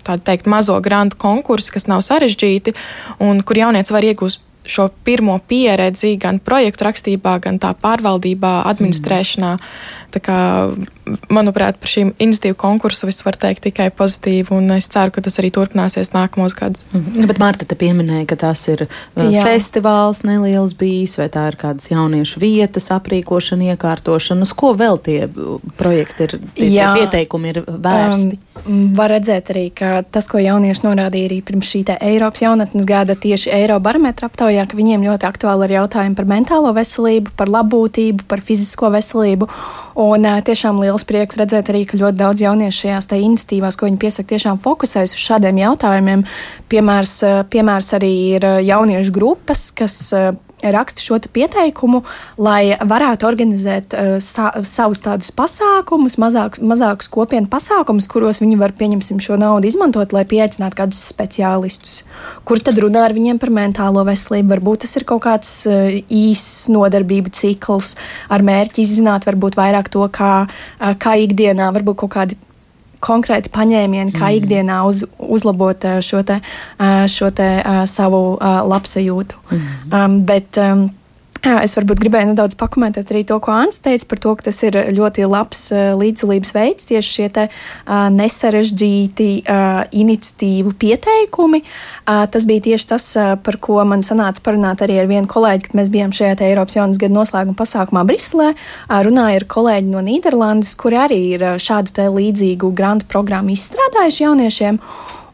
tādu 0.06 0.22
teikt, 0.28 0.46
mazo 0.52 0.76
grantu 0.84 1.18
konkursi, 1.18 1.72
kas 1.74 1.88
nav 1.90 2.04
sarežģīti, 2.06 2.76
un 3.24 3.42
kur 3.42 3.58
jaunieci 3.58 3.94
var 3.96 4.06
iegūt 4.06 4.42
šo 4.62 4.90
pirmo 5.06 5.40
pieredzi 5.50 6.14
gan 6.22 6.38
projektu 6.40 6.86
rakstībā, 6.86 7.40
gan 7.42 7.58
tā 7.62 7.72
pārvaldībā, 7.82 8.62
administrēšanā. 8.70 9.56
Mm. 9.58 10.01
Kā, 10.20 10.70
manuprāt, 11.32 11.78
par 11.80 11.90
šīm 11.90 12.12
iniciatīvu 12.20 12.58
konkursu 12.60 13.08
viss 13.08 13.24
var 13.26 13.38
teikt 13.40 13.64
tikai 13.68 13.90
pozitīvi, 13.96 14.52
un 14.58 14.72
es 14.76 14.90
ceru, 14.92 15.14
ka 15.16 15.24
tas 15.24 15.40
arī 15.40 15.52
turpināsies 15.56 16.12
nākamos 16.12 16.56
gadus. 16.58 16.86
Mm 16.92 17.06
-hmm. 17.06 17.28
Bet 17.28 17.40
Marta 17.40 17.66
te 17.66 17.76
pieminēja, 17.76 18.26
ka 18.26 18.36
tas 18.36 18.68
ir 18.68 18.88
uh, 18.88 19.24
Jā. 19.24 19.44
festivāls 19.44 20.24
neliels 20.24 20.74
bijis, 20.74 21.18
vai 21.18 21.30
tā 21.30 21.48
ir 21.48 21.56
kādas 21.56 21.92
jauniešu 21.92 22.40
vietas 22.40 22.92
aprīkošana, 22.92 23.76
iekārtošana, 23.76 24.42
uz 24.42 24.54
ko 24.54 24.74
vēl 24.74 24.98
tie 25.02 25.30
projekti 25.78 26.24
ir, 26.24 26.40
tie, 26.56 26.70
tie 26.70 26.88
pieteikumi 26.96 27.50
ir 27.50 27.64
vērsti? 27.68 28.40
Um, 28.66 28.94
var 28.96 29.10
redzēt 29.10 29.50
arī, 29.54 29.70
ka 29.74 30.04
tas, 30.04 30.28
ko 30.30 30.38
jaunieši 30.42 30.84
norādīja 30.86 31.30
arī 31.30 31.40
pirms 31.42 31.70
šī 31.72 31.82
Eiropas 31.98 32.44
jaunatnes 32.44 32.86
gada 32.86 33.16
tieši 33.16 33.50
Eirobarometra 33.56 34.30
aptaujā, 34.30 34.68
ka 34.70 34.78
viņiem 34.78 35.06
ļoti 35.08 35.28
aktuāli 35.30 35.66
ir 35.66 35.78
jautājumi 35.80 36.18
par 36.18 36.28
mentālo 36.30 36.74
veselību, 36.76 37.34
par 37.38 37.50
labbūtību, 37.50 38.28
par 38.30 38.44
fizisko 38.46 38.92
veselību. 38.94 39.50
Un 40.00 40.24
tiešām 40.24 40.80
liels 40.84 41.04
prieks 41.08 41.40
redzēt 41.40 41.72
arī, 41.74 41.84
ka 41.90 42.00
ļoti 42.00 42.20
daudz 42.20 42.44
jauniešu 42.46 42.86
šajās 42.86 43.10
iniciatīvās, 43.18 43.78
ko 43.80 43.90
viņi 43.90 44.00
piesaka, 44.00 44.30
tiešām 44.32 44.62
fokusējas 44.64 45.16
uz 45.18 45.26
šādiem 45.26 45.60
jautājumiem. 45.64 46.24
Piemērs, 46.72 47.18
piemērs 47.52 47.92
arī 48.00 48.14
ir 48.38 48.48
jauniešu 48.64 49.12
grupas, 49.16 49.68
kas 49.76 49.98
raksta 50.64 51.04
šo 51.04 51.20
pieteikumu, 51.34 52.04
lai 52.42 52.76
varētu 52.78 53.28
organizēt 53.28 53.96
uh, 53.96 54.16
sa 54.24 54.52
savus 54.68 55.04
tādus 55.06 55.32
pasākumus, 55.36 56.18
mazākus, 56.22 56.62
mazākus 56.66 57.10
kopienu 57.12 57.50
pasākumus, 57.52 58.10
kuros 58.12 58.42
viņi 58.44 58.60
var, 58.62 58.76
pieņemsim, 58.78 59.22
šo 59.24 59.40
naudu 59.42 59.70
izmantot, 59.70 60.14
lai 60.16 60.26
pieaicinātu 60.30 60.82
kādus 60.82 61.02
speciālistus, 61.12 62.04
kur 62.48 62.62
tad 62.64 62.80
runā 62.82 63.08
ar 63.08 63.16
viņiem 63.18 63.42
par 63.42 63.54
mentālo 63.54 64.06
veselību. 64.08 64.52
Varbūt 64.56 64.86
tas 64.86 64.96
ir 65.00 65.08
kaut 65.10 65.26
kāds 65.26 65.52
uh, 65.70 65.90
īss 66.08 66.70
nodarbību 66.72 67.34
cikls 67.36 67.96
ar 68.32 68.46
mērķi 68.46 68.86
izzināt 68.86 69.28
varbūt 69.30 69.60
vairāk 69.60 69.92
to, 69.94 70.06
kā, 70.14 70.34
uh, 70.46 70.96
kā 71.02 71.18
ikdienā, 71.26 71.72
varbūt 71.76 72.04
kaut 72.04 72.16
kādi 72.18 72.40
konkrēti 73.02 73.52
paņēmieni, 73.54 74.14
kā 74.16 74.30
mm. 74.30 74.38
ikdienā 74.40 74.80
uz, 74.88 75.04
uzlabot 75.18 75.90
eh, 75.90 76.00
šo, 76.06 76.22
te, 76.28 76.40
eh, 76.42 77.04
šo 77.12 77.32
te, 77.36 77.50
uh, 77.62 77.84
savu 77.90 78.22
labsajūtu. 78.42 79.40
Mm. 79.52 79.70
Um, 79.92 80.18
bet, 80.28 80.58
um, 80.62 80.88
Jā, 81.42 81.56
es 81.66 81.72
varbūt 81.74 81.98
gribēju 82.04 82.28
nedaudz 82.30 82.54
pakomentēt 82.54 83.10
arī 83.10 83.24
to, 83.26 83.40
ko 83.42 83.56
Ants 83.56 83.80
teica 83.82 84.06
par 84.12 84.20
to, 84.22 84.34
ka 84.38 84.46
tas 84.46 84.60
ir 84.62 84.76
ļoti 84.94 85.24
labs 85.26 85.62
uh, 85.74 85.96
līdzdalības 85.98 86.52
veids, 86.54 86.86
tieši 86.86 87.14
šie 87.16 87.30
te, 87.34 87.46
uh, 87.50 88.04
nesarežģīti 88.14 89.30
uh, 89.42 89.80
iniciatīvu 89.90 90.76
pieteikumi. 90.78 91.64
Uh, 91.64 92.28
tas 92.30 92.46
bija 92.46 92.62
tieši 92.68 92.88
tas, 92.92 93.08
uh, 93.18 93.32
par 93.42 93.58
ko 93.58 93.80
man 93.90 94.06
sanāca 94.06 94.44
parunāt 94.46 94.84
arī 94.86 95.00
ar 95.02 95.10
vienu 95.10 95.26
kolēģi, 95.32 95.66
kad 95.66 95.80
mēs 95.80 95.90
bijām 95.90 96.14
šajā 96.14 96.36
Eiropas 96.46 96.78
jaunas 96.78 97.02
gada 97.02 97.16
noslēguma 97.16 97.58
pasākumā 97.58 98.06
Briselē. 98.12 98.52
Uh, 98.54 99.00
runāju 99.10 99.42
ar 99.42 99.48
kolēģi 99.56 99.90
no 99.96 100.06
Nīderlandes, 100.06 100.76
kuri 100.78 101.02
arī 101.08 101.20
ir 101.40 101.48
šādu 101.58 102.06
līdzīgu 102.20 102.70
grantu 102.78 103.10
programmu 103.10 103.56
izstrādājuši 103.56 104.28
jauniešiem. 104.28 104.78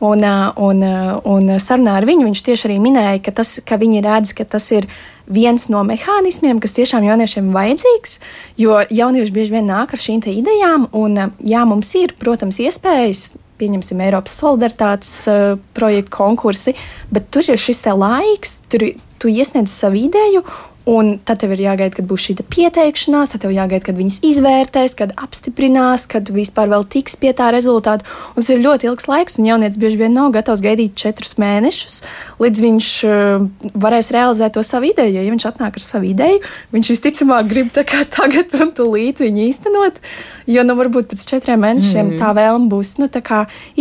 Un, 0.08 0.24
un, 0.62 0.82
un 1.26 1.54
sarunā 1.58 1.98
ar 1.98 2.06
viņu 2.06 2.30
viņš 2.30 2.42
tieši 2.46 2.68
arī 2.70 2.76
minēja, 2.80 3.20
ka, 3.26 3.34
tas, 3.42 3.56
ka 3.66 3.80
viņi 3.82 4.04
redz, 4.06 4.36
ka 4.38 4.46
tas 4.46 4.70
ir 4.78 4.86
viens 5.28 5.68
no 5.72 5.84
mehānismiem, 5.88 6.62
kas 6.64 6.76
tiešām 6.78 7.06
jauniešiem 7.08 7.50
ir 7.50 7.58
vajadzīgs, 7.58 8.16
jo 8.62 8.80
jaunieši 8.90 9.36
bieži 9.36 9.58
vien 9.58 9.68
nāk 9.70 9.94
ar 9.96 10.02
šīm 10.02 10.24
idejām, 10.32 10.88
un 10.96 11.20
jā, 11.44 11.66
mums 11.68 11.94
ir, 12.00 12.16
protams, 12.20 12.62
iespējas. 12.64 13.36
Pieņemsim 13.58 14.02
Eiropas 14.06 14.36
solidaritātes 14.38 15.12
uh, 15.32 15.56
projektu 15.74 16.14
konkursi, 16.14 16.76
bet 17.10 17.32
tur 17.34 17.48
ir 17.50 17.58
šis 17.58 17.88
laiks, 17.90 18.60
tur 18.70 18.86
tu 19.18 19.32
iesniedz 19.34 19.74
savu 19.74 19.98
ideju, 19.98 20.44
Un 20.88 21.18
tad 21.28 21.42
tev 21.42 21.52
ir 21.52 21.66
jāgaida, 21.66 21.98
kad 21.98 22.06
būs 22.08 22.30
šī 22.30 22.38
pieteikšanās, 22.48 23.34
tad 23.34 23.42
tev 23.44 23.52
jāgaida, 23.52 23.84
kad 23.90 23.98
viņas 24.00 24.22
izvērtēs, 24.24 24.96
kad 24.96 25.12
apstiprinās, 25.20 26.06
kad 26.08 26.32
vispār 26.32 26.72
vēl 26.72 26.86
tiks 26.88 27.18
pie 27.20 27.34
tā 27.36 27.50
rezultāta. 27.52 28.08
Un 28.32 28.40
tas 28.40 28.52
ir 28.54 28.64
ļoti 28.64 28.88
ilgs 28.88 29.10
laiks, 29.12 29.36
un 29.36 29.50
jaunietis 29.50 29.82
bieži 29.82 30.00
vien 30.00 30.16
nav 30.16 30.32
gatavs 30.38 30.64
gaidīt 30.64 30.96
četrus 30.96 31.36
mēnešus, 31.44 32.00
līdz 32.40 32.64
viņš 32.64 32.90
uh, 33.10 33.50
varēs 33.76 34.14
realizēt 34.16 34.56
to 34.56 34.64
savu 34.64 34.94
ideju. 34.94 35.18
Jo, 35.18 35.28
ja 35.28 35.36
viņš 35.36 35.50
atnāk 35.52 35.76
ar 35.76 35.84
savu 35.84 36.08
ideju, 36.08 36.40
viņš 36.72 36.94
visticamāk 36.96 37.52
grib 37.52 37.76
tagad 37.76 38.56
un 38.56 38.72
tūlīt 38.80 39.26
viņu 39.26 39.44
īstenot. 39.50 40.00
Jo 40.48 40.64
nu, 40.64 40.78
varbūt 40.80 41.10
pēc 41.12 41.26
četriem 41.28 41.60
mēnešiem 41.60 42.14
mm. 42.14 42.20
tā 42.22 42.32
vēlme 42.38 42.70
būs 42.72 42.96
nu, 43.02 43.10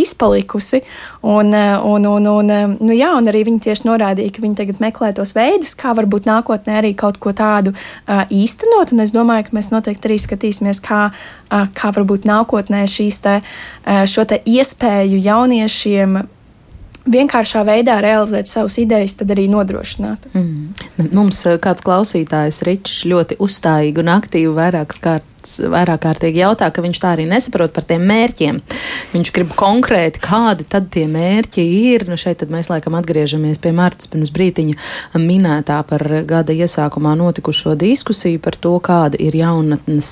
izpalikusi. 0.03 0.81
Un, 1.27 1.53
un, 1.55 2.05
un, 2.05 2.27
un, 2.27 2.51
nu, 2.75 2.93
jā, 2.95 3.13
un 3.15 3.27
arī 3.31 3.45
viņi 3.47 3.63
tieši 3.67 3.87
norādīja, 3.87 4.33
ka 4.35 4.43
viņi 4.43 4.59
tagad 4.59 4.81
meklē 4.83 5.13
tos 5.15 5.31
veidus, 5.35 5.73
kā 5.79 5.95
varbūt 5.95 6.27
nākotnē 6.27 6.77
arī 6.81 6.93
kaut 6.99 7.19
ko 7.23 7.31
tādu 7.35 7.73
uh, 7.73 8.25
īstenot. 8.27 8.91
Un 8.95 9.03
es 9.03 9.15
domāju, 9.15 9.47
ka 9.47 9.57
mēs 9.57 9.71
noteikti 9.71 10.11
arī 10.11 10.19
skatīsimies, 10.19 10.83
kā, 10.83 11.07
uh, 11.11 11.67
kā 11.75 11.91
varbūt 11.95 12.27
nākotnē 12.27 12.83
šīs 12.91 13.21
te, 13.23 13.39
uh, 13.41 14.03
šo 14.07 14.27
te 14.27 14.41
iespēju 14.43 15.23
jauniešiem 15.23 16.19
vienkāršā 17.07 17.63
veidā 17.67 17.97
realizēt 18.03 18.49
savas 18.51 18.77
idejas, 18.81 19.15
tad 19.19 19.31
arī 19.31 19.47
nodrošināt. 19.51 20.27
Mm. 20.35 21.09
Mums 21.15 21.39
kāds 21.63 21.85
klausītājs 21.85 22.61
Ričs 22.67 23.01
ļoti 23.07 23.39
uzstājīgi 23.43 24.03
un 24.03 24.13
aktīvi 24.17 24.53
vairākas 24.57 25.01
kārtas 25.03 25.36
pats 25.47 25.71
vairāk 25.71 26.01
kārtīgi 26.03 26.41
jautā, 26.41 26.67
ka 26.73 26.83
viņš 26.83 26.99
tā 26.99 27.13
arī 27.15 27.25
nesaprot 27.29 27.71
par 27.73 27.85
tiem 27.87 28.03
mērķiem. 28.07 28.59
Viņš 29.13 29.31
grib 29.35 29.53
konkrēti, 29.57 30.19
kādi 30.23 30.65
tad 30.67 30.89
tie 30.91 31.05
mērķi 31.07 31.63
ir. 31.63 32.07
Nu, 32.09 32.17
šeit 32.19 32.43
mēs 32.51 32.69
laikam 32.71 32.97
atgriežamies 32.99 33.61
pie 33.63 33.71
Mārtas 33.75 34.09
pirms 34.11 34.31
brītiņa 34.35 34.75
minētā 35.21 35.79
par 35.87 36.03
gada 36.27 36.55
iesākumā 36.55 37.15
notikušo 37.19 37.77
diskusiju 37.79 38.41
par 38.43 38.57
to, 38.59 38.75
kāda 38.83 39.19
ir 39.21 39.37
jaunatnes, 39.37 40.11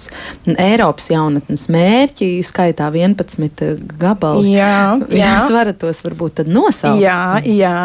Eiropas 0.56 1.10
jaunatnes 1.12 1.68
mērķi, 1.74 2.32
skaitā 2.46 2.88
11 2.94 3.84
gabali. 4.00 4.56
Jā, 4.56 4.96
jā. 5.10 5.36
Jūs 5.36 5.52
varat 5.56 5.82
tos 5.82 6.02
varbūt 6.06 6.40
tad 6.42 6.52
nosaukt. 6.52 7.02
Jā, 7.04 7.42
jā. 7.44 7.78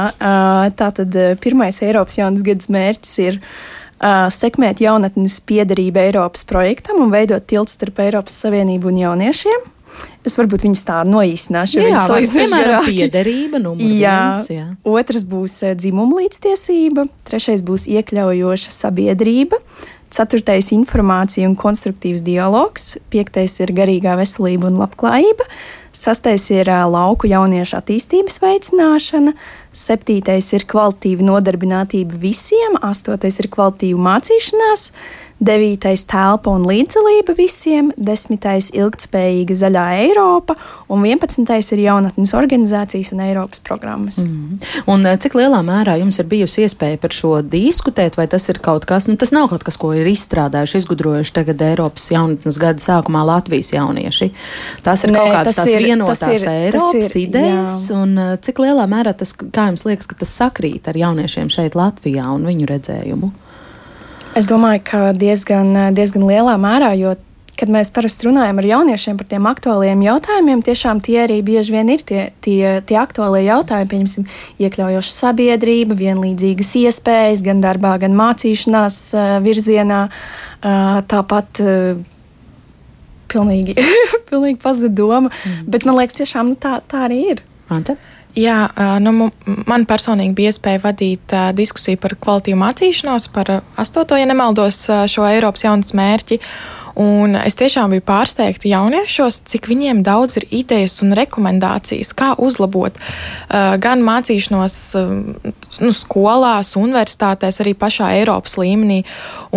Tā 0.79 0.95
tad 1.01 1.21
pirmais 1.43 1.83
Eiropas 1.83 2.21
jaunas 2.21 2.47
gadas 2.47 2.71
mērķis 2.71 3.19
ir 3.27 3.43
sekmēt 4.01 4.81
jaunatnes 4.81 5.41
piedarību 5.45 6.01
Eiropas 6.07 6.47
projektam 6.49 7.03
un 7.05 7.13
veidot 7.13 7.45
tiltu 7.47 7.75
starp 7.75 8.01
Eiropas 8.07 8.39
Savienību 8.45 8.91
un 8.93 9.05
jauniešiem. 9.05 9.69
Es 10.25 10.37
varbūt 10.39 10.65
viņus 10.67 10.83
tā 10.87 11.01
noīsināšu. 11.09 11.81
Jā, 11.83 12.05
vai 12.09 12.23
piemēram 12.31 12.87
piederība, 12.87 13.61
numur 13.61 13.83
jā. 13.83 14.17
viens. 14.31 14.51
Jā. 14.53 14.67
Otrs 14.87 15.25
būs 15.29 15.57
dzimuma 15.81 16.21
līdztiesība, 16.21 17.09
trešais 17.29 17.65
būs 17.67 17.89
iekļaujoša 17.91 18.73
sabiedrība, 18.77 19.59
ceturtais 20.15 20.71
informācija 20.77 21.49
un 21.49 21.59
konstruktīvs 21.59 22.23
dialogs, 22.27 22.95
piektais 23.13 23.59
ir 23.65 23.75
garīgā 23.77 24.15
veselība 24.21 24.71
un 24.71 24.81
labklājība, 24.85 25.49
Sastais 25.91 26.45
ir 26.55 26.69
lauku 26.71 27.27
jauniešu 27.27 27.75
attīstības 27.81 28.39
veicināšana, 28.45 29.33
septītais 29.73 30.51
ir 30.57 30.67
kvalitīva 30.71 31.27
nodarbinātība 31.27 32.19
visiem, 32.23 32.79
astotais 32.83 33.39
ir 33.43 33.51
kvalitīva 33.53 34.01
mācīšanās, 34.09 34.91
devītais 35.41 36.05
telpa 36.09 36.53
un 36.53 36.67
līdzdalība 36.69 37.35
visiem, 37.39 37.91
desmitais 37.97 38.69
ilgtspējīga 38.77 39.57
zaļā 39.57 39.85
Eiropa 40.05 40.57
un 40.93 41.05
vienpadsmitais 41.05 41.73
ir 41.75 41.85
jaunatnes 41.87 42.35
organizācijas 42.37 43.13
un 43.15 43.23
Eiropas 43.25 43.63
programmas. 43.65 44.21
Mm. 44.27 44.61
Un 44.93 45.09
cik 45.23 45.39
lielā 45.41 45.63
mērā 45.65 45.97
jums 46.01 46.21
ir 46.21 46.29
bijusi 46.31 46.67
iespēja 46.67 47.01
par 47.01 47.17
šo 47.17 47.33
diskutēt, 47.41 48.19
vai 48.21 48.29
tas 48.31 48.51
ir 48.53 48.61
kaut 48.63 48.85
kas, 48.89 49.09
nu 49.09 49.17
tas 49.21 49.33
nav 49.33 49.49
kaut 49.53 49.65
kas, 49.65 49.81
ko 49.81 49.95
ir 49.97 50.09
izstrādājuši, 50.13 50.83
izgudrojuši 50.85 51.37
tagad 51.41 51.65
Eiropas 51.71 52.11
jaunatnes 52.13 52.61
gada 52.61 52.85
sākumā 52.85 53.25
Latvijas 53.33 53.73
jaunieši. 53.73 54.33
Tas 54.85 55.07
ir 55.07 55.15
Nē, 55.15 55.23
kaut 55.23 55.37
kādas 55.39 55.61
tās 55.63 55.73
ir, 55.73 55.89
vienotās 55.89 56.25
tas 56.27 56.37
ir, 56.37 56.49
Eiropas 56.69 57.15
ir, 57.15 57.21
idejas, 57.25 57.79
jā. 57.89 58.01
un 58.03 58.17
cik 58.45 58.61
lielā 58.67 58.85
mērā 58.91 59.17
tas, 59.17 59.33
kā 59.33 59.71
jums 59.73 59.87
liekas, 59.89 60.11
ka 60.11 60.21
tas 60.21 60.37
sakrīt 60.43 60.91
ar 60.91 61.01
jauniešiem 61.01 61.49
šeit 61.53 61.79
Latvijā 61.79 62.29
un 62.35 62.45
viņu 62.51 62.69
redzējumu? 62.75 63.33
Es 64.39 64.47
domāju, 64.47 64.85
ka 64.87 65.01
diezgan, 65.17 65.75
diezgan 65.97 66.23
lielā 66.29 66.55
mērā, 66.61 66.93
jo 66.99 67.17
kad 67.61 67.69
mēs 67.73 67.91
parasti 67.93 68.29
runājam 68.29 68.61
ar 68.63 68.67
jauniešiem 68.69 69.19
par 69.21 69.29
tiem 69.29 69.49
aktuāliem 69.51 70.05
jautājumiem, 70.05 70.63
tiešām 70.65 71.03
tie 71.05 71.19
arī 71.27 71.41
bieži 71.45 71.75
vien 71.75 71.91
ir 71.93 72.05
tie, 72.09 72.23
tie, 72.41 72.79
tie 72.87 72.97
aktuālie 72.97 73.43
jautājumi. 73.45 73.91
Pieņemsim, 73.91 74.29
iekļaujoša 74.65 75.13
sabiedrība, 75.13 75.99
vienlīdzīgas 75.99 76.73
iespējas 76.81 77.45
gan 77.45 77.61
darbā, 77.65 77.97
gan 78.01 78.17
mācīšanās 78.17 79.01
virzienā. 79.45 80.07
Tāpat 81.11 81.63
pilnīgi, 83.31 83.77
pilnīgi 84.31 84.59
pazuda 84.63 84.95
doma, 84.97 85.29
mm. 85.29 85.69
bet 85.71 85.87
man 85.89 86.01
liekas, 86.01 86.19
tiešām 86.23 86.55
nu, 86.55 86.59
tā, 86.61 86.79
tā 86.89 87.05
arī 87.11 87.21
ir. 87.35 87.45
Anta? 87.71 87.99
Jā, 88.39 88.57
nu, 89.03 89.31
man 89.67 89.87
personīgi 89.91 90.37
bija 90.39 90.53
iespēja 90.53 90.83
vadīt 90.85 91.33
uh, 91.35 91.49
diskusiju 91.57 91.99
par 91.99 92.15
kvalitīvu 92.23 92.61
mācīšanos, 92.61 93.27
par 93.35 93.51
astoto, 93.81 94.19
ja 94.19 94.29
nemaldos, 94.31 94.85
šo 95.11 95.27
Eiropas 95.27 95.67
jaunas 95.67 95.91
mērķi. 95.99 96.39
Un 97.01 97.37
es 97.39 97.57
tiešām 97.57 97.95
biju 97.95 98.03
pārsteigta 98.05 98.69
jauniešos, 98.69 99.41
cik 99.49 99.71
viņiem 99.71 100.03
daudz 100.05 100.37
ir 100.41 100.45
idejas 100.53 100.99
un 101.05 101.15
rekomendācijas, 101.17 102.11
kā 102.17 102.35
uzlabot 102.37 102.99
uh, 102.99 103.77
gan 103.81 104.03
mācīšanos 104.05 104.77
uh, 105.01 105.15
nu, 105.81 105.93
skolās, 105.97 106.75
universitātēs, 106.77 107.63
arī 107.65 107.73
pašā 107.79 108.11
Eiropas 108.19 108.59
līmenī. 108.61 109.01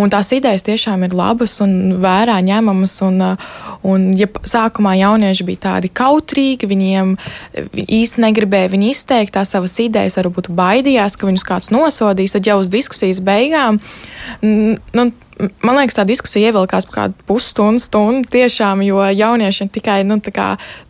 Un 0.00 0.12
tās 0.12 0.32
idejas 0.32 0.64
tiešām 0.64 1.04
ir 1.04 1.16
labas 1.16 1.58
un 1.64 1.98
vērā 2.00 2.38
ņemamas. 2.46 2.96
Un, 3.04 3.20
uh, 3.26 3.50
un 3.84 4.08
ja 4.16 4.30
sākumā 4.48 4.94
jaunieši 5.02 5.48
bija 5.50 5.64
tādi 5.68 5.92
kautrīgi, 5.92 6.70
viņiem 6.70 7.12
īsti 7.84 8.24
negribēja 8.24 8.72
viņi 8.72 8.90
izteikt 8.94 9.36
tās 9.36 9.52
savas 9.52 9.76
idejas, 9.84 10.16
varbūt 10.22 10.48
baidījās, 10.54 11.18
ka 11.20 11.28
viņus 11.28 11.44
kāds 11.50 11.70
nosodīs, 11.74 12.32
tad 12.38 12.48
jau 12.48 12.56
uz 12.62 12.72
diskusijas 12.72 13.20
beigām. 13.24 13.82
Nu, 14.40 15.10
man 15.64 15.78
liekas, 15.78 15.96
tā 15.98 16.04
diskusija 16.08 16.50
ievilkās 16.50 16.86
par 16.88 16.96
kādu 16.96 17.26
pusstundu, 17.28 17.82
stundu 17.82 18.28
tiešām, 18.32 18.82
jo 18.86 19.02
jaunieši 19.04 19.68
tikai 19.74 20.00
nu, 20.06 20.18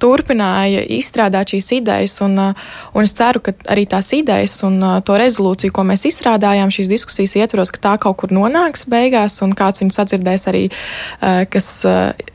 turpināja 0.03 0.85
izstrādāt 0.97 1.55
šīs 1.55 1.71
idejas. 1.79 2.17
Un, 2.25 2.37
uh, 2.41 2.67
un 2.95 3.07
es 3.07 3.15
ceru, 3.17 3.43
ka 3.45 3.55
arī 3.73 3.87
tās 3.91 4.13
idejas 4.17 4.57
un 4.67 4.79
uh, 4.83 4.99
to 5.05 5.19
rezolūciju, 5.21 5.75
ko 5.75 5.87
mēs 5.89 6.07
izstrādājām 6.11 6.73
šīs 6.75 6.91
diskusijas 6.93 7.37
ietvaros, 7.43 7.73
ka 7.75 7.83
tā 7.89 7.95
kaut 8.03 8.21
kur 8.23 8.35
nonāks 8.35 8.87
beigās 8.91 9.41
un 9.45 9.55
kāds 9.57 9.85
viņu 9.85 9.97
sadzirdēs 9.97 10.49
arī, 10.53 10.65
uh, 10.71 11.45
kas 11.51 11.71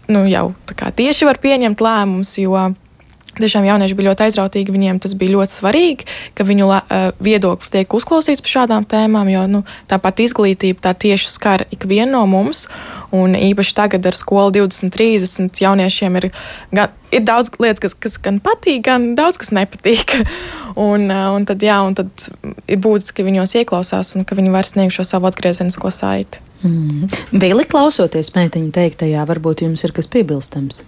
nu, 0.10 0.26
jau 0.30 0.50
tieši 1.00 1.28
var 1.28 1.40
pieņemt 1.42 1.82
lēmumus. 1.84 2.38
Tiešām 3.40 3.68
jaunieši 3.68 3.96
bija 3.98 4.12
ļoti 4.12 4.26
aizrautīgi, 4.28 4.74
viņiem 4.76 5.00
tas 5.04 5.16
bija 5.18 5.36
ļoti 5.38 5.56
svarīgi, 5.56 6.08
ka 6.36 6.46
viņu 6.48 6.68
uh, 6.70 6.82
viedoklis 7.24 7.72
tiek 7.74 7.94
uzklausīts 7.96 8.44
par 8.44 8.54
šādām 8.56 8.88
tēmām, 8.90 9.30
jo 9.32 9.46
nu, 9.52 9.62
tāpat 9.92 10.24
izglītība 10.26 10.84
tā 10.90 10.94
tieši 10.94 11.32
skar 11.32 11.66
ikvienu 11.72 12.18
no 12.18 12.26
mums. 12.30 12.68
Un 13.16 13.34
īpaši 13.34 13.74
tagad 13.78 14.06
ar 14.06 14.18
skolu 14.18 14.52
2030 14.60 15.64
jauniešiem 15.64 16.20
ir, 16.20 16.28
gan, 16.76 16.92
ir 17.16 17.24
daudz 17.26 17.50
lietas, 17.58 17.82
kas, 17.82 17.96
kas 17.98 18.20
gan 18.22 18.38
patīk, 18.44 18.84
gan 18.86 19.14
daudz 19.18 19.40
kas 19.42 19.54
nepatīk. 19.56 20.20
un, 20.90 21.08
uh, 21.08 21.32
un, 21.38 21.48
tad, 21.50 21.64
jā, 21.66 21.80
un 21.86 21.98
tad 21.98 22.30
ir 22.68 22.84
būtiski, 22.84 23.22
ka 23.22 23.28
viņos 23.32 23.56
ieklausās 23.64 24.14
un 24.20 24.28
ka 24.28 24.38
viņi 24.38 24.54
var 24.54 24.68
sniegt 24.68 24.98
šo 24.98 25.08
savu 25.08 25.32
atgriezenisko 25.32 25.92
saiti. 25.94 26.44
Mm. 26.60 27.08
Vili 27.40 27.66
klausoties 27.70 28.34
meiteņu 28.36 28.74
teiktajā, 28.76 29.24
varbūt 29.28 29.64
jums 29.64 29.86
ir 29.88 29.96
kas 29.96 30.10
piebilstams. 30.12 30.84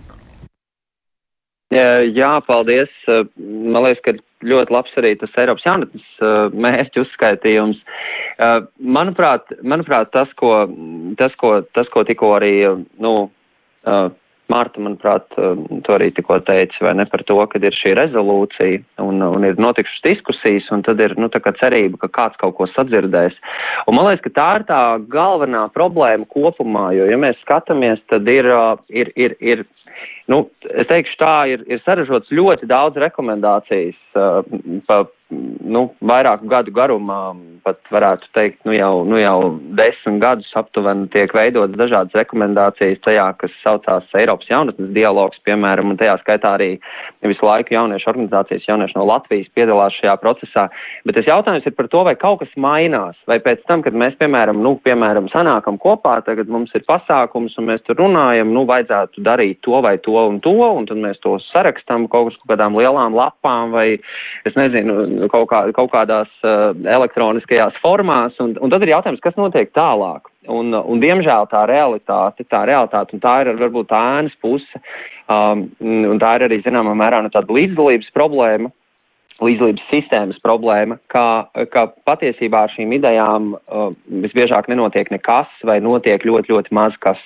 Jā, 1.72 2.32
paldies. 2.48 2.92
Man 3.40 3.86
liekas, 3.86 4.02
ka 4.04 4.16
ļoti 4.44 4.74
labs 4.76 4.96
arī 5.00 5.14
tas 5.20 5.38
Eiropas 5.40 5.68
jaunatnes 5.68 6.08
mērķu 6.52 7.06
uzskaitījums. 7.06 7.80
Manuprāt, 8.82 9.54
manuprāt 9.64 10.12
tas, 10.12 10.32
ko, 10.40 10.66
tas, 11.22 11.36
ko, 11.40 11.62
tas, 11.78 11.88
ko 11.94 12.04
tikko 12.08 12.36
arī, 12.42 12.56
nu, 13.00 13.14
Mārta, 14.52 14.82
manuprāt, 14.84 15.30
to 15.32 15.94
arī 15.96 16.10
tikko 16.12 16.40
teica, 16.44 16.76
vai 16.84 16.94
ne 17.00 17.06
par 17.08 17.24
to, 17.28 17.38
ka 17.48 17.60
ir 17.62 17.76
šī 17.78 17.94
rezolūcija 17.96 18.82
un, 19.04 19.22
un 19.24 19.46
ir 19.48 19.60
notikušas 19.62 20.04
diskusijas, 20.04 20.68
un 20.76 20.84
tad 20.84 21.00
ir, 21.04 21.16
nu, 21.22 21.30
tā 21.32 21.40
kā 21.44 21.54
cerība, 21.60 22.02
ka 22.02 22.10
kāds 22.18 22.40
kaut 22.42 22.58
ko 22.58 22.68
sadzirdēs. 22.74 23.38
Un 23.88 23.96
man 23.96 24.10
liekas, 24.10 24.26
ka 24.26 24.34
tā 24.40 24.48
ir 24.60 24.66
tā 24.72 24.82
galvenā 25.14 25.68
problēma 25.76 26.28
kopumā, 26.34 26.90
jo, 26.98 27.08
ja 27.08 27.20
mēs 27.22 27.40
skatāmies, 27.46 28.02
tad 28.12 28.28
ir, 28.32 28.50
ir, 28.92 29.14
ir, 29.16 29.38
ir 29.40 29.64
Nu, 30.32 30.46
es 30.72 30.88
teikšu, 30.89 31.17
tā 31.20 31.36
ir, 31.52 31.63
ir 31.67 31.82
sarežģīts. 31.86 32.32
Ļoti 32.32 32.70
daudz 32.70 33.00
rekomendācijas 33.02 33.98
uh, 34.15 34.39
pa 34.88 35.04
nu, 35.32 35.86
vairāku 36.04 36.50
gadu 36.52 36.74
garumā, 36.76 37.32
pat 37.65 37.80
varētu 37.94 38.30
teikt, 38.36 38.60
nu 38.67 38.74
jau, 38.76 39.04
nu 39.08 39.20
jau 39.20 39.36
desmit 39.78 40.20
gadus 40.22 40.50
aptuveni 40.58 41.08
tiek 41.13 41.32
veidotas 41.36 41.78
dažādas 41.80 42.15
rekomendācijas 42.17 43.02
tajā, 43.06 43.28
kas 43.39 43.54
saucās 43.62 44.08
Eiropas 44.17 44.50
jaunatnes 44.50 44.91
dialogs, 44.96 45.39
piemēram, 45.48 45.94
un 45.94 46.00
tajā 46.00 46.17
skaitā 46.24 46.56
arī 46.58 46.70
visu 47.26 47.46
laiku 47.46 47.76
jauniešu 47.76 48.10
organizācijas, 48.12 48.67
jaunieši 48.67 48.98
no 48.98 49.06
Latvijas 49.08 49.52
piedalās 49.56 49.96
šajā 50.00 50.15
procesā. 50.24 50.67
Bet 51.06 51.20
tas 51.20 51.30
jautājums 51.30 51.67
ir 51.70 51.76
par 51.78 51.89
to, 51.94 52.04
vai 52.08 52.15
kaut 52.20 52.41
kas 52.41 52.56
mainās, 52.60 53.20
vai 53.30 53.39
pēc 53.44 53.63
tam, 53.70 53.86
kad 53.86 53.96
mēs, 53.98 54.17
piemēram, 54.22 54.60
nu, 54.65 54.76
piemēram 54.86 55.30
sanākam 55.32 55.80
kopā, 55.82 56.17
tagad 56.26 56.50
mums 56.52 56.74
ir 56.78 56.86
pasākums 56.89 57.58
un 57.62 57.70
mēs 57.70 57.86
tur 57.88 58.00
runājam, 58.02 58.52
nu, 58.56 58.65
vajadzētu 58.70 59.24
darīt 59.26 59.62
to 59.65 59.80
vai 59.86 59.96
to 60.02 60.17
un 60.17 60.41
to, 60.44 60.58
un 60.58 60.89
tad 60.89 61.00
mēs 61.02 61.22
to 61.24 61.38
sarakstam 61.52 62.10
kaut 62.12 62.36
kādām 62.50 62.76
lielām 62.80 63.15
lapām 63.17 63.76
vai, 63.76 63.88
es 64.50 64.58
nezinu, 64.58 65.21
kaut, 65.30 65.48
kā, 65.52 65.62
kaut 65.76 65.92
kādās 65.94 66.32
uh, 66.46 66.72
elektroniskajās 66.88 67.78
formās, 67.84 68.38
un, 68.44 68.56
un 68.62 68.74
tad 68.74 68.84
ir 68.86 68.96
jautājums, 68.96 69.22
kas 69.24 69.38
notiek 69.38 69.74
tālāk. 69.78 70.30
Un, 70.50 70.74
un 70.74 71.02
diemžēl 71.04 71.46
tā 71.52 71.68
realitāte, 71.70 72.48
tā 72.50 72.64
realitāte, 72.66 73.14
un 73.14 73.22
tā 73.22 73.36
ir 73.44 73.54
varbūt 73.60 73.92
tā 73.92 74.02
ēnas 74.18 74.38
puse, 74.42 74.82
um, 75.30 75.68
un 75.84 76.22
tā 76.22 76.36
ir 76.38 76.48
arī 76.48 76.62
zināmā 76.66 76.96
mērā 76.98 77.22
nu, 77.22 77.30
tāda 77.34 77.54
līdzdalības 77.54 78.10
problēma, 78.18 78.72
līdzlības 79.41 79.84
sistēmas 79.89 80.39
problēma, 80.45 80.97
ka, 81.12 81.47
ka 81.73 81.88
patiesībā 82.08 82.65
ar 82.65 82.73
šīm 82.75 82.93
idejām 82.97 83.51
uh, 83.56 83.89
visbiežāk 84.23 84.69
nenotiek 84.71 85.12
nekas 85.13 85.49
vai 85.67 85.80
notiek 85.84 86.23
ļoti, 86.27 86.54
ļoti 86.54 86.75
maz 86.77 86.97
kas. 87.04 87.19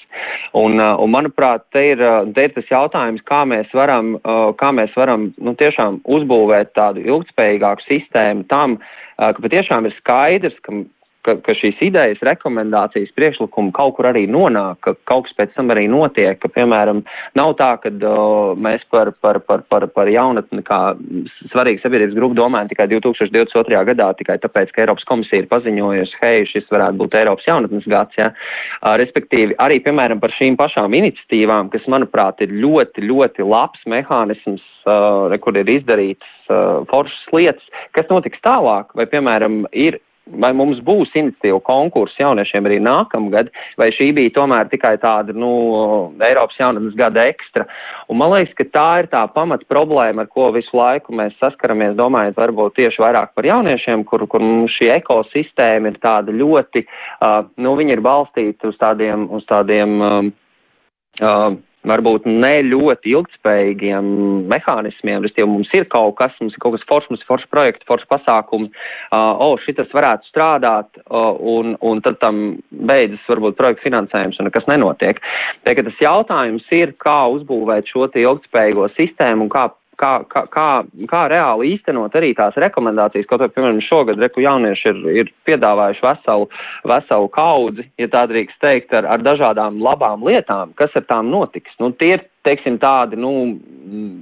Un, 0.56 0.80
uh, 0.80 0.96
un 1.02 1.12
manuprāt, 1.14 1.66
te 1.76 1.84
ir, 1.92 2.04
uh, 2.04 2.24
te 2.36 2.48
ir 2.48 2.56
tas 2.56 2.72
jautājums, 2.72 3.24
kā 3.28 3.44
mēs 3.50 3.72
varam, 3.76 4.16
uh, 4.22 4.50
kā 4.60 4.72
mēs 4.76 4.96
varam 4.98 5.30
nu, 5.38 5.56
tiešām 5.60 6.02
uzbūvēt 6.18 6.76
tādu 6.78 7.04
ilgtspējīgāku 7.06 7.88
sistēmu 7.90 8.48
tam, 8.52 8.80
uh, 8.80 9.32
ka 9.36 9.48
patiešām 9.48 9.90
ir 9.90 9.98
skaidrs, 10.00 10.60
ka 10.66 10.84
ka, 11.26 11.36
ka 11.46 11.56
šīs 11.58 11.82
idejas, 11.88 12.22
rekomendācijas, 12.26 13.14
priekšlikumi 13.18 13.74
kaut 13.76 13.96
kur 13.98 14.10
arī 14.10 14.26
nonāk, 14.32 14.80
ka 14.86 14.94
kaut 15.10 15.28
kas 15.28 15.38
pēc 15.40 15.56
tam 15.58 15.72
arī 15.74 15.88
notiek, 15.92 16.38
ka, 16.42 16.52
piemēram, 16.54 17.02
nav 17.38 17.56
tā, 17.60 17.72
ka 17.84 17.92
uh, 17.96 18.54
mēs 18.60 18.86
par, 18.94 19.12
par, 19.24 19.42
par, 19.48 19.66
par, 19.72 19.88
par 19.96 20.12
jaunatni 20.12 20.64
kā 20.66 20.80
svarīgu 21.52 21.84
sabiedrības 21.84 22.18
grupu 22.18 22.38
domājam 22.38 22.72
tikai 22.72 22.88
2022. 22.94 23.82
gadā, 23.92 24.12
tikai 24.20 24.38
tāpēc, 24.44 24.74
ka 24.74 24.86
Eiropas 24.86 25.08
komisija 25.10 25.44
ir 25.44 25.50
paziņojusi, 25.52 26.20
hei, 26.22 26.46
šis 26.52 26.70
varētu 26.72 27.02
būt 27.02 27.20
Eiropas 27.22 27.50
jaunatnes 27.50 27.90
gads, 27.92 28.18
ja? 28.22 28.32
uh, 28.32 28.94
respektīvi 29.02 29.58
arī, 29.64 29.82
piemēram, 29.86 30.22
par 30.24 30.34
šīm 30.38 30.60
pašām 30.62 30.98
iniciatīvām, 31.02 31.72
kas, 31.74 31.88
manuprāt, 31.92 32.42
ir 32.46 32.54
ļoti, 32.54 33.06
ļoti 33.10 33.46
labs 33.46 33.86
mehānisms, 33.90 34.66
uh, 34.90 35.36
kur 35.42 35.58
ir 35.60 35.70
izdarīts 35.78 36.50
uh, 36.50 36.84
foršas 36.92 37.32
lietas, 37.36 37.72
kas 37.98 38.10
notiks 38.12 38.42
tālāk, 38.46 38.94
vai, 38.98 39.08
piemēram, 39.10 39.64
ir 39.74 40.00
vai 40.42 40.52
mums 40.58 40.80
būs 40.86 41.14
iniciatīva 41.14 41.60
konkurss 41.66 42.18
jauniešiem 42.20 42.66
arī 42.66 42.80
nākamgad, 42.84 43.52
vai 43.80 43.92
šī 43.94 44.10
bija 44.18 44.34
tomēr 44.40 44.70
tikai 44.72 44.96
tāda, 45.02 45.36
nu, 45.38 45.52
Eiropas 46.26 46.58
jaunatnes 46.60 46.96
gada 46.98 47.28
ekstra. 47.30 47.68
Un 48.10 48.20
man 48.22 48.34
liekas, 48.34 48.56
ka 48.58 48.68
tā 48.74 48.88
ir 49.04 49.10
tā 49.12 49.22
pamat 49.36 49.68
problēma, 49.72 50.26
ar 50.26 50.32
ko 50.32 50.50
visu 50.56 50.78
laiku 50.78 51.14
mēs 51.16 51.38
saskaramies, 51.42 51.98
domājot 52.00 52.40
varbūt 52.42 52.78
tieši 52.80 53.04
vairāk 53.06 53.36
par 53.38 53.50
jauniešiem, 53.52 54.06
kur, 54.10 54.26
kur 54.32 54.44
šī 54.76 54.92
ekosistēma 54.98 55.94
ir 55.94 56.02
tāda 56.04 56.34
ļoti, 56.34 56.86
uh, 57.22 57.44
nu, 57.62 57.78
viņi 57.78 57.98
ir 57.98 58.04
balstīti 58.06 58.72
uz 58.72 58.82
tādiem, 58.82 59.30
uz 59.36 59.46
tādiem, 59.50 59.96
um, 60.02 60.34
uh, 61.22 61.54
varbūt 61.90 62.28
ne 62.30 62.54
ļoti 62.66 63.14
ilgspējīgiem 63.16 64.10
mehānismiem, 64.52 65.24
respektīvi 65.24 65.52
mums 65.52 65.72
ir 65.78 65.88
kaut 65.92 66.18
kas, 66.20 66.36
mums 66.42 66.56
ir 66.56 66.64
kaut 66.64 66.78
kas 66.78 66.88
foršs, 66.90 67.12
mums 67.12 67.24
ir 67.24 67.30
foršs 67.30 67.52
projekts, 67.54 67.88
foršs 67.90 68.10
pasākumi, 68.12 68.72
uh, 68.72 69.34
o, 69.46 69.52
šitas 69.64 69.94
varētu 69.96 70.30
strādāt, 70.32 70.90
uh, 71.06 71.34
un, 71.40 71.76
un 71.86 72.04
tad 72.06 72.20
tam 72.24 72.44
beidzas 72.72 73.24
varbūt 73.30 73.58
projekta 73.60 73.88
finansējums 73.88 74.42
un 74.42 74.50
nekas 74.50 74.70
nenotiek. 74.72 75.22
Tie, 75.66 75.78
tas 75.82 76.04
jautājums 76.04 76.68
ir, 76.76 76.96
kā 77.02 77.20
uzbūvēt 77.38 77.92
šo 77.92 78.10
ilgspējīgo 78.16 78.90
sistēmu 78.98 79.48
un 79.48 79.54
kā 79.54 79.70
kā, 80.00 80.12
kā, 80.32 80.46
kā, 80.52 80.68
kā 81.10 81.22
reāli 81.32 81.74
īstenot 81.76 82.16
arī 82.18 82.34
tās 82.38 82.58
rekomendācijas, 82.62 83.28
kaut 83.30 83.44
vai, 83.44 83.50
piemēram, 83.54 83.82
šogad 83.86 84.22
reku 84.22 84.44
jaunieši 84.44 84.92
ir, 84.92 85.02
ir 85.24 85.34
piedāvājuši 85.48 86.06
veselu, 86.06 86.50
veselu 86.92 87.30
kaudzi, 87.36 87.88
ja 88.02 88.10
tā 88.14 88.26
drīkst 88.32 88.62
teikt, 88.64 88.96
ar, 88.98 89.08
ar 89.16 89.26
dažādām 89.26 89.82
labām 89.84 90.26
lietām, 90.28 90.74
kas 90.80 90.96
ar 90.96 91.08
tām 91.10 91.32
notiks. 91.34 91.76
Nu, 91.82 91.92
tie 91.96 92.16
ir, 92.18 92.26
teiksim, 92.48 92.80
tādi, 92.82 93.20
nu, 93.20 93.32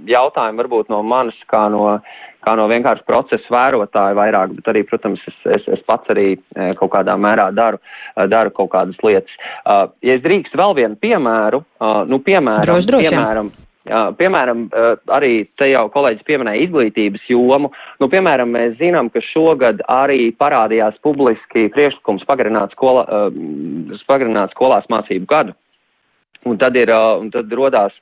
jautājumi 0.09 0.63
varbūt 0.63 0.91
no 0.93 1.01
manas 1.07 1.37
kā 1.51 1.65
no, 1.73 1.97
kā 2.43 2.55
no 2.59 2.67
vienkārši 2.71 3.05
procesa 3.07 3.53
vērotāja 3.55 4.17
vairāk, 4.17 4.55
bet 4.59 4.71
arī, 4.73 4.83
protams, 4.87 5.21
es, 5.29 5.37
es, 5.57 5.67
es 5.77 5.83
pats 5.87 6.11
arī 6.13 6.33
e, 6.35 6.71
kaut 6.79 6.93
kādā 6.95 7.15
mērā 7.19 7.49
daru, 7.55 7.79
e, 8.15 8.27
daru 8.31 8.53
kaut 8.55 8.73
kādas 8.75 8.99
lietas. 9.05 9.35
Uh, 9.63 9.85
ja 10.03 10.17
es 10.17 10.23
drīkst 10.25 10.55
vēl 10.59 10.75
vienu 10.77 10.99
piemēru, 10.99 11.63
nu, 12.09 12.19
piemēram, 12.23 12.67
droši, 12.67 12.89
droši, 12.91 13.13
piemēram. 13.13 13.53
Piemēram, 13.83 14.67
arī 15.11 15.31
te 15.59 15.67
jau 15.67 15.87
kolēģis 15.91 16.23
pieminēja 16.27 16.63
izglītības 16.63 17.25
jomu. 17.27 17.73
Nu, 17.99 18.07
piemēram, 18.11 18.53
mēs 18.55 18.77
zinām, 18.79 19.09
ka 19.11 19.19
šogad 19.27 19.81
arī 19.91 20.29
parādījās 20.39 20.95
publiski 21.03 21.67
priekšlikums 21.73 22.23
pagarināt, 22.29 22.71
skola, 22.77 23.03
pagarināt 24.07 24.55
skolās 24.55 24.87
mācību 24.93 25.27
gadu. 25.27 25.55
Un 26.47 26.59
tad, 26.59 26.77
ir, 26.79 26.91
un 26.93 27.27
tad 27.33 27.51
rodās 27.55 27.95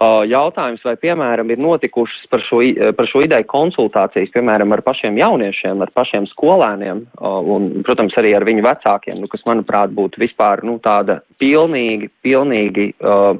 jautājums, 0.00 0.80
vai, 0.84 0.94
piemēram, 1.00 1.50
ir 1.52 1.60
notikušas 1.60 2.28
par 2.32 2.40
šo, 2.44 2.60
par 2.96 3.08
šo 3.08 3.22
ideju 3.24 3.46
konsultācijas, 3.48 4.32
piemēram, 4.32 4.72
ar 4.76 4.82
pašiem 4.84 5.16
jauniešiem, 5.20 5.80
ar 5.84 5.92
pašiem 5.96 6.28
skolēniem 6.32 7.04
un, 7.20 7.68
protams, 7.84 8.16
arī 8.20 8.34
ar 8.36 8.44
viņu 8.48 8.64
vecākiem, 8.64 9.20
nu, 9.20 9.28
kas, 9.32 9.44
manuprāt, 9.48 9.92
būtu 9.96 10.20
vispār 10.20 10.64
nu, 10.68 10.76
tāda 10.84 11.22
pilnīgi, 11.40 12.10
pilnīgi 12.24 12.90
uh, 13.00 13.36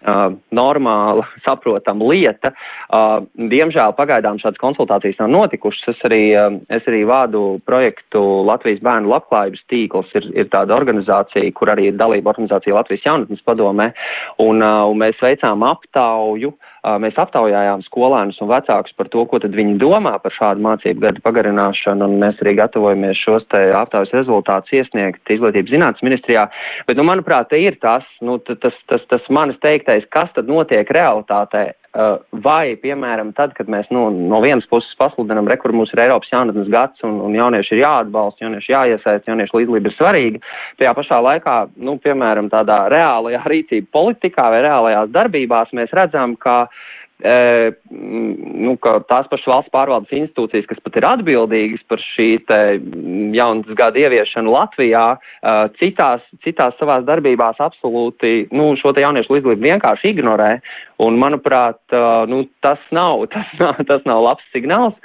Uh, 0.00 0.32
normāla, 0.56 1.26
saprotama 1.44 2.06
lieta. 2.08 2.54
Uh, 2.88 3.26
diemžēl 3.52 3.92
pagaidām 3.98 4.38
šādas 4.40 4.56
konsultācijas 4.62 5.18
nav 5.20 5.28
notikušas. 5.34 5.90
Es 5.92 6.00
arī, 6.08 6.20
uh, 6.40 6.56
es 6.72 6.88
arī 6.88 7.02
vādu 7.04 7.58
projektu 7.68 8.22
Latvijas 8.48 8.80
bērnu 8.80 9.12
labklājības 9.12 9.66
tīkls. 9.68 10.14
Ir, 10.16 10.30
ir 10.40 10.48
tāda 10.48 10.72
organizācija, 10.78 11.52
kur 11.52 11.74
arī 11.74 11.90
ir 11.90 12.00
dalība 12.00 12.32
organizācija 12.32 12.78
Latvijas 12.78 13.04
jaunatnes 13.04 13.44
padomē, 13.44 13.90
un, 14.40 14.64
uh, 14.64 14.88
un 14.88 15.04
mēs 15.04 15.20
veicām 15.20 15.68
aptauju 15.68 16.54
Mēs 16.80 17.18
aptaujājām 17.20 17.82
skolēnus 17.84 18.38
un 18.40 18.48
vecākus 18.48 18.94
par 18.96 19.10
to, 19.12 19.26
ko 19.28 19.40
tad 19.42 19.52
viņi 19.56 19.76
domā 19.82 20.14
par 20.22 20.32
šādu 20.32 20.64
mācību 20.64 21.04
gadu 21.04 21.24
pagarināšanu, 21.26 22.06
un 22.06 22.22
mēs 22.22 22.40
arī 22.40 22.54
gatavojamies 22.56 23.20
šos 23.20 23.44
te 23.52 23.60
aptaujas 23.76 24.14
rezultātus 24.16 24.72
iesniegt 24.78 25.28
Izglītības 25.28 25.74
zinātnes 25.74 26.06
ministrijā. 26.06 26.46
Bet, 26.88 26.96
nu, 26.96 27.04
manuprāt, 27.04 27.50
te 27.52 27.60
ir 27.60 27.76
tas, 27.84 28.06
nu, 28.24 28.38
tas, 28.48 28.76
tas, 28.88 29.04
tas 29.12 29.28
manis 29.28 29.60
teiktais, 29.60 30.08
kas 30.08 30.32
tad 30.36 30.48
notiek 30.48 30.88
realitātē 30.96 31.66
vai, 31.90 32.76
piemēram, 32.78 33.32
tad, 33.34 33.50
kad 33.56 33.70
mēs 33.70 33.88
nu, 33.90 34.04
no 34.30 34.38
vienas 34.44 34.66
puses 34.70 34.92
pasludinām, 34.98 35.48
kur 35.58 35.72
mums 35.74 35.90
ir 35.90 36.04
Eiropas 36.04 36.30
jaunatnes 36.30 36.68
gads 36.70 37.02
un, 37.06 37.16
un 37.26 37.34
jaunieši 37.34 37.74
ir 37.74 37.82
jāatbalsta, 37.82 38.44
jaunieši 38.44 38.72
jāiesaist, 38.72 39.26
jauniešu 39.26 39.58
līdzdalība 39.58 39.90
ir 39.90 39.96
svarīga, 39.96 40.42
tajā 40.78 40.94
pašā 40.94 41.18
laikā, 41.26 41.56
nu, 41.82 41.96
piemēram, 42.04 42.50
tādā 42.52 42.84
reālajā 42.94 43.42
rīcība 43.50 43.90
politikā 43.98 44.46
vai 44.54 44.62
reālajās 44.68 45.10
darbībās 45.10 45.74
mēs 45.74 45.90
redzam, 45.98 46.36
ka 46.38 46.68
nu, 47.20 48.74
tās 48.80 49.28
pašas 49.28 49.48
valsts 49.50 49.72
pārvaldes 49.74 50.12
institūcijas, 50.16 50.68
kas 50.70 50.80
pat 50.84 50.96
ir 50.96 51.06
atbildīgas 51.08 51.82
par 51.90 52.00
šī 52.00 52.28
jaunas 53.36 53.74
gada 53.78 54.00
ieviešanu 54.00 54.52
Latvijā, 54.54 55.04
e, 55.16 55.56
citās, 55.80 56.24
citās 56.44 56.76
savās 56.80 57.04
darbībās 57.08 57.60
absolūti 57.60 58.48
nu, 58.56 58.72
šo 58.80 58.94
jauniešu 58.96 59.36
līdzdalību 59.36 59.68
vienkārši 59.68 60.14
ignorē. 60.14 60.52
Un, 61.00 61.18
manuprāt, 61.20 61.80
e, 61.92 62.06
nu, 62.30 62.44
tas, 62.64 62.80
nav, 62.94 63.26
tas, 63.34 63.52
nav, 63.60 63.84
tas 63.88 64.08
nav 64.08 64.24
labs 64.24 64.48
signāls. 64.54 64.96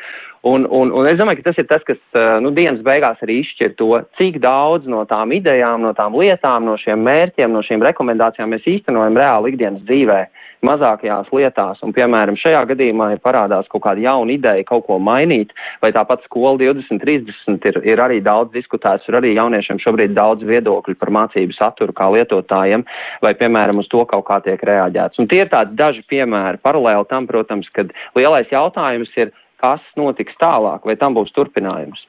Un, 0.46 0.68
un, 0.70 0.92
un 0.94 1.08
es 1.10 1.18
domāju, 1.18 1.40
ka 1.40 1.50
tas 1.50 1.60
ir 1.60 1.66
tas, 1.66 1.84
kas 1.88 1.98
e, 2.14 2.24
nu, 2.46 2.52
dienas 2.54 2.84
beigās 2.86 3.22
arī 3.26 3.40
izšķir 3.42 3.74
to, 3.80 3.90
cik 4.20 4.38
daudz 4.44 4.86
no 4.86 5.02
tām 5.10 5.34
idejām, 5.34 5.82
no 5.82 5.96
tām 5.98 6.14
lietām, 6.20 6.68
no 6.70 6.78
šiem 6.78 7.02
mērķiem, 7.08 7.50
no 7.50 7.64
šīm 7.66 7.82
rekomendācijām 7.88 8.54
mēs 8.54 8.68
īstenojam 8.76 9.18
reāli 9.18 9.56
ikdienas 9.56 9.82
dzīvē. 9.90 10.20
Mazākajās 10.66 11.28
lietās. 11.36 11.82
Un, 11.86 11.94
piemēram, 11.96 12.38
šajā 12.40 12.62
gadījumā, 12.72 13.12
ja 13.14 13.22
parādās 13.22 13.68
kaut 13.72 13.84
kāda 13.86 14.04
jauna 14.06 14.36
ideja 14.36 14.66
kaut 14.68 14.86
ko 14.88 15.00
mainīt, 15.02 15.52
vai 15.84 15.92
tāpat 15.96 16.24
skola 16.28 16.60
2030 16.62 17.68
ir, 17.70 17.82
ir 17.84 18.02
arī 18.02 18.22
daudz 18.24 18.54
diskutēts, 18.56 19.08
ir 19.10 19.20
arī 19.20 19.36
jauniešiem 19.36 19.82
šobrīd 19.84 20.16
daudz 20.16 20.46
viedokļu 20.48 20.98
par 21.02 21.14
mācību 21.20 21.58
saturu 21.58 21.96
kā 21.96 22.10
lietotājiem, 22.16 22.86
vai, 23.26 23.36
piemēram, 23.38 23.84
uz 23.84 23.92
to 23.92 24.06
kaut 24.10 24.28
kā 24.30 24.40
tiek 24.46 24.64
reaģēts. 24.64 25.22
Un 25.22 25.30
tie 25.32 25.44
ir 25.44 25.52
tādi 25.54 25.78
daži 25.80 26.06
piemēri. 26.10 26.64
Paralēli 26.64 27.10
tam, 27.12 27.28
protams, 27.30 27.70
kad 27.76 27.94
lielais 28.18 28.52
jautājums 28.52 29.12
ir, 29.20 29.34
kas 29.62 29.84
notiks 30.00 30.36
tālāk, 30.42 30.86
vai 30.86 30.98
tam 31.00 31.16
būs 31.18 31.34
turpinājums. 31.36 32.04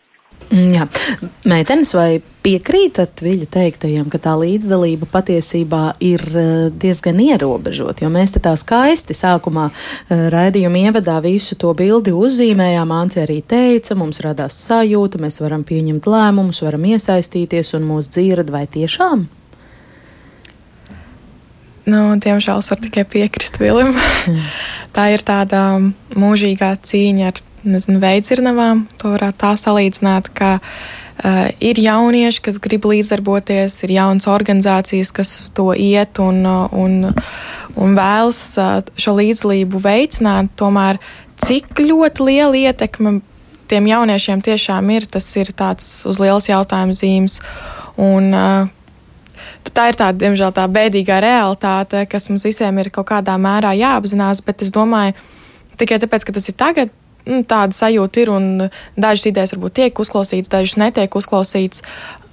Mm, 0.46 0.75
jā, 0.77 0.85
meitenes, 1.51 1.90
vai 1.96 2.20
piekrītat 2.46 3.18
viņa 3.25 3.49
teiktajam, 3.51 4.07
ka 4.12 4.20
tā 4.22 4.37
līdzdalība 4.38 5.09
patiesībā 5.11 5.96
ir 6.07 6.22
eh, 6.22 6.51
diezgan 6.70 7.18
ierobežota? 7.25 8.05
Jo 8.05 8.11
mēs 8.14 8.37
te 8.37 8.42
tā 8.44 8.53
skaisti 8.59 9.16
sākumā 9.16 9.66
eh, 9.72 10.29
raidījuma 10.31 10.85
ievadā 10.87 11.16
visu 11.25 11.59
to 11.59 11.72
bildi 11.75 12.14
uzzīmējām. 12.14 12.92
Māci 12.94 13.25
arī 13.25 13.40
teica, 13.42 13.96
mums 13.99 14.22
radās 14.22 14.61
sajūta, 14.68 15.18
mēs 15.25 15.40
varam 15.42 15.66
pieņemt 15.66 16.07
lēmumus, 16.07 16.62
varam 16.62 16.87
iesaistīties 16.92 17.75
un 17.81 17.90
mūs 17.90 18.12
dzird 18.14 18.55
vai 18.55 18.68
tiešām? 18.70 19.27
Nu, 21.87 22.01
diemžēl 22.22 22.62
es 22.62 22.70
varu 22.70 22.87
tikai 22.87 23.03
piekrist 23.07 23.59
Vilim. 23.62 23.92
tā 24.94 25.11
ir 25.14 25.27
tāda 25.27 25.66
mūžīgā 26.14 26.72
cīņa 26.87 27.29
ar 27.33 27.44
nezinu, 27.69 28.01
veidzirnavām. 28.03 28.87
To 29.03 29.13
varētu 29.15 29.41
tā 29.43 29.53
salīdzināt, 29.61 30.31
ka 30.37 30.57
uh, 30.59 31.49
ir 31.61 31.81
jaunieši, 31.83 32.43
kas 32.49 32.61
grib 32.63 32.89
līdzdarboties, 32.89 33.79
ir 33.87 33.97
jaunas 33.97 34.29
organizācijas, 34.31 35.13
kas 35.15 35.35
to 35.57 35.73
iet 35.73 36.21
un, 36.23 36.43
un, 36.47 36.99
un 37.77 37.97
vēlas 37.99 38.43
uh, 38.63 38.79
šo 38.99 39.17
līdzdalību 39.21 39.83
veicināt. 39.85 40.53
Tomēr 40.59 41.01
cik 41.45 41.75
ļoti 41.83 42.31
liela 42.31 42.63
ietekme 42.69 43.19
tiem 43.67 43.91
jauniešiem 43.91 44.43
tiešām 44.47 44.95
ir, 44.95 45.09
tas 45.11 45.27
ir 45.37 45.51
tāds 45.57 46.07
uz 46.07 46.23
liels 46.23 46.49
jautājums 46.51 47.03
zīmes. 47.03 47.41
Un, 47.97 48.33
uh, 48.35 48.73
Tā 49.77 49.91
ir 49.91 49.97
tā, 49.99 50.07
diemžēl, 50.17 50.55
tā 50.57 50.65
bēdīgā 50.73 51.19
realitāte, 51.21 52.07
kas 52.09 52.31
mums 52.31 52.47
visiem 52.47 52.79
ir 52.81 52.89
kaut 52.95 53.11
kādā 53.11 53.35
mērā 53.37 53.75
jāapzinās, 53.77 54.41
bet 54.47 54.63
es 54.65 54.71
domāju, 54.73 55.13
tikai 55.77 55.99
tāpēc, 56.01 56.25
ka 56.25 56.33
tas 56.33 56.49
ir 56.49 56.57
tagad, 56.57 56.93
tāda 57.27 57.75
sajūta 57.75 58.23
ir, 58.23 58.31
un 58.33 58.47
dažas 58.97 59.31
idejas 59.31 59.55
varbūt 59.57 59.77
tiek 59.81 60.05
uzklausītas, 60.05 60.53
dažas 60.53 60.79
netiek 60.81 61.19
uzklausītas. 61.19 61.83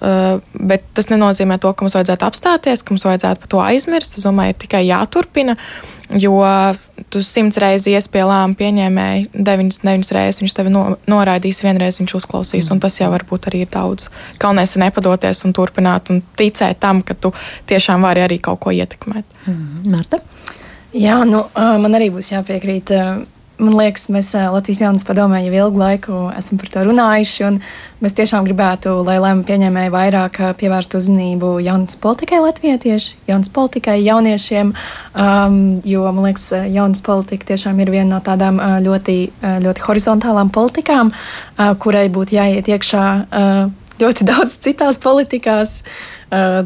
Uh, 0.04 0.42
bet 0.60 0.84
tas 0.92 1.08
nenozīmē 1.08 1.56
to, 1.64 1.70
ka 1.72 1.86
mums 1.86 1.94
vajadzētu 1.96 2.26
apstāties, 2.28 2.82
ka 2.84 2.92
mums 2.92 3.06
vajadzētu 3.08 3.40
par 3.40 3.52
to 3.54 3.62
aizmirst. 3.64 4.18
Es 4.20 4.26
domāju, 4.28 4.52
ir 4.52 4.60
tikai 4.60 4.82
jāturpina. 4.84 5.56
Jo 6.20 6.42
tu 7.10 7.22
simts 7.24 7.58
reizes 7.62 7.88
ies 7.90 8.08
pie 8.12 8.22
lēmuma 8.28 8.58
pieņēmēja, 8.60 9.32
deviņas, 9.48 9.80
deviņas 9.82 10.12
reizes 10.14 10.42
viņš 10.44 10.56
tevi 10.58 10.74
no, 10.74 10.84
noraidīs, 11.10 11.64
vienreiz 11.64 11.98
viņš 12.02 12.18
uzklausīs, 12.20 12.68
mm. 12.68 12.76
un 12.76 12.82
tas 12.84 13.00
jau 13.00 13.08
varbūt 13.14 13.48
arī 13.50 13.64
ir 13.64 13.72
daudz. 13.74 14.10
Galvenais 14.44 14.76
ir 14.76 14.84
nepadoties 14.84 15.42
un 15.48 15.56
turpināt 15.56 16.12
un 16.14 16.20
ticēt 16.38 16.84
tam, 16.84 17.02
ka 17.02 17.16
tu 17.16 17.32
tiešām 17.72 18.04
vari 18.06 18.28
arī 18.28 18.42
kaut 18.44 18.62
ko 18.68 18.76
ietekmēt. 18.76 19.40
Mm. 19.48 19.88
Marta? 19.96 20.20
Jā, 20.94 21.24
nu, 21.26 21.48
man 21.56 21.98
arī 21.98 22.12
būs 22.14 22.30
jāpiekrīt 22.36 22.92
Man 23.62 23.76
liekas, 23.78 24.08
mēs 24.10 24.32
Latvijas 24.34 24.80
jaunas 24.82 25.04
padomē 25.06 25.44
jau 25.44 25.54
ilgu 25.54 25.78
laiku 25.78 26.16
esam 26.34 26.58
par 26.58 26.72
to 26.74 26.82
runājuši, 26.88 27.44
un 27.46 27.60
mēs 28.02 28.16
tiešām 28.18 28.48
gribētu, 28.48 28.96
lai 29.06 29.20
lēmumu 29.22 29.46
pieņēmēji 29.46 29.92
vairāk 29.94 30.40
pievērstu 30.58 30.98
uzmanību 30.98 31.52
jaunas 31.62 32.00
politikai 32.02 32.40
latvietieši, 32.42 33.14
jaunas 33.30 33.52
politikai 33.54 34.00
jauniešiem, 34.02 34.74
um, 34.74 35.60
jo, 35.86 36.02
man 36.10 36.32
liekas, 36.32 36.48
jaunas 36.74 37.06
politika 37.06 37.52
tiešām 37.54 37.78
ir 37.86 37.94
viena 37.94 38.16
no 38.16 38.22
tādām 38.26 38.58
ļoti, 38.88 39.18
ļoti 39.68 39.86
horizontālām 39.86 40.50
politikām, 40.54 41.14
uh, 41.14 41.76
kurai 41.78 42.08
būtu 42.10 42.40
jāiet 42.40 42.74
iekšā 42.74 43.08
uh, 43.22 43.66
ļoti 44.02 44.28
daudz 44.34 44.58
citās 44.66 44.98
politikās. 44.98 45.84
Uh, 46.34 46.64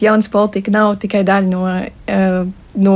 jaunas 0.00 0.32
politika 0.32 0.72
nav 0.72 0.96
tikai 1.04 1.20
daļa 1.28 1.52
no. 1.52 1.66
Uh, 2.08 2.56
no 2.70 2.92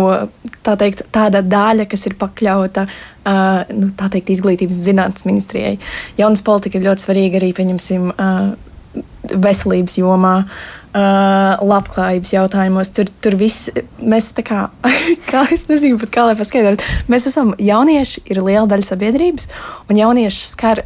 tā 0.62 0.76
teikt, 0.78 1.00
tāda 1.10 1.40
daļa, 1.42 1.88
kas 1.90 2.04
ir 2.06 2.14
pakļauta 2.14 2.84
uh, 2.86 2.98
nu, 3.24 3.90
teikt, 3.96 4.30
izglītības 4.34 4.78
zinātnes 4.84 5.26
ministrijai. 5.28 5.78
Jaunas 6.20 6.44
politika 6.44 6.78
ir 6.78 6.88
ļoti 6.88 7.06
svarīga 7.06 7.40
arī, 7.40 7.52
pieņemsim, 7.56 8.10
uh, 8.14 9.02
veselības 9.34 9.98
jomā. 10.00 10.38
Uh, 10.44 10.82
labklājības 10.94 12.32
jautājumos. 12.36 12.92
Tur, 12.94 13.08
tur 13.18 13.34
viss, 13.34 13.66
mēs 13.98 14.30
tā 14.36 14.44
kā, 14.46 14.60
kā 15.30 15.42
es 15.50 15.66
nezinu, 15.66 15.98
pat 15.98 16.12
kā 16.14 16.26
lai 16.28 16.36
paskaidrotu. 16.38 16.86
Mēs 17.10 17.26
esam 17.30 17.50
jaunieši, 17.58 18.22
ir 18.30 18.42
liela 18.46 18.68
daļa 18.70 18.86
sabiedrības, 18.92 19.48
un 19.90 19.98
jaunieši 19.98 20.46
skar 20.52 20.84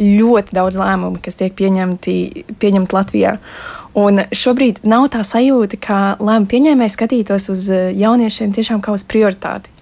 ļoti 0.00 0.56
daudz 0.56 0.78
lēmumu, 0.80 1.20
kas 1.22 1.36
tiek 1.38 1.52
pieņemti, 1.58 2.16
pieņemti 2.62 2.96
Latvijā. 2.96 3.36
Un 4.00 4.24
šobrīd 4.34 4.80
nav 4.88 5.10
tā 5.12 5.20
sajūta, 5.22 5.78
ka 5.78 5.98
lēmumu 6.18 6.50
pieņēmēji 6.50 6.96
skatītos 6.96 7.50
uz 7.52 7.68
jauniešiem 7.70 8.56
tiešām 8.56 8.80
kā 8.82 8.96
uz 8.96 9.04
prioritāti. 9.06 9.73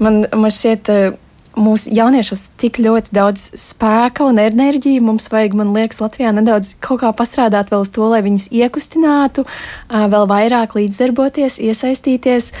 Man, 0.00 0.24
man 0.32 0.52
šķiet, 0.52 0.88
eh, 0.88 1.18
mūsu 1.60 1.90
jauniešos 1.92 2.46
tik 2.60 2.78
ļoti 2.80 3.12
daudz 3.12 3.42
spēka 3.58 4.24
un 4.30 4.38
enerģija. 4.40 5.02
Mums 5.04 5.26
vajag, 5.32 5.56
man 5.58 5.74
liekas, 5.74 5.98
Latvijā 6.00 6.30
nedaudz 6.32 6.72
kaut 6.80 7.02
kā 7.02 7.10
pastrādāt 7.16 7.72
vēl 7.72 7.82
uz 7.84 7.90
to, 7.92 8.06
lai 8.08 8.22
viņus 8.24 8.46
iekustinātu, 8.54 9.44
vēl 9.90 10.28
vairāk 10.30 10.76
līdzdarboties, 10.78 11.58
iesaistīties 11.66 12.52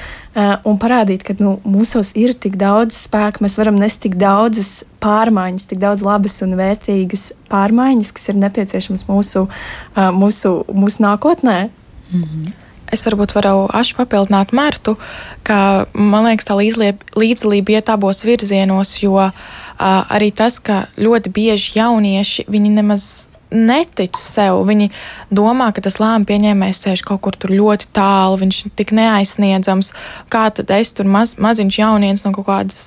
un 0.66 0.80
parādīt, 0.82 1.22
ka 1.24 1.38
nu, 1.38 1.56
mūsos 1.64 2.12
ir 2.18 2.34
tik 2.34 2.58
daudz 2.60 2.98
spēka, 3.06 3.44
mēs 3.46 3.56
varam 3.62 3.78
nest 3.78 4.02
tik 4.02 4.18
daudzas 4.20 4.82
pārmaiņas, 5.00 5.68
tik 5.70 5.80
daudz 5.80 6.02
labas 6.04 6.40
un 6.44 6.58
vērtīgas 6.58 7.30
pārmaiņas, 7.48 8.10
kas 8.18 8.32
ir 8.34 8.42
nepieciešamas 8.42 9.06
mūsu, 9.08 9.46
mūsu, 9.96 10.56
mūsu 10.66 11.06
nākotnē. 11.06 11.70
Mm 12.10 12.26
-hmm. 12.26 12.59
Es 12.90 13.04
varbūt 13.06 13.34
varu 13.36 13.66
aši 13.76 13.96
papildināt 13.98 14.54
Martu, 14.56 14.96
ka 15.46 15.86
man 15.94 16.26
liekas, 16.26 16.48
tā 16.48 16.56
līdzdalība 16.58 17.76
iet 17.76 17.92
abos 17.92 18.24
virzienos, 18.26 18.96
jo 19.02 19.16
uh, 19.16 19.34
arī 19.80 20.30
tas, 20.34 20.58
ka 20.58 20.84
ļoti 20.98 21.32
bieži 21.34 21.78
jaunieši 21.78 22.48
nemaz 22.50 23.30
netic 23.50 24.18
sev. 24.18 24.60
Viņi 24.68 24.88
domā, 25.34 25.70
ka 25.74 25.82
tas 25.84 25.98
lēmumu 26.00 26.28
pieņēmējs 26.28 26.82
sēž 26.84 27.02
kaut 27.06 27.22
kur 27.24 27.36
ļoti 27.50 27.90
tālu, 27.96 28.38
viņš 28.42 28.60
ir 28.64 28.74
tik 28.78 28.94
neaizsniedzams. 28.96 29.92
Kā 30.32 30.46
tad 30.54 30.72
es 30.74 30.94
tur 30.96 31.08
maz, 31.10 31.36
maziņš 31.40 31.80
jaunietis 31.80 32.26
no 32.26 32.32
kaut 32.36 32.48
kādas 32.48 32.80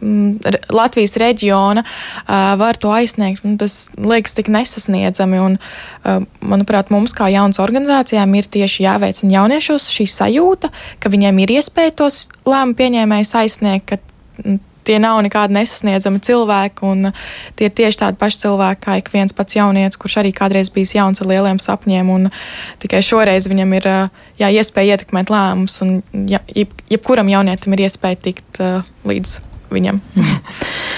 mm, 0.00 0.56
Latvijas 0.74 1.16
reģiona 1.20 1.84
uh, 1.84 2.54
var 2.60 2.80
to 2.80 2.92
aizsniegt? 2.94 3.44
Man 3.46 3.58
tas 3.60 3.86
liekas 4.00 4.36
tik 4.38 4.50
nesasniedzami. 4.52 5.42
Un, 5.42 5.58
uh, 5.58 6.22
manuprāt, 6.44 6.92
mums 6.94 7.14
kā 7.16 7.30
jaunas 7.32 7.60
organizācijām 7.62 8.38
ir 8.38 8.48
tieši 8.56 8.86
jāveicina 8.86 9.40
jauniešos 9.40 9.90
šī 9.92 10.08
sajūta, 10.12 10.72
ka 11.02 11.12
viņiem 11.12 11.44
ir 11.44 11.58
iespēja 11.58 11.96
tos 12.04 12.24
lēmumu 12.48 12.78
pieņēmējus 12.80 13.36
aizsniegt. 13.42 13.92
Ka, 13.92 14.00
mm, 14.44 14.62
tie 14.86 14.98
nav 15.02 15.18
nekādi 15.26 15.56
nesasniedzami 15.56 16.22
cilvēki. 16.24 16.92
Tie 17.58 17.68
ir 17.68 17.74
tieši 17.80 18.00
tādi 18.04 18.20
paši 18.20 18.42
cilvēki, 18.44 18.82
kā 18.86 18.98
ik 19.00 19.10
viens 19.14 19.34
pats 19.36 19.58
jaunietis, 19.58 19.98
kurš 20.00 20.20
arī 20.22 20.32
kādreiz 20.36 20.70
bijis 20.72 20.94
jauns 20.96 21.22
ar 21.22 21.30
lieliem 21.32 21.60
sapņiem. 21.62 22.14
Tikai 22.82 23.02
šoreiz 23.04 23.50
viņam 23.50 23.74
ir 23.80 23.90
jā, 24.40 24.52
iespēja 24.52 24.96
ietekmēt 24.96 25.32
lēmumus, 25.32 25.80
un 25.84 25.98
jā, 26.30 26.42
jeb, 26.54 26.72
jebkuram 26.92 27.30
jaunietim 27.32 27.76
ir 27.76 27.86
iespēja 27.88 28.22
tikt 28.30 28.62
uh, 28.62 28.86
līdz 29.08 29.55
viņam. 29.72 30.02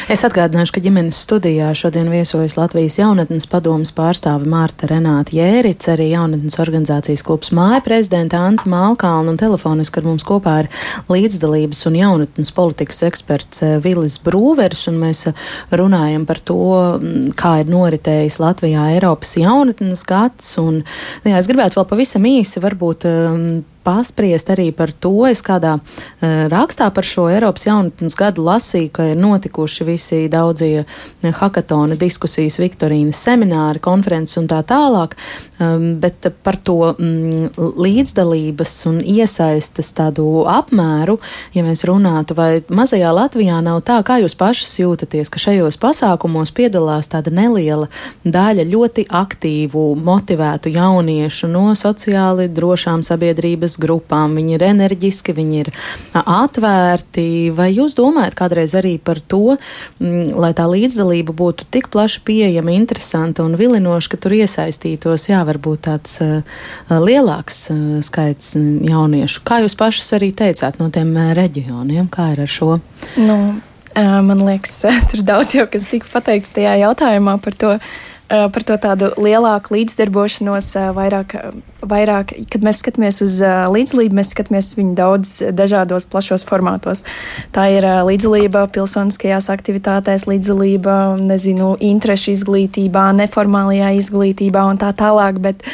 Es 0.08 0.22
atgādināšu, 0.24 0.72
ka 0.72 0.80
ģimenes 0.80 1.18
studijā 1.20 1.66
šodien 1.76 2.06
viesojas 2.08 2.54
Latvijas 2.56 2.94
jaunatnes 2.96 3.44
padomas 3.52 3.90
pārstāve 3.92 4.48
Mārta 4.48 4.88
Renāta 4.88 5.34
Jēric, 5.36 5.84
arī 5.92 6.06
jaunatnes 6.14 6.56
organizācijas 6.62 7.20
klubs 7.26 7.52
Māja 7.52 7.82
prezidenta 7.84 8.40
Ants 8.40 8.64
Malkalna 8.64 9.34
un 9.34 9.36
telefoniski 9.36 10.00
ar 10.00 10.08
mums 10.08 10.24
kopā 10.24 10.54
ir 10.62 10.70
līdzdalības 11.12 11.84
un 11.90 12.00
jaunatnes 12.00 12.54
politikas 12.56 13.04
eksperts 13.10 13.60
eh, 13.66 13.76
Vilis 13.84 14.16
Brūvers, 14.24 14.86
un 14.88 14.96
mēs 15.02 15.26
eh, 15.28 15.46
runājam 15.76 16.24
par 16.24 16.40
to, 16.40 16.56
mm, 16.96 17.34
kā 17.36 17.58
ir 17.60 17.68
noritējis 17.68 18.40
Latvijā 18.40 18.88
Eiropas 18.94 19.36
jaunatnes 19.36 20.08
gads, 20.08 20.54
un 20.62 20.86
jā, 21.28 21.36
es 21.36 21.52
gribētu 21.52 21.82
vēl 21.82 21.90
pavisam 21.92 22.24
īsi 22.32 22.64
varbūt 22.64 23.04
um, 23.12 23.44
paspriest 23.88 24.52
arī 24.52 24.68
par 24.76 24.92
to. 24.92 25.14
Es 25.30 25.40
kādā 25.44 25.78
uh, 25.80 26.44
rakstā 26.52 26.90
par 26.94 27.08
šo 27.08 27.28
Eiropas 27.32 27.64
jaunatnes 27.68 28.16
gadu 28.18 28.44
lasīju, 28.44 28.92
ka 28.92 29.10
ir 29.12 29.20
notikuši 29.20 29.88
visi 29.88 30.20
daudzie 30.28 30.84
hakatona 31.24 31.96
diskusijas, 31.98 32.58
viktorīnas 32.60 33.18
semināri, 33.28 33.80
konferences 33.82 34.38
un 34.40 34.48
tā 34.50 34.60
tālāk, 34.66 35.16
um, 35.60 35.94
bet 36.00 36.28
par 36.44 36.58
to 36.64 36.92
um, 36.92 37.48
līdzdalības 37.56 38.74
un 38.90 39.00
iesaistas 39.00 39.90
tādu 39.96 40.26
apmēru, 40.48 41.18
ja 41.56 41.64
mēs 41.66 41.84
runātu, 41.88 42.36
vai 42.38 42.50
mazajā 42.68 43.12
Latvijā 43.14 43.60
nav 43.64 43.80
tā, 43.86 43.98
kā 44.06 44.18
jūs 44.22 44.36
pašas 44.38 44.78
jūtaties, 44.80 45.30
ka 45.32 45.42
šajos 45.42 45.78
pasākumos 45.80 46.52
piedalās 46.54 47.10
tāda 47.10 47.32
neliela 47.34 47.88
daļa 48.24 48.66
ļoti 48.68 49.06
aktīvu, 49.08 49.84
motivētu 50.04 50.72
jauniešu 50.74 51.50
no 51.50 51.72
sociāli 51.78 52.48
drošām 52.52 53.04
sabiedrības 53.06 53.77
grupām, 53.80 54.36
viņi 54.38 54.56
ir 54.56 54.64
enerģiski, 54.68 55.34
viņi 55.36 55.60
ir 55.62 55.70
atvērti. 56.18 57.26
Vai 57.56 57.70
jūs 57.72 57.96
domājat 57.98 58.36
kādreiz 58.38 58.74
arī 58.78 58.96
par 59.02 59.20
to, 59.20 59.56
m, 60.00 60.28
lai 60.38 60.52
tā 60.56 60.68
līdzdalība 60.70 61.34
būtu 61.36 61.68
tik 61.74 61.90
plaši 61.94 62.22
pieejama, 62.26 62.74
interesanta 62.76 63.46
un 63.46 63.56
vilinoša, 63.58 64.12
ka 64.12 64.20
tur 64.24 64.36
iesaistītos, 64.38 65.28
jā, 65.30 65.40
varbūt 65.48 65.86
tāds 65.88 66.18
uh, 66.24 66.42
lielāks 66.90 67.68
uh, 67.74 67.80
skaits 68.04 68.54
jauniešu? 68.58 69.44
Kā 69.48 69.62
jūs 69.64 69.78
pašas 69.78 70.14
arī 70.18 70.32
teicāt 70.36 70.82
no 70.82 70.90
tiem 70.94 71.14
uh, 71.16 71.32
reģioniem, 71.38 72.10
kā 72.12 72.32
ir 72.34 72.44
ar 72.44 72.52
šo? 72.52 72.78
Nu, 73.16 73.38
man 73.94 74.44
liekas, 74.46 74.82
tur 75.10 75.24
daudz 75.26 75.56
jau 75.56 75.66
kas 75.70 75.88
tika 75.90 76.08
pateikts 76.12 76.54
tajā 76.54 76.78
jautājumā 76.82 77.38
par 77.42 77.58
to. 77.58 77.74
Eh, 77.78 78.06
par 78.28 78.64
to 78.68 78.76
tādu 78.76 79.08
lielāku 79.16 79.72
līdzdarbošanos, 79.72 80.68
eh, 80.76 80.90
vairāk, 80.92 81.34
vairāk, 81.80 82.34
kad 82.52 82.64
mēs 82.64 82.82
skatāmies 82.82 83.22
uz 83.24 83.40
eh, 83.40 83.64
līdzdalību, 83.72 84.18
mēs 84.18 84.32
skatāmies 84.34 84.74
viņu 84.76 84.94
daudz 84.98 85.32
dažādos, 85.56 86.04
plašos 86.12 86.44
formātos. 86.44 87.04
Tā 87.56 87.68
ir 87.72 87.88
līdzdalība 88.04 88.66
pilsoniskajās 88.74 89.48
aktivitātēs, 89.54 90.28
līdzdalība, 90.28 91.16
nezinu, 91.24 91.76
interešu 91.80 92.36
izglītībā, 92.36 93.08
neformālajā 93.16 93.94
izglītībā 93.96 94.68
un 94.68 94.76
tā 94.76 94.92
tālāk. 94.92 95.40
Bet, 95.40 95.64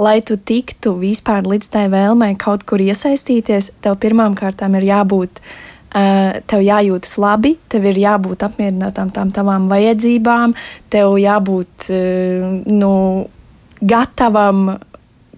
lai 0.00 0.18
tu 0.20 0.34
tiktu 0.34 0.96
vispār 0.98 1.46
līdz 1.46 1.70
tai 1.70 1.86
vēlmei 1.92 2.34
kaut 2.34 2.66
kur 2.66 2.82
iesaistīties, 2.82 3.76
tev 3.84 4.00
pirmām 4.02 4.34
kārtām 4.34 4.74
ir 4.80 4.90
jābūt 4.90 5.38
Uh, 5.40 5.69
tev 5.90 6.62
jājūtas 6.62 7.16
labi, 7.18 7.56
tev 7.72 7.88
ir 7.90 7.98
jābūt 7.98 8.44
apmierinātām 8.46 9.10
tām 9.14 9.32
tavām 9.34 9.66
vajadzībām, 9.72 10.54
tev 10.92 11.16
jābūt 11.18 11.90
uh, 11.90 12.46
nu, 12.70 12.92
gatavam 13.80 14.76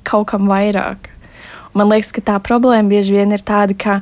kaut 0.05 0.29
kam 0.33 0.51
vairāk. 0.51 1.09
Man 1.73 1.89
liekas, 1.89 2.13
ka 2.13 2.25
tā 2.27 2.39
problēma 2.45 2.91
bieži 2.91 3.17
vien 3.17 3.33
ir 3.33 3.45
tāda, 3.47 3.77
ka 3.79 4.01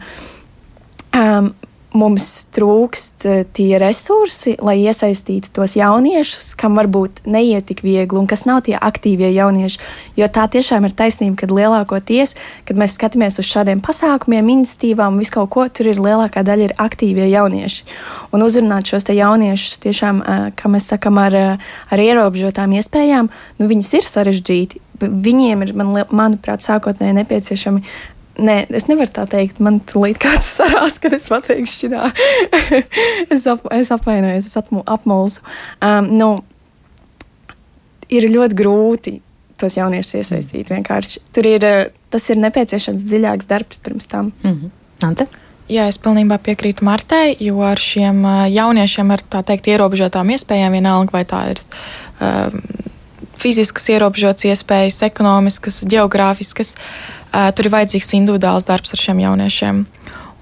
um, 1.14 1.52
mums 1.96 2.26
trūkst 2.54 3.26
eh, 3.26 3.40
tie 3.56 3.78
resursi, 3.82 4.54
lai 4.62 4.76
iesaistītu 4.84 5.50
tos 5.54 5.74
jauniešus, 5.78 6.52
kam 6.58 6.78
varbūt 6.78 7.22
neiet 7.30 7.66
tik 7.70 7.82
viegli 7.82 8.18
un 8.20 8.28
kas 8.30 8.44
nav 8.46 8.62
tie 8.66 8.76
aktīvie 8.78 9.32
jaunieši. 9.34 9.80
Jo 10.18 10.28
tā 10.30 10.46
tiešām 10.50 10.86
ir 10.86 10.94
taisnība, 10.96 11.40
ka 11.42 11.50
lielākoties, 11.50 12.36
kad 12.68 12.78
mēs 12.80 12.94
skatāmies 12.98 13.40
uz 13.42 13.48
šādiem 13.48 13.82
pasākumiem, 13.84 14.52
iniciatīvām 14.56 15.16
un 15.16 15.22
visu 15.22 15.34
kaut 15.38 15.50
ko, 15.54 15.66
tur 15.66 15.90
ir 15.90 16.02
lielākā 16.02 16.44
daļa 16.46 16.68
ir 16.68 16.76
aktīvie 16.78 17.26
jaunieši. 17.32 17.88
Un 18.36 18.46
uzrunāt 18.46 18.90
šos 18.90 19.10
jauniešus 19.10 19.82
tiešām, 19.86 20.22
eh, 20.22 20.46
kā 20.54 20.70
mēs 20.70 20.86
sakam, 20.92 21.18
ar, 21.18 21.34
eh, 21.34 21.58
ar 21.90 21.98
ierobežotām 21.98 22.76
iespējām, 22.78 23.30
nu, 23.58 23.66
viņus 23.66 23.94
ir 23.98 24.06
sarežģīti. 24.06 24.80
Viņiem 25.00 25.62
ir, 25.64 25.74
man, 25.74 26.04
manuprāt, 26.12 26.60
sākotnēji 26.60 27.24
nepieciešami 27.24 27.82
nē, 28.40 28.56
es 28.76 28.88
nevaru 28.90 29.12
tā 29.14 29.26
teikt. 29.30 29.60
Man 29.64 29.80
tulīt 29.88 30.20
kāds 30.22 30.48
sarās, 30.58 30.98
kad 31.02 31.16
es 31.16 31.28
pateikšu 31.30 31.86
šitā. 31.86 32.10
es, 33.34 33.46
ap, 33.50 33.66
es 33.76 33.92
apvainojos, 33.94 34.48
es 34.50 34.60
apmu, 34.60 34.84
apmulsu. 34.90 35.44
Um, 35.84 36.10
nu, 36.20 36.30
ir 38.10 38.28
ļoti 38.32 38.58
grūti 38.58 39.18
tos 39.60 39.76
jauniešus 39.76 40.18
iesaistīt. 40.22 40.72
Vienkārši. 40.72 41.22
Tur 41.36 41.48
ir, 41.50 41.68
tas 42.12 42.26
ir 42.32 42.40
nepieciešams 42.40 43.04
dziļāks 43.06 43.48
darbs 43.50 43.80
pirms 43.84 44.08
tam. 44.10 44.32
Mm 44.42 44.50
-hmm. 44.56 44.76
Ante? 45.06 45.26
Jā, 45.70 45.86
es 45.86 46.00
pilnībā 46.02 46.40
piekrītu 46.42 46.84
Martai, 46.84 47.36
jo 47.38 47.60
ar 47.62 47.78
šiem 47.78 48.24
jauniešiem 48.50 49.10
ar 49.14 49.22
tā 49.22 49.42
teikt 49.46 49.68
ierobežotām 49.70 50.32
iespējām, 50.34 50.74
vienalga 50.74 51.14
vai 51.14 51.22
tā 51.24 51.44
ir 51.52 51.60
uh, 51.62 52.56
fiziskas 53.40 53.88
ierobežotas 53.92 54.48
iespējas, 54.52 55.02
ekonomiskas, 55.08 55.82
geogrāfiskas, 55.90 56.76
uh, 56.76 57.48
tur 57.56 57.68
ir 57.68 57.74
vajadzīgs 57.76 58.14
individuāls 58.20 58.68
darbs 58.68 58.94
ar 58.94 59.02
šiem 59.02 59.24
jauniešiem. 59.24 59.82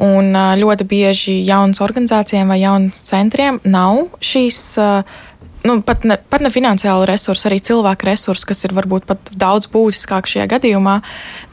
Un 0.05 0.31
uh, 0.35 0.53
ļoti 0.59 0.87
bieži 0.87 1.41
jaunas 1.47 1.83
organizācijām 1.83 2.53
vai 2.53 2.61
jaunas 2.63 3.01
centriem 3.09 3.59
nav 3.67 4.05
šīs 4.23 4.61
uh, 4.83 5.19
nu, 5.65 5.81
pat, 5.83 6.05
ne, 6.05 6.17
pat 6.31 6.43
ne 6.45 6.51
finansiālu 6.53 7.07
resursu, 7.09 7.49
arī 7.49 7.59
cilvēku 7.65 8.09
resursu, 8.09 8.47
kas 8.49 8.65
ir 8.67 8.75
varbūt 8.77 9.09
pat 9.09 9.33
daudz 9.39 9.69
būtiskāk 9.73 10.29
šajā 10.31 10.47
gadījumā, 10.55 11.01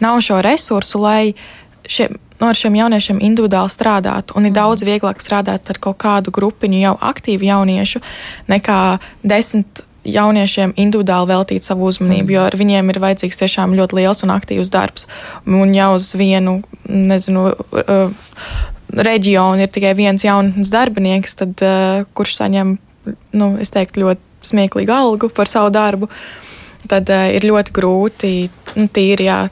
nav 0.03 0.21
šo 0.25 0.41
resursu, 0.45 1.01
lai 1.01 1.33
šie, 1.89 2.09
nu, 2.39 2.49
ar 2.49 2.59
šiem 2.59 2.77
jauniešiem 2.79 3.21
individuāli 3.23 3.73
strādātu. 3.73 4.37
Un 4.37 4.47
ir 4.47 4.53
mm. 4.53 4.59
daudz 4.59 4.85
vieglāk 4.87 5.23
strādāt 5.23 5.71
ar 5.71 5.81
kaut 5.81 5.99
kādu 6.01 6.33
grupiņu 6.35 6.81
jau 6.83 6.95
aktīvu 7.11 7.49
jauniešu 7.49 8.03
nekā 8.51 8.79
desmit 9.25 9.85
jauniešiem 10.05 10.75
individuāli 10.79 11.31
veltīt 11.33 11.65
savu 11.65 11.89
uzmanību, 11.89 12.35
jo 12.35 12.45
ar 12.45 12.55
viņiem 12.57 12.91
ir 12.91 13.01
vajadzīgs 13.03 13.41
tiešām 13.41 13.75
ļoti 13.77 13.99
liels 13.99 14.23
un 14.25 14.33
aktīvs 14.35 14.71
darbs. 14.73 15.09
Un 15.45 15.73
jau 15.75 15.91
uz 15.97 16.11
vienu, 16.17 16.59
nezinu, 16.89 17.47
uh, 17.51 18.23
reģionu 18.95 19.65
ir 19.65 19.73
tikai 19.73 19.95
viens 19.97 20.25
jauns 20.25 20.71
darbinieks, 20.73 21.37
tad, 21.41 21.57
uh, 21.65 22.05
kurš 22.17 22.37
saņem 22.39 22.77
nu, 23.37 23.51
teiktu, 23.59 24.05
ļoti 24.05 24.49
smieklīgu 24.49 24.93
algu 24.93 25.29
par 25.33 25.49
savu 25.49 25.73
darbu, 25.73 26.09
tad 26.89 27.09
uh, 27.09 27.27
ir 27.33 27.47
ļoti 27.49 27.75
grūti 27.75 28.33
nu, 28.77 28.87
tīri 28.93 29.29
jā, 29.29 29.45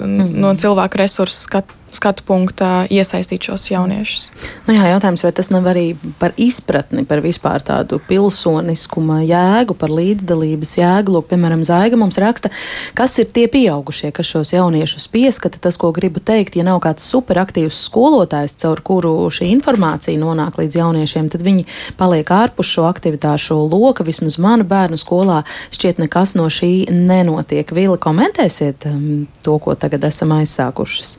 no 0.00 0.54
cilvēku 0.58 1.02
resursu 1.02 1.44
skatu 1.44 1.79
skatu 1.96 2.24
punktā 2.26 2.86
iesaistīt 2.92 3.46
šos 3.48 3.66
jauniešus. 3.70 4.28
Nu 4.66 4.74
jā, 4.76 4.86
jautājums, 4.92 5.22
vai 5.26 5.32
tas 5.36 5.50
nav 5.52 5.66
arī 5.70 5.84
par 6.20 6.34
izpratni 6.40 7.04
par 7.08 7.22
vispār 7.24 7.64
tādu 7.66 8.00
pilsoniskuma 8.08 9.20
jēgu, 9.26 9.76
par 9.78 9.92
līdzdalības 9.94 10.76
jēgu. 10.78 11.14
Lūk, 11.16 11.28
piemēram, 11.32 11.64
Zaiga 11.66 11.98
mums 12.00 12.18
raksta, 12.22 12.52
kas 12.98 13.16
ir 13.22 13.30
tie 13.34 13.46
pieaugušie, 13.50 14.12
kas 14.16 14.30
šos 14.30 14.54
jauniešus 14.54 15.08
pieskata. 15.12 15.60
Tas, 15.60 15.78
ko 15.80 15.92
gribu 15.96 16.22
teikt, 16.22 16.58
ja 16.58 16.66
nav 16.66 16.80
kāds 16.84 17.06
superaktīvs 17.10 17.82
skolotājs, 17.88 18.56
caur 18.62 18.82
kuru 18.86 19.14
šī 19.32 19.50
informācija 19.54 20.20
nonāk 20.20 20.60
līdz 20.60 20.80
jauniešiem, 20.80 21.30
tad 21.32 21.44
viņi 21.46 21.66
paliek 22.00 22.30
ārpus 22.34 22.70
šo 22.76 22.86
aktivitāšu 22.90 23.58
loka. 23.70 24.06
Vismaz 24.06 24.38
mana 24.42 24.66
bērnu 24.66 24.98
skolā 25.00 25.42
šķiet 25.74 26.02
nekas 26.02 26.36
no 26.38 26.48
šī 26.50 26.90
nenotiek. 26.94 27.70
Vīli, 27.74 27.98
komentēsiet 28.00 28.86
um, 28.90 29.26
to, 29.44 29.58
ko 29.62 29.76
tagad 29.78 30.06
esam 30.08 30.34
aizsākušas. 30.38 31.18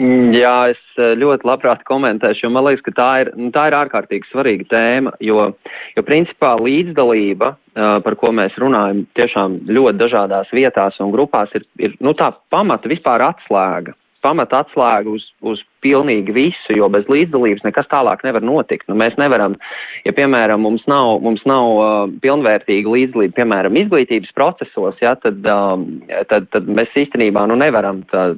Mm, 0.00 0.30
jā, 0.32 0.54
es 0.72 0.80
eh, 0.96 1.12
ļoti 1.20 1.44
labprāt 1.44 1.82
komentēšu, 1.84 2.46
jo 2.46 2.50
man 2.54 2.64
liekas, 2.64 2.84
ka 2.86 2.92
tā 2.96 3.08
ir, 3.20 3.30
nu, 3.36 3.50
tā 3.52 3.66
ir 3.68 3.76
ārkārtīgi 3.76 4.30
svarīga 4.30 4.64
tēma, 4.72 5.12
jo, 5.20 5.50
jo 5.92 6.04
principā 6.06 6.54
līdzdalība, 6.56 7.50
eh, 7.76 7.96
par 8.06 8.16
ko 8.16 8.30
mēs 8.32 8.56
runājam, 8.62 9.02
tiešām 9.18 9.58
ļoti 9.68 10.00
dažādās 10.00 10.54
vietās 10.56 10.96
un 11.04 11.12
grupās 11.12 11.52
ir, 11.58 11.68
ir 11.84 11.98
nu, 12.00 12.14
tā 12.16 12.30
pamata 12.48 12.88
vispār 12.88 13.26
atslēga 13.28 13.92
pamata 14.24 14.62
atslēga 14.64 15.10
uz, 15.10 15.24
uz 15.46 15.60
pilnīgi 15.84 16.34
visu, 16.36 16.74
jo 16.76 16.88
bez 16.92 17.06
līdzdalības 17.10 17.64
nekas 17.64 17.88
tālāk 17.90 18.22
nevar 18.26 18.44
notikt. 18.44 18.86
Nu, 18.90 18.96
mēs 19.00 19.16
nevaram, 19.20 19.56
ja, 20.04 20.12
piemēram, 20.16 20.62
mums 20.64 20.84
nav, 20.90 21.20
mums 21.24 21.44
nav 21.48 21.70
uh, 21.76 22.02
pilnvērtīga 22.24 22.92
līdzdalība, 22.94 23.36
piemēram, 23.38 23.78
izglītības 23.80 24.34
procesos, 24.36 24.98
ja, 25.02 25.14
tad, 25.20 25.40
um, 25.48 25.86
tad, 26.32 26.50
tad 26.54 26.68
mēs 26.68 26.92
īstenībā 27.04 27.46
nu, 27.50 27.56
nevaram 27.60 28.02
tā, 28.12 28.30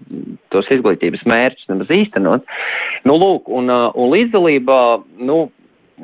tos 0.55 0.71
izglītības 0.75 1.27
mērķus 1.29 1.73
nemaz 1.73 1.91
īstenot. 1.99 2.47
Nu, 3.09 3.19
lūk, 3.19 3.51
un, 3.51 3.73
uh, 3.73 3.91
un 3.99 4.15
līdzdalība, 4.15 4.79
nu, 5.27 5.45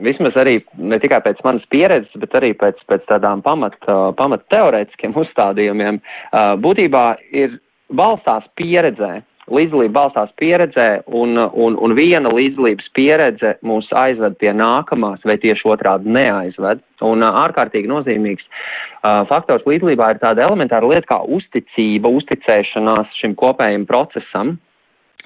vismaz 0.03 0.37
arī 0.39 0.59
ne 0.79 0.99
tikai 1.03 1.23
pēc 1.25 1.41
manas 1.47 1.65
pieredzes, 1.73 2.19
bet 2.21 2.35
arī 2.39 2.53
pēc, 2.59 2.83
pēc 2.91 3.07
tādām 3.11 3.43
pamat, 3.47 3.79
uh, 3.87 4.11
pamat 4.19 4.45
teorētiskiem 4.53 5.17
uzstādījumiem, 5.23 6.03
uh, 6.03 6.55
būtībā 6.63 7.07
ir 7.31 7.59
balstās 7.95 8.45
pieredzē 8.59 9.23
līdzdalība 9.55 9.95
balstās 9.95 10.31
pieredzē, 10.41 10.89
un, 11.07 11.39
un, 11.39 11.77
un 11.81 11.95
viena 11.97 12.31
līdzdalības 12.35 12.91
pieredze 12.97 13.55
mūs 13.67 13.91
aizved 13.97 14.39
pie 14.41 14.53
nākamās, 14.57 15.25
vai 15.27 15.39
tieši 15.41 15.69
otrādi 15.73 16.13
neaizved. 16.15 16.83
Un 17.05 17.23
ārkārtīgi 17.27 17.91
nozīmīgs 17.91 18.47
uh, 18.47 19.25
faktors 19.31 19.67
līdzdalībā 19.69 20.13
ir 20.15 20.23
tāda 20.23 20.47
elementāra 20.49 20.89
lieta 20.91 21.15
kā 21.15 21.21
uzticība, 21.39 22.11
uzticēšanās 22.21 23.21
šim 23.21 23.37
kopējam 23.39 23.87
procesam. 23.89 24.57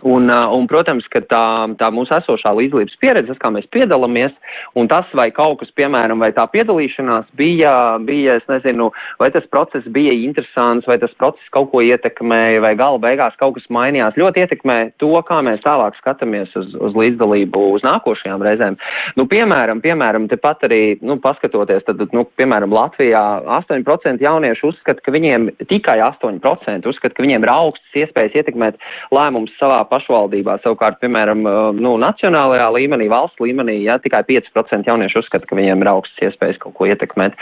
Un, 0.03 0.26
un, 0.30 0.66
protams, 0.66 1.07
ka 1.12 1.20
tā, 1.30 1.44
tā 1.78 1.88
mūsu 1.94 2.14
esošā 2.16 2.50
līdzdalības 2.59 2.98
pieredze, 3.03 3.30
tas, 3.30 3.40
kā 3.42 3.53
mēs 3.55 3.68
piedalāmies, 3.74 4.32
un 4.78 4.88
tas, 4.90 5.07
vai 5.14 5.28
kaut 5.34 5.61
kas, 5.61 5.70
piemēram, 5.78 6.18
vai 6.22 6.32
tā 6.34 6.42
piedalīšanās 6.50 7.28
bija, 7.38 7.72
bija, 8.03 8.38
es 8.40 8.48
nezinu, 8.50 8.90
vai 9.22 9.30
tas 9.34 9.46
process 9.55 9.86
bija 9.94 10.14
interesants, 10.16 10.88
vai 10.90 10.98
tas 11.03 11.14
process 11.20 11.53
kaut 11.55 11.70
ko 11.70 11.84
ietekmēja, 11.86 12.64
vai 12.64 12.72
gala 12.78 12.98
beigās 13.03 13.36
kaut 13.38 13.55
kas 13.59 13.68
mainījās, 13.70 14.18
ļoti 14.18 14.42
ietekmē 14.42 14.78
to, 15.03 15.12
kā 15.28 15.38
mēs 15.46 15.62
tālāk 15.62 15.94
skatāmies 16.00 16.50
uz, 16.59 16.74
uz 16.74 16.98
līdzdalību 16.98 17.62
uz 17.76 17.86
nākošajām 17.86 18.42
reizēm. 18.42 18.78
Nu, 19.20 19.28
piemēram, 19.30 19.84
piemēram, 19.84 20.26
tepat 20.32 20.66
arī, 20.66 20.82
nu, 21.07 21.18
paskatoties, 21.22 21.86
tad, 21.86 22.03
nu, 22.16 22.26
piemēram, 22.40 22.74
Latvijā 22.74 23.22
8% 23.61 24.26
jauniešu 24.26 24.72
uzskata, 24.72 25.05
ka 25.05 25.14
viņiem 25.14 25.48
tikai 25.70 26.00
8% 26.03 26.90
uzskata, 26.90 27.14
ka 27.14 27.24
viņiem 27.24 27.46
ir 27.46 27.55
augstas 27.55 28.03
iespējas 28.03 28.42
ietekmēt 28.42 28.82
lēmumus 29.14 29.55
savā 29.61 29.82
pašvaldībā. 29.93 30.59
Savukārt, 30.64 30.99
piemēram, 31.03 31.45
nu, 31.78 31.95
nacionālajā 32.01 32.70
līmenī, 32.78 33.11
valsts 33.12 33.43
līmenī, 33.43 33.82
ja, 33.84 33.99
tikai 34.03 34.24
5% 34.28 34.88
jauniešu 34.88 35.22
uzskata, 35.22 35.49
ka 35.49 35.59
viņiem 35.59 35.84
ir 35.84 35.93
augstas 35.93 36.30
iespējas 36.30 36.61
kaut 36.62 36.76
ko 36.78 36.88
ietekmēt. 36.90 37.36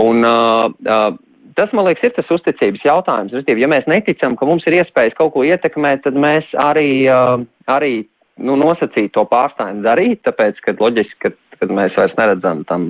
Un, 0.00 0.24
uh, 0.24 0.70
uh, 0.86 1.10
tas, 1.58 1.72
man 1.76 1.88
liekas, 1.88 2.06
ir 2.06 2.16
tas 2.16 2.32
uzticības 2.32 2.86
jautājums. 2.86 3.34
Restīvi, 3.36 3.64
ja 3.64 3.70
mēs 3.70 3.88
neticam, 3.90 4.36
ka 4.38 4.48
mums 4.48 4.66
ir 4.68 4.78
iespējas 4.80 5.16
kaut 5.18 5.34
ko 5.34 5.44
ietekmēt, 5.46 6.04
tad 6.06 6.18
mēs 6.20 6.48
arī, 6.60 6.90
uh, 7.10 7.42
arī 7.70 8.04
nu, 8.40 8.56
nosacīt 8.60 9.12
to 9.16 9.26
pārstājam 9.28 9.82
darīt, 9.84 10.22
tāpēc, 10.28 10.60
ka 10.64 10.76
loģiski, 10.80 11.18
ka, 11.24 11.34
kad 11.60 11.72
mēs 11.76 11.96
vairs 11.98 12.16
neredzam 12.16 12.64
tam 12.68 12.86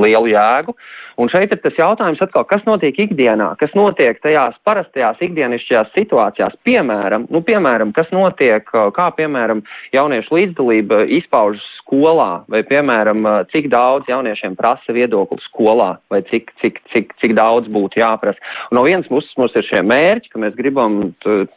lielu 0.00 0.32
jēgu. 0.32 0.76
Un 1.20 1.28
šeit 1.32 1.52
ir 1.52 1.60
tas 1.60 1.76
jautājums 1.76 2.22
atkal, 2.24 2.44
kas 2.48 2.64
notiek 2.68 2.96
ikdienā, 3.04 3.52
kas 3.60 3.74
notiek 3.76 4.20
tajās 4.24 4.56
parastajās 4.66 5.20
ikdienišķajās 5.24 5.92
situācijās, 5.96 6.56
piemēram, 6.66 7.26
nu, 7.32 7.42
piemēram, 7.44 7.92
kas 7.96 8.08
notiek, 8.14 8.68
kā, 8.68 9.08
piemēram, 9.18 9.62
jauniešu 9.92 10.36
līdzdalība 10.38 11.02
izpaužas 11.18 11.64
skolā, 11.82 12.44
vai, 12.52 12.62
piemēram, 12.68 13.26
cik 13.52 13.68
daudz 13.72 14.08
jauniešiem 14.10 14.56
prasa 14.58 14.96
viedokli 14.96 15.40
skolā, 15.44 15.94
vai 16.12 16.22
cik, 16.30 16.52
cik, 16.62 16.80
cik, 16.92 17.16
cik 17.20 17.36
daudz 17.36 17.68
būtu 17.72 18.00
jāprasa. 18.00 18.40
Un 18.70 18.80
no 18.80 18.86
vienas 18.88 19.08
puses 19.12 19.32
mums 19.40 19.56
ir 19.58 19.66
šie 19.68 19.82
mērķi, 19.84 20.32
ka 20.32 20.42
mēs 20.42 20.56
gribam 20.58 21.00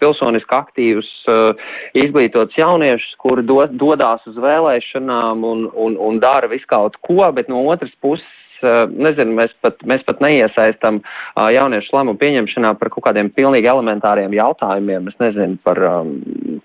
pilsoniski 0.01 0.57
aktīvus, 0.59 1.11
izglītotus 1.95 2.59
jauniešus, 2.59 3.15
kuri 3.23 3.45
do, 3.47 3.61
dodās 3.71 4.25
uz 4.27 4.39
vēlēšanām 4.41 5.45
un, 5.47 5.69
un, 5.71 5.99
un 6.01 6.19
dara 6.23 6.51
visu 6.51 6.67
kaut 6.67 6.99
ko, 7.05 7.23
bet 7.35 7.51
no 7.51 7.63
otras 7.71 7.93
puses 8.03 8.27
nezinu, 8.63 9.35
mēs 9.37 9.53
pat, 9.65 9.81
mēs 9.87 10.03
pat 10.07 10.21
neiesaistam 10.23 11.01
jauniešu 11.35 11.95
lēmumu 11.95 12.19
pieņemšanā 12.21 12.73
par 12.79 12.91
kaut 12.93 13.07
kādiem 13.07 13.31
pilnīgi 13.35 13.69
elementāriem 13.71 14.33
jautājumiem. 14.35 15.09
Es 15.11 15.19
nezinu 15.21 15.59
par, 15.65 15.81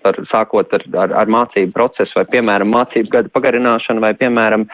par 0.05 0.21
sākot 0.31 0.73
ar, 0.77 0.85
ar, 1.05 1.15
ar 1.23 1.33
mācību 1.33 1.73
procesu 1.75 2.19
vai, 2.19 2.25
piemēram, 2.31 2.71
mācību 2.75 3.11
gada 3.13 3.33
pagarināšanu 3.33 4.03
vai, 4.03 4.13
piemēram, 4.19 4.67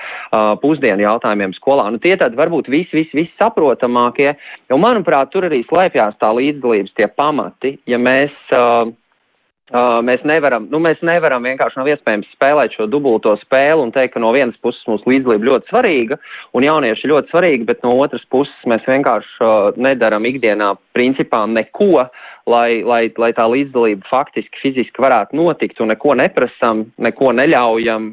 pusdienu 0.64 1.06
jautājumiem 1.08 1.56
skolā. 1.58 1.90
Nu, 1.94 2.02
tie 2.04 2.16
tad 2.20 2.38
varbūt 2.38 2.72
visi, 2.74 3.02
visi, 3.02 3.24
visi 3.24 3.34
saprotamākie, 3.42 4.32
jo, 4.70 4.80
manuprāt, 4.82 5.34
tur 5.34 5.50
arī 5.50 5.64
slēpjās 5.68 6.20
tā 6.22 6.32
līdzdalības 6.38 6.96
tie 6.98 7.10
pamati, 7.18 7.78
ja 7.90 8.00
mēs 8.02 8.34
uh, 8.56 8.90
Uh, 9.68 9.98
mēs, 10.00 10.22
nevaram, 10.24 10.70
nu, 10.72 10.80
mēs 10.80 11.02
nevaram 11.04 11.44
vienkārši 11.44 11.82
nav 11.82 11.90
iespējams 11.92 12.30
spēlēt 12.38 12.78
šo 12.78 12.86
dubulto 12.88 13.34
spēli 13.42 13.84
un 13.84 13.90
teikt, 13.92 14.14
ka 14.14 14.22
no 14.24 14.30
vienas 14.32 14.56
puses 14.64 14.80
mums 14.88 15.04
līdzdalība 15.04 15.44
ļoti 15.44 15.68
svarīga 15.68 16.18
un 16.56 16.64
jaunieši 16.64 17.10
ļoti 17.12 17.34
svarīgi, 17.34 17.68
bet 17.68 17.84
no 17.84 17.92
otras 18.00 18.24
puses 18.32 18.56
mēs 18.64 18.88
vienkārši 18.88 19.34
uh, 19.44 19.76
nedaram 19.76 20.24
ikdienā 20.30 20.70
principā 20.96 21.42
neko, 21.52 22.06
lai, 22.48 22.80
lai, 22.88 23.02
lai 23.20 23.34
tā 23.36 23.44
līdzdalība 23.52 24.08
faktiski 24.08 24.62
fiziski 24.62 25.04
varētu 25.04 25.36
notikt 25.36 25.84
un 25.84 25.92
neko 25.92 26.16
neprasam, 26.16 26.86
neko 26.96 27.34
neļaujam, 27.36 28.08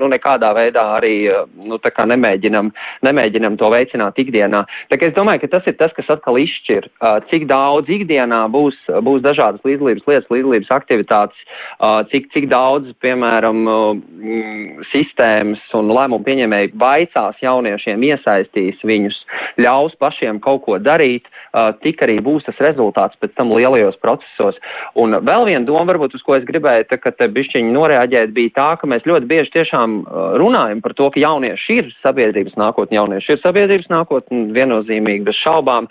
nu, 0.00 0.08
nekādā 0.12 0.52
veidā 0.56 0.84
arī 0.98 1.14
nu, 1.54 1.78
nemēģinam, 1.80 2.70
nemēģinam 3.06 3.58
to 3.60 3.70
veicināt 3.72 4.18
ikdienā. 4.20 4.64
Es 4.90 5.16
domāju, 5.16 5.44
ka 5.44 5.52
tas 5.56 5.68
ir 5.70 5.76
tas, 5.80 5.92
kas 5.96 6.10
atkal 6.12 6.38
izšķir, 6.40 6.88
cik 7.30 7.46
daudz 7.50 7.90
ikdienā 7.92 8.42
būs, 8.52 8.78
būs 9.04 9.24
dažādas 9.24 9.64
līdzdalības 9.66 10.06
lietas, 10.08 10.30
līdzdalības 10.32 10.72
aktivitātes, 10.76 11.44
cik, 12.12 12.30
cik 12.34 12.48
daudz, 12.52 12.92
piemēram, 13.04 13.64
sistēmas 14.92 15.62
un 15.76 15.92
lēmumu 15.94 16.24
pieņēmēji 16.26 16.72
vaicās 16.80 17.40
jauniešiem, 17.42 18.04
iesaistīs 18.10 18.80
viņus, 18.86 19.18
ļaus 19.60 19.96
pašiem 20.00 20.40
kaut 20.44 20.64
ko 20.66 20.78
darīt, 20.80 21.28
tik 21.84 22.02
arī 22.04 22.18
būs 22.24 22.46
tas 22.46 22.60
rezultāts 22.62 23.18
pēc 23.20 23.34
tam 23.38 23.52
lielajos 23.56 23.98
procesos. 24.02 24.58
Un 24.98 25.16
vēl 25.26 25.48
viena 25.48 25.64
doma, 25.66 25.86
varbūt, 25.90 26.14
uz 26.16 26.24
ko 26.26 26.36
es 26.38 26.46
gribēju, 26.48 26.86
tā, 26.90 27.00
ka 27.00 27.12
te 27.16 27.28
bišķiņi 27.32 27.74
noreaģēt, 27.74 28.34
bija 28.36 28.54
tā, 28.56 28.68
ka 28.80 28.90
mēs 28.90 29.06
ļoti 29.08 29.28
bieži 29.30 29.54
tiešām 29.58 29.89
uh, 30.00 30.36
runājam 30.40 30.80
par 30.84 30.94
to, 30.98 31.10
ka 31.14 31.20
jaunieši 31.22 31.76
ir 31.80 31.90
sabiedrības 32.04 32.56
nākotne, 32.60 32.98
jaunieši 32.98 33.36
ir 33.36 33.42
sabiedrības 33.42 33.90
nākotne, 33.92 34.46
viennozīmīgi 34.56 35.26
bez 35.28 35.38
šaubām, 35.42 35.90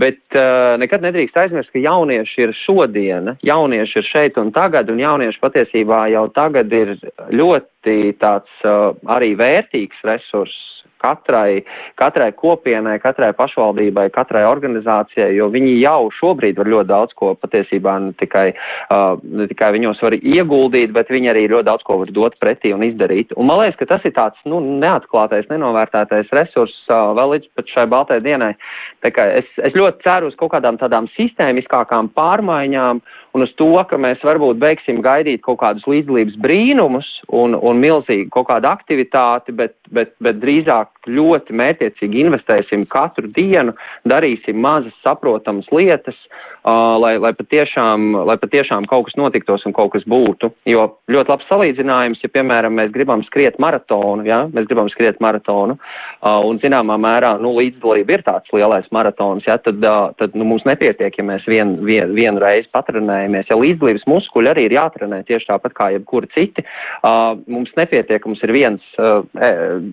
bet 0.00 0.20
uh, 0.38 0.76
nekad 0.80 1.04
nedrīkst 1.06 1.38
aizmirst, 1.42 1.72
ka 1.74 1.82
jaunieši 1.82 2.46
ir 2.46 2.56
šodiena, 2.62 3.36
jaunieši 3.46 4.00
ir 4.02 4.10
šeit 4.10 4.40
un 4.40 4.52
tagad, 4.56 4.90
un 4.92 5.02
jaunieši 5.02 5.42
patiesībā 5.42 6.06
jau 6.14 6.26
tagad 6.36 6.72
ir 6.72 6.96
ļoti 7.34 8.00
tāds 8.22 8.66
uh, 8.68 8.92
arī 9.18 9.34
vērtīgs 9.40 10.06
resurss 10.06 10.69
katrai, 11.00 11.62
katrai 12.00 12.30
kopienai, 12.36 12.98
katrai 13.02 13.32
pašvaldībai, 13.36 14.08
katrai 14.14 14.44
organizācijai, 14.48 15.32
jo 15.38 15.48
viņi 15.52 15.76
jau 15.80 16.10
šobrīd 16.18 16.60
var 16.60 16.70
ļoti 16.74 16.90
daudz 16.90 17.16
ko 17.18 17.32
patiesībā 17.40 17.96
ne 18.04 18.12
tikai, 18.20 18.46
uh, 18.92 19.20
ne 19.24 19.48
tikai 19.50 19.72
viņos 19.76 20.02
var 20.04 20.16
ieguldīt, 20.18 20.94
bet 20.96 21.12
viņi 21.12 21.32
arī 21.32 21.46
ļoti 21.52 21.68
daudz 21.70 21.86
ko 21.86 22.00
var 22.02 22.12
dot 22.16 22.38
pretī 22.42 22.74
un 22.76 22.84
izdarīt. 22.86 23.34
Un 23.36 23.48
man 23.50 23.62
liekas, 23.62 23.78
ka 23.80 23.90
tas 23.94 24.06
ir 24.08 24.14
tāds 24.16 24.40
nu, 24.48 24.60
neatklātais, 24.82 25.48
nenovērtētais 25.52 26.32
resurss 26.36 26.92
uh, 26.92 27.12
vēl 27.18 27.36
līdz 27.36 27.50
pat 27.56 27.74
šai 27.74 27.86
baltai 27.90 28.20
dienai. 28.24 28.52
Es, 29.02 29.48
es 29.58 29.76
ļoti 29.76 30.04
ceru 30.04 30.30
uz 30.30 30.36
kaut 30.40 30.52
kādām 30.54 30.78
tādām 30.80 31.08
sistēmiskākām 31.16 32.12
pārmaiņām 32.16 33.02
un 33.34 33.44
uz 33.46 33.52
to, 33.58 33.70
ka 33.90 33.98
mēs 34.00 34.22
varbūt 34.26 34.60
beigsim 34.62 35.00
gaidīt 35.04 35.42
kaut 35.46 35.60
kādus 35.62 35.86
līdzdalības 35.90 36.38
brīnumus 36.42 37.08
un, 37.28 37.54
un 37.54 37.82
milzīgu 37.82 38.30
kaut 38.34 38.48
kādu 38.50 38.70
aktivitāti, 38.70 39.54
bet, 39.56 39.76
bet, 39.94 40.14
bet 40.22 40.40
drīzāk 40.42 41.10
ļoti 41.10 41.56
mērķiecīgi 41.56 42.24
investēsim 42.26 42.86
katru 42.90 43.30
dienu, 43.36 43.74
darīsim 44.08 44.58
mazas 44.60 44.94
saprotamas 45.04 45.68
lietas, 45.72 46.18
uh, 46.64 46.98
lai, 47.00 47.14
lai, 47.22 47.32
patiešām, 47.36 48.10
lai 48.28 48.36
patiešām 48.40 48.88
kaut 48.90 49.08
kas 49.08 49.16
notiktos 49.20 49.64
un 49.68 49.74
kaut 49.76 49.92
kas 49.94 50.04
būtu. 50.10 50.50
Jo 50.68 50.88
ļoti 51.10 51.32
labs 51.32 51.48
salīdzinājums, 51.50 52.22
ja, 52.24 52.32
piemēram, 52.34 52.76
mēs 52.76 52.92
gribam 52.94 53.24
skriet 53.26 53.58
maratonu, 53.62 54.26
ja, 54.28 54.42
mēs 54.52 54.68
gribam 54.70 54.90
skriet 54.92 55.20
maratonu, 55.24 55.78
uh, 55.78 56.40
un 56.46 56.60
zināmā 56.62 56.98
mērā, 57.00 57.36
nu, 57.42 57.54
līdzdalība 57.58 58.18
ir 58.18 58.26
tāds 58.26 58.54
lielais 58.56 58.90
maratons, 58.94 59.46
ja, 59.48 59.58
tad, 59.62 59.80
uh, 59.84 60.12
tad 60.20 60.36
nu, 60.36 60.46
mums 60.52 60.66
nepietiek, 60.68 61.16
ja 61.16 61.26
mēs 61.26 61.46
vien, 61.48 61.78
vien, 61.86 62.12
vienu 62.16 62.42
reizi 62.42 62.68
patrenējamies. 63.20 63.50
Ja 63.50 63.58
līdzdalības 63.58 64.06
muskuļi 64.08 64.50
arī 64.50 64.66
ir 64.66 64.76
jātrenē 64.76 65.22
tieši 65.26 65.48
tāpat 65.50 65.74
kā 65.74 65.90
jebkuri 65.94 66.28
citi, 66.34 66.64
uh, 67.04 67.36
mums 67.46 67.70
nepietiek, 67.76 68.24
mums 68.26 68.42
ir 68.42 68.52
viens 68.52 68.82
uh, 68.98 69.22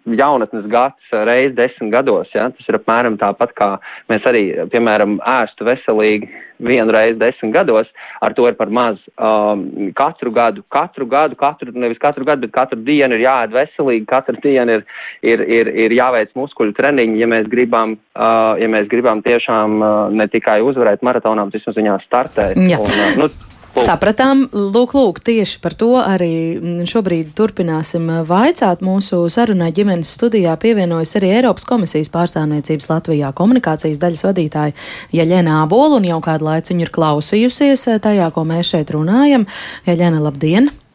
jaunatnes 0.06 0.68
gads 0.72 1.12
reiz 1.12 1.56
desmit 1.56 1.92
gados, 1.92 2.28
ja, 2.34 2.50
tas 2.50 2.68
ir 2.68 2.80
apmēram 2.80 3.18
tāpat 3.18 3.54
kā 3.58 3.78
mēs 4.10 4.26
arī, 4.28 4.68
piemēram, 4.72 5.20
ēstu 5.20 5.68
veselīgi 5.68 6.30
vienu 6.60 6.92
reizi 6.92 7.20
desmit 7.20 7.54
gados, 7.54 7.88
ar 8.22 8.34
to 8.34 8.48
ir 8.50 8.56
par 8.58 8.70
maz. 8.74 8.98
Um, 9.18 9.92
katru 9.98 10.32
gadu, 10.34 10.64
katru 10.74 11.06
gadu, 11.10 11.38
katru, 11.38 11.72
nevis 11.74 12.00
katru 12.02 12.26
gadu, 12.26 12.48
bet 12.48 12.54
katru 12.56 12.80
dienu 12.86 13.18
ir 13.18 13.26
jāēd 13.26 13.54
veselīgi, 13.54 14.06
katru 14.10 14.38
dienu 14.44 14.80
ir, 14.80 14.86
ir, 15.22 15.44
ir, 15.46 15.72
ir 15.86 15.96
jāveic 15.98 16.34
muskuļu 16.38 16.76
treniņi, 16.78 17.20
ja 17.22 17.30
mēs 17.30 17.50
gribam, 17.52 17.98
uh, 18.18 18.58
ja 18.62 18.70
mēs 18.72 18.90
gribam 18.92 19.22
tiešām 19.26 19.78
uh, 19.82 19.94
ne 20.14 20.28
tikai 20.32 20.60
uzvarēt 20.66 21.06
maratonā, 21.06 21.48
bet 21.48 21.60
vismaz 21.60 21.78
viņā 21.78 22.00
startēt. 22.06 22.58
Jā. 22.68 22.82
Un, 22.82 22.90
uh, 22.90 23.17
nu, 23.18 23.30
Sapratām, 23.78 24.48
lūk, 24.52 24.96
lūk, 24.98 25.20
tieši 25.24 25.60
par 25.62 25.76
to 25.78 25.92
arī 26.02 26.58
mm, 26.58 26.88
šobrīd 26.90 27.30
turpināsim 27.38 28.08
vaicāt. 28.28 28.82
Mūsu 28.84 29.20
sarunai 29.32 29.70
ģimenes 29.76 30.16
studijā 30.18 30.56
pievienojas 30.60 31.14
arī 31.20 31.30
Eiropas 31.38 31.68
komisijas 31.70 32.10
pārstāvniecības 32.12 32.90
Latvijā 32.90 33.30
komunikācijas 33.38 34.02
daļas 34.02 34.26
vadītāja 34.28 34.76
Jaļena 35.16 35.62
Abola 35.62 36.02
un 36.02 36.10
jau 36.10 36.18
kādu 36.26 36.50
laiku 36.50 36.74
viņa 36.74 36.88
ir 36.88 36.94
klausījusies 36.98 37.88
tajā, 38.04 38.34
ko 38.34 38.48
mēs 38.50 38.74
šeit 38.74 38.92
runājam. 38.98 39.48
Jaļena, 39.86 40.26
labdien! 40.26 40.72
Labdien! 40.72 40.87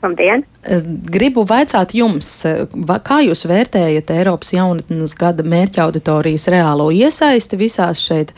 Eh, 0.00 0.80
gribu 1.12 1.44
vaicāt 1.44 1.92
jums, 1.92 2.28
eh, 2.48 2.64
kā 3.04 3.18
jūs 3.24 3.44
vērtējat 3.48 4.10
Eiropas 4.14 4.52
jaunatnes 4.54 5.14
gada 5.18 5.44
mērķa 5.44 5.84
auditorijas 5.84 6.48
reālo 6.48 6.90
iesaisti 6.92 7.58
visās 7.60 8.00
šeit 8.00 8.32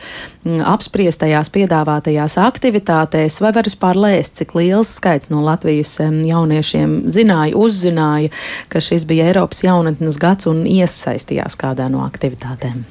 mm, 0.45 0.63
apspriestajās 0.67 1.53
piedāvātajās 1.55 2.39
aktivitātēs, 2.43 3.41
vai 3.45 3.53
var 3.55 3.69
vispār 3.71 4.01
lēst, 4.05 4.41
cik 4.43 4.57
liels 4.59 4.91
skaits 4.99 5.31
no 5.31 5.43
Latvijas 5.47 5.99
jauniešiem 6.03 7.05
zināja, 7.07 7.55
uzzināja, 7.55 8.33
ka 8.69 8.83
šis 8.83 9.07
bija 9.07 9.31
Eiropas 9.31 9.63
jaunatnes 9.63 10.19
gads 10.19 10.51
un 10.51 10.65
iesaistījās 10.67 11.59
kādā 11.59 11.87
no 11.93 12.03
aktivitātēm? 12.07 12.83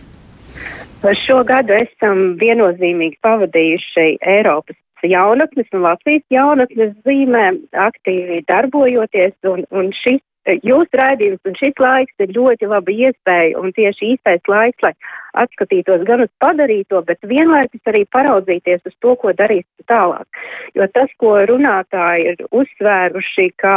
Šo 1.02 1.40
gadu 1.44 1.74
esam 1.74 2.36
viennozīmīgi 2.38 3.18
pavadījuši 3.26 4.20
Eiropas 4.22 4.78
jaunatnes 5.08 5.70
un 5.74 5.86
Latvijas 5.86 6.26
jaunatnes 6.34 6.94
zīmē 7.06 7.46
aktīvi 7.88 8.44
darbojoties, 8.50 9.34
un, 9.50 9.66
un 9.72 9.90
šis 9.96 10.22
jūsu 10.66 10.98
raidījums 10.98 11.46
un 11.46 11.58
šis 11.60 11.78
laiks 11.80 12.24
ir 12.24 12.34
ļoti 12.36 12.70
laba 12.70 12.92
iespēja 12.92 13.60
un 13.62 13.74
tieši 13.78 14.16
īstais 14.16 14.42
laiks, 14.50 14.82
lai 14.82 14.94
atskatītos 15.38 16.04
gan 16.08 16.26
uz 16.26 16.32
padarīto, 16.44 17.02
bet 17.08 17.22
vienlaikus 17.28 17.92
arī 17.92 18.04
paraudzīties 18.16 18.84
uz 18.88 18.96
to, 19.04 19.16
ko 19.22 19.34
darīs 19.38 19.66
tālāk. 19.92 20.28
Jo 20.78 20.88
tas, 20.96 21.12
ko 21.22 21.34
runātāji 21.50 22.34
ir 22.34 22.44
uzsvēruši, 22.52 23.48
ka 23.62 23.76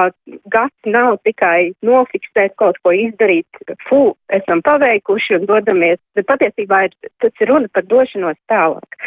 gads 0.52 0.90
nav 0.90 1.18
tikai 1.26 1.72
nofiksēt 1.86 2.56
kaut 2.60 2.78
ko 2.84 2.94
izdarīt, 2.96 3.46
fu, 3.88 4.02
esam 4.34 4.62
paveikuši 4.66 5.38
un 5.38 5.48
dodamies, 5.50 6.00
bet 6.18 6.28
patiesībā 6.30 6.84
ir, 6.88 6.96
tas 7.22 7.42
ir 7.42 7.52
runa 7.52 7.70
par 7.74 7.86
došanos 7.90 8.38
tālāk. 8.50 9.00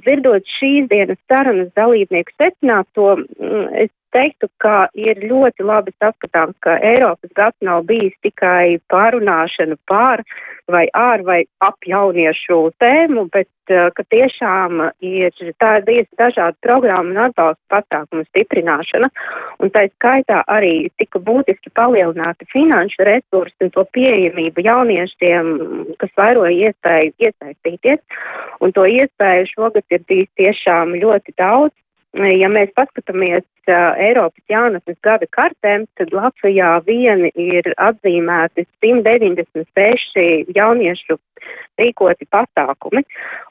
Dzirdot 0.00 0.46
šīs 0.58 0.88
dienas 0.90 1.20
sarunas 1.30 1.72
dalībnieku 1.78 2.36
secināto, 2.40 3.16
mm, 3.20 3.66
es 3.84 3.92
teiktu, 4.14 4.48
ka 4.62 4.88
ir 4.94 5.20
ļoti 5.22 5.66
labi 5.66 5.94
saskatāms, 5.98 6.56
ka 6.64 6.76
Eiropas 6.84 7.32
gads 7.36 7.56
nav 7.64 7.84
bijis 7.88 8.14
tikai 8.24 8.80
pārunāšana 8.92 9.78
pār 9.90 10.24
vai 10.70 10.86
ār 10.94 11.24
vai 11.26 11.40
ap 11.66 11.86
jauniešu 11.86 12.58
tēmu, 12.82 13.26
bet 13.34 13.48
uh, 13.72 13.88
ka 13.94 14.04
tiešām 14.14 14.82
ir 15.02 15.34
tādas 15.62 16.08
dažādas 16.20 16.58
programmas 16.62 17.16
un 17.16 17.22
atbalsta 17.24 17.74
pasākumu 17.74 18.26
stiprināšana. 18.28 19.10
Un 19.60 19.72
tā 19.74 19.86
skaitā 19.90 20.42
arī 20.46 20.90
tika 21.00 21.18
būtiski 21.26 21.72
palielināti 21.74 22.48
finanšu 22.52 23.06
resursi 23.08 23.66
un 23.66 23.74
to 23.74 23.84
pieejamību 23.96 24.64
jauniešiem, 24.66 25.52
kas 26.00 26.14
vairoja 26.20 26.70
iespēju 26.70 27.14
iesaistīties. 27.26 28.00
Un 28.60 28.74
to 28.76 28.86
iespēju 28.86 29.50
šogad 29.54 29.84
ir 29.90 30.06
bijis 30.06 30.30
tiešām 30.38 30.94
ļoti 31.02 31.36
daudz 31.40 31.74
ja 32.14 32.48
mēs 32.50 32.72
paskatāmies 32.76 33.44
uh, 33.70 33.92
Eiropas 34.00 34.42
jaunatnes 34.50 34.98
gada 35.06 35.28
kartēm, 35.30 35.86
tad 35.98 36.14
Latvijā 36.16 36.72
vieni 36.86 37.30
ir 37.38 37.70
atzīmēti 37.78 38.66
196 38.82 40.54
jauniešu 40.56 41.18
rīkoti 41.80 42.26
pasākumi. 42.34 43.04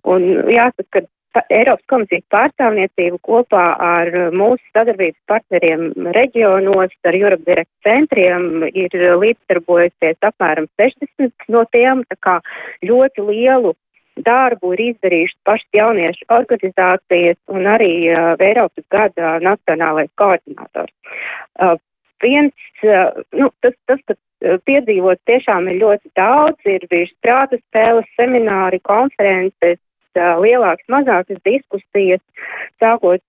Un 0.10 0.28
jāsaka, 0.52 1.06
ka 1.34 1.44
Eiropas 1.54 1.86
komisijas 1.92 2.26
pārstāvniecība 2.34 3.20
kopā 3.26 3.66
ar 3.80 4.12
mūsu 4.36 4.64
sadarbības 4.74 5.20
partneriem 5.30 5.92
reģionos, 6.18 6.96
ar 7.06 7.18
Europe 7.18 7.46
Direct 7.46 7.72
centriem 7.86 8.66
ir 8.74 8.96
līdzdarbojusies 9.24 10.18
apmēram 10.32 10.68
60 10.82 11.54
no 11.54 11.64
tiem, 11.72 12.04
tā 12.10 12.18
kā 12.26 12.40
ļoti 12.86 13.28
lielu 13.30 13.76
darbu 14.26 14.74
ir 14.76 14.86
izdarījušas 14.90 15.40
pašas 15.48 15.78
jauniešu 15.80 16.28
organizācijas 16.36 17.38
un 17.54 17.68
arī 17.70 17.92
uh, 18.12 18.34
Eiropas 18.40 18.86
gada 18.94 19.38
nacionālais 19.44 20.12
koordinators. 20.20 20.94
Uh, 21.60 21.76
viens, 22.24 22.56
uh, 22.84 23.22
nu, 23.36 23.52
tas, 23.64 23.76
tas, 23.90 24.02
ka 24.08 24.16
uh, 24.16 24.58
piedzīvot 24.70 25.22
tiešām 25.30 25.70
ir 25.72 25.82
ļoti 25.84 26.14
daudz, 26.20 26.60
ir 26.66 26.88
bijušas 26.92 27.18
prāta 27.26 27.60
spēles, 27.62 28.10
semināri, 28.20 28.82
konferences, 28.84 29.80
lielākas, 30.16 30.86
mazākas 30.90 31.40
diskusijas, 31.46 32.22
sākot 32.80 33.22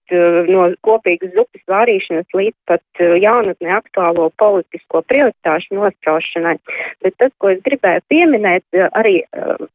no 0.49 0.69
kopīgas 0.87 1.33
zupas 1.35 1.63
vārīšanas 1.69 2.37
līdz 2.37 2.57
pat 2.67 3.03
jaunatnē 3.23 3.75
aktuālo 3.77 4.31
politisko 4.39 5.03
prioritāšu 5.11 5.77
nospraušanai. 5.79 6.57
Bet 7.03 7.17
tas, 7.19 7.33
ko 7.39 7.51
es 7.55 7.61
gribēju 7.67 8.07
pieminēt, 8.09 8.65
arī 8.93 9.21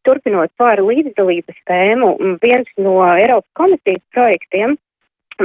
turpinot 0.07 0.51
par 0.57 0.81
līdzdalības 0.81 1.61
tēmu, 1.69 2.15
viens 2.41 2.69
no 2.77 2.97
Eiropas 3.15 3.51
komisijas 3.59 4.03
projektiem 4.15 4.77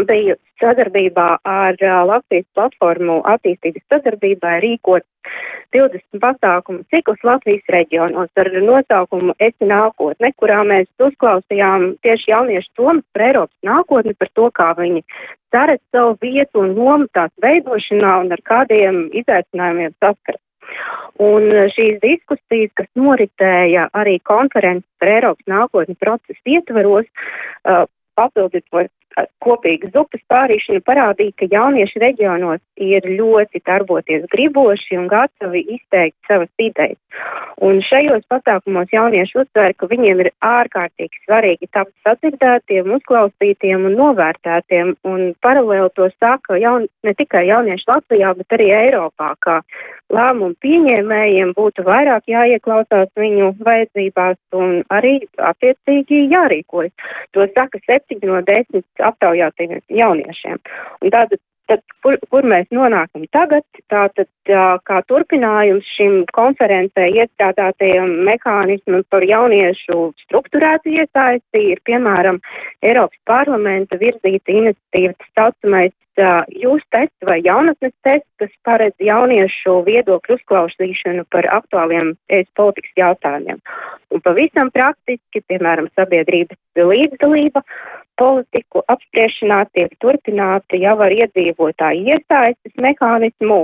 bija 0.08 0.36
sadarbībā 0.60 1.28
ar 1.44 1.76
Latvijas 2.06 2.46
platformu 2.54 3.20
attīstības 3.28 3.86
sadarbībai 3.92 4.58
rīkot 4.64 5.06
20 5.74 6.20
pasākumu 6.22 6.84
ciklus 6.90 7.22
Latvijas 7.24 7.72
reģionos 7.74 8.30
ar 8.42 8.50
nosaukumu 8.64 9.34
Esi 9.38 9.68
nākotne, 9.70 10.32
kurā 10.36 10.60
mēs 10.66 10.88
uzklausījām 10.98 11.94
tieši 12.04 12.32
jauniešu 12.32 12.70
domas 12.78 13.04
par 13.14 13.26
Eiropas 13.28 13.56
nākotni, 13.66 14.16
par 14.18 14.32
to, 14.34 14.50
kā 14.54 14.70
viņi 14.78 15.04
saredz 15.54 15.82
savu 15.94 16.16
vietu 16.22 16.64
un 16.64 16.74
lomu 16.78 17.08
tās 17.14 17.32
veidošanā 17.42 18.14
un 18.24 18.32
ar 18.36 18.44
kādiem 18.52 19.02
izaicinājumiem 19.22 19.96
saskaras. 19.98 20.42
Un 21.20 21.50
šīs 21.74 21.98
diskusijas, 22.02 22.70
kas 22.78 22.86
noritēja 22.98 23.88
arī 23.96 24.18
konferences 24.24 24.88
par 25.02 25.10
Eiropas 25.16 25.50
nākotni 25.50 25.98
procesu 25.98 26.54
ietvaros, 26.54 27.08
papildinot 28.18 28.90
kopīgas 29.44 29.92
zupas 29.94 30.22
pārīšana 30.30 30.82
parādīja, 30.86 31.34
ka 31.38 31.48
jaunieši 31.50 32.02
reģionos 32.02 32.60
ir 32.80 33.06
ļoti 33.08 33.62
darboties 33.66 34.26
griboši 34.32 34.98
un 35.00 35.08
gatavi 35.10 35.64
izteikt 35.76 36.16
savas 36.28 36.50
idejas. 36.62 36.98
Un 37.60 37.82
šajos 37.84 38.22
pasākumos 38.30 38.92
jaunieši 38.94 39.38
uzsver, 39.42 39.74
ka 39.76 39.88
viņiem 39.90 40.22
ir 40.24 40.30
ārkārtīgi 40.46 41.24
svarīgi 41.26 41.68
tapt 41.74 41.92
sadzirdētiem, 42.06 42.92
uzklausītiem 42.96 43.88
un 43.90 43.96
novērtētiem, 43.98 44.94
un 45.04 45.32
paralēli 45.44 45.90
to 45.98 46.08
saka 46.16 46.60
jaun, 46.60 46.86
ne 47.04 47.16
tikai 47.18 47.46
jaunieši 47.50 47.90
Latvijā, 47.90 48.34
bet 48.38 48.56
arī 48.56 48.70
Eiropā, 48.78 49.34
ka 49.44 49.60
lēmumu 50.10 50.56
pieņēmējiem 50.64 51.52
būtu 51.56 51.84
vairāk 51.86 52.30
jāieklausās 52.30 53.10
viņu 53.18 53.52
vajadzībās 53.66 54.38
un 54.56 54.80
arī 54.90 55.18
attiecīgi 55.50 56.24
jārīkojas. 56.32 56.94
To 57.36 57.46
saka 57.54 57.80
septiņi 57.84 58.30
no 58.30 58.40
desmit 58.46 58.86
aptaujātajiem 59.10 59.84
jauniešiem. 60.00 60.58
Un 61.02 61.14
tātad, 61.14 61.42
tad, 61.70 61.82
kur, 62.04 62.16
kur 62.32 62.46
mēs 62.52 62.66
nonākam 62.74 63.26
tagad, 63.34 63.64
tātad 63.92 64.28
kā 64.88 64.98
turpinājums 65.10 65.86
šim 65.96 66.24
konferencē 66.36 67.06
iestrādātajam 67.22 68.16
mehānismam 68.26 69.04
par 69.12 69.26
jauniešu 69.26 70.10
struktūrētu 70.24 70.96
iesaisti 70.98 71.66
ir, 71.74 71.82
piemēram, 71.86 72.40
Eiropas 72.82 73.20
parlamenta 73.28 74.00
virzīta 74.00 74.56
iniciatīva, 74.56 75.16
tas 75.18 75.34
saucamais 75.38 75.94
jūs 76.52 76.82
tests 76.90 77.26
vai 77.26 77.40
jaunatnes 77.44 77.92
tests, 78.04 78.28
kas 78.38 78.50
paredz 78.64 78.96
jauniešu 78.98 79.82
viedokļu 79.86 80.36
uzklausīšanu 80.36 81.24
par 81.30 81.46
aktuāliem 81.54 82.14
ēst 82.28 82.50
politikas 82.56 82.92
jautājumiem. 82.96 83.60
Un 84.10 84.20
pavisam 84.20 84.70
praktiski, 84.74 85.42
piemēram, 85.48 85.88
sabiedrības 85.96 86.58
līdzdalība 86.76 87.62
politiku 88.20 88.84
apspriešanā 88.92 89.62
tiek 89.74 89.94
turpināta 90.04 90.80
jau 90.80 90.96
ar 91.06 91.14
iedzīvotāju 91.16 92.14
iesaistas 92.14 92.82
mehānismu, 92.86 93.60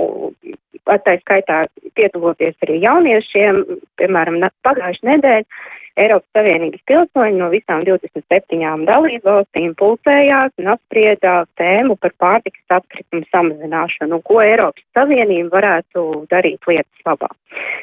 tā 0.87 1.17
skaitā 1.21 1.65
piedaloties 1.97 2.55
arī 2.65 2.79
jauniešiem, 2.85 3.63
piemēram, 4.01 4.41
pagājušajā 4.65 5.13
nedēļā 5.13 5.65
Eiropas 5.97 6.29
Savienības 6.37 6.83
pilsoņi 6.85 7.39
no 7.39 7.47
visām 7.49 7.81
27 7.87 8.85
dalībvalstīm 8.85 9.73
pulcējās 9.79 10.53
un 10.61 10.69
apsprieda 10.75 11.33
tēmu 11.57 11.95
par 12.01 12.13
pārtikas 12.21 12.75
atkritumu 12.77 13.25
samazināšanu 13.33 14.19
ko 14.27 14.43
Eiropas 14.43 14.85
Savienība 14.97 15.57
varētu 15.57 16.03
darīt 16.29 16.69
lietas 16.69 17.07
labā. 17.09 17.31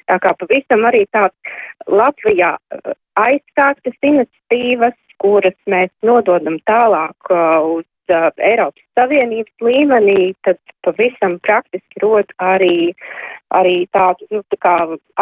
Tā 0.06 0.20
kā 0.22 0.34
pavisam 0.38 0.86
arī 0.86 1.02
tāds 1.10 1.56
Latvijā 1.90 2.54
aizsāktas 3.18 3.98
iniciatīvas, 4.02 4.94
kuras 5.22 5.56
mēs 5.70 5.90
nododam 6.02 6.58
tālāk 6.68 7.30
uh, 7.32 7.78
uz 7.78 7.86
uh, 8.12 8.30
Eiropas 8.38 8.84
Savienības 8.98 9.66
līmenī, 9.66 10.32
tad 10.46 10.60
pavisam 10.86 11.38
praktiski 11.44 12.02
rod 12.02 12.30
arī, 12.42 12.94
arī 13.54 13.76
tādu 13.94 14.28
nu, 14.30 14.42
tā 14.52 14.60
kā 14.66 14.76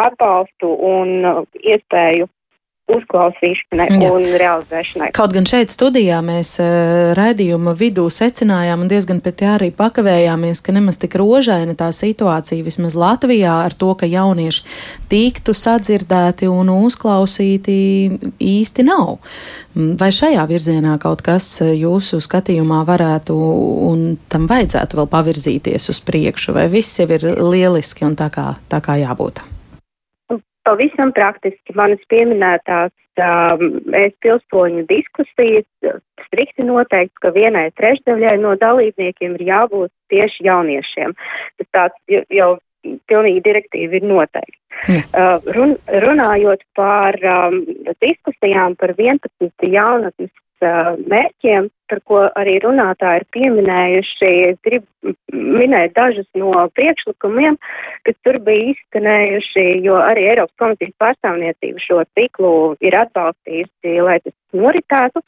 atbalstu 0.05 0.71
un 0.89 1.13
uh, 1.25 1.43
iespēju 1.63 2.29
uzklausīšanai 2.91 3.87
Jā. 3.95 4.09
un 4.11 4.25
realizēšanai. 4.39 5.09
Kaut 5.15 5.31
gan 5.35 5.45
šeit 5.47 5.71
studijā 5.71 6.17
mēs 6.25 6.57
uh, 6.59 7.13
raidījuma 7.15 7.71
vidū 7.79 8.09
secinājām 8.11 8.83
un 8.83 8.91
diezgan 8.91 9.21
pie 9.23 9.31
tā 9.39 9.53
arī 9.55 9.69
pakavējāmies, 9.75 10.59
ka 10.65 10.75
nemaz 10.75 10.99
tik 10.99 11.15
rožaina 11.19 11.77
tā 11.79 11.87
situācija 11.95 12.65
vismaz 12.65 12.97
Latvijā 12.99 13.53
ar 13.69 13.75
to, 13.79 13.93
ka 13.95 14.09
jaunieši 14.09 14.65
tiktu 15.11 15.55
sadzirdēti 15.55 16.51
un 16.51 16.73
uzklausīti 16.73 17.77
īsti 18.43 18.87
nav. 18.89 19.15
Mm, 19.77 19.95
vai 20.01 20.11
šajā 20.11 20.43
virzienā 20.51 20.97
kaut 21.01 21.23
kas 21.23 21.47
jūsu 21.63 22.19
skatījumā 22.23 22.83
varētu 22.89 23.39
un 23.87 24.05
tam 24.27 24.51
vajadzētu 24.51 24.99
vēl 24.99 25.09
pavirzīties 25.15 25.89
uz 25.93 26.03
priekšu, 26.03 26.59
vai 26.59 26.67
viss 26.73 26.99
jau 26.99 27.07
ir 27.15 27.31
lieliski 27.39 28.03
un 28.03 28.19
tā 28.19 28.27
kā, 28.33 28.51
tā 28.67 28.83
kā 28.83 28.99
jābūt? 28.99 29.45
Pavisam 30.63 31.11
praktiski 31.15 31.75
manas 31.75 32.03
pieminētās 32.11 32.91
um, 33.19 33.79
es 33.97 34.13
pilsoņu 34.23 34.85
diskusijas 34.89 35.95
strikti 36.27 36.65
noteikts, 36.67 37.19
ka 37.21 37.33
vienai 37.35 37.69
trešdaļai 37.77 38.37
no 38.41 38.55
dalībniekiem 38.59 39.35
ir 39.39 39.47
jābūt 39.49 39.91
tieši 40.13 40.47
jauniešiem. 40.47 41.15
Tas 41.59 41.71
tāds 41.75 42.23
jau 42.31 42.55
pilnīgi 43.09 43.43
direktīvi 43.45 43.99
ir 43.99 44.07
noteikts. 44.07 44.59
Uh, 45.13 45.37
run, 45.55 45.75
runājot 46.03 46.63
par 46.75 47.15
um, 47.21 47.61
diskusijām 48.03 48.75
par 48.79 48.95
11 48.97 49.69
jaunatnes 49.71 50.31
mērķiem, 51.11 51.69
par 51.91 52.01
ko 52.09 52.21
arī 52.39 52.57
runātāji 52.63 53.21
ir 53.21 53.25
pieminējuši. 53.35 54.31
Es 54.49 54.59
gribu 54.65 55.13
minēt 55.33 55.95
dažus 55.97 56.27
no 56.39 56.53
priekšlikumiem, 56.77 57.57
kas 58.07 58.17
tur 58.25 58.39
bija 58.45 58.73
izskanējuši, 58.73 59.65
jo 59.85 59.99
arī 60.01 60.29
Eiropas 60.31 60.55
komisijas 60.61 60.95
pārstāvniecība 61.03 61.83
šo 61.83 62.01
ciklu 62.17 62.53
ir 62.81 62.97
atbalstījusi, 63.03 63.99
lai 64.07 64.19
tas 64.23 64.35
noritētu. 64.57 65.23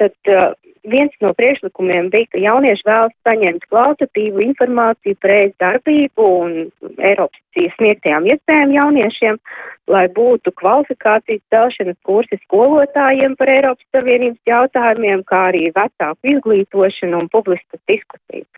Tad 0.00 0.32
uh, 0.32 0.52
viens 0.88 1.14
no 1.22 1.32
priekšlikumiem 1.38 2.10
bija, 2.12 2.28
ka 2.32 2.40
jaunieši 2.42 2.86
vēlas 2.86 3.14
saņemt 3.26 3.66
kvalitatīvu 3.70 4.42
informāciju 4.48 5.18
par 5.22 5.34
ēst 5.36 5.58
darbību 5.62 6.28
un 6.44 6.56
Eiropas 6.98 7.68
sniegtajām 7.76 8.26
iespējām 8.32 8.74
jauniešiem, 8.74 9.38
lai 9.90 10.06
būtu 10.14 10.52
kvalifikācijas 10.60 11.42
celšanas 11.50 11.98
kursi 12.06 12.38
skolotājiem 12.44 13.34
par 13.38 13.50
Eiropas 13.50 13.86
Savienības 13.94 14.40
jautājumiem, 14.46 15.24
kā 15.26 15.40
arī 15.50 15.68
vecāku 15.74 16.34
izglītošanu 16.36 17.24
un 17.24 17.30
publiskas 17.32 17.80
diskusijas. 17.90 18.48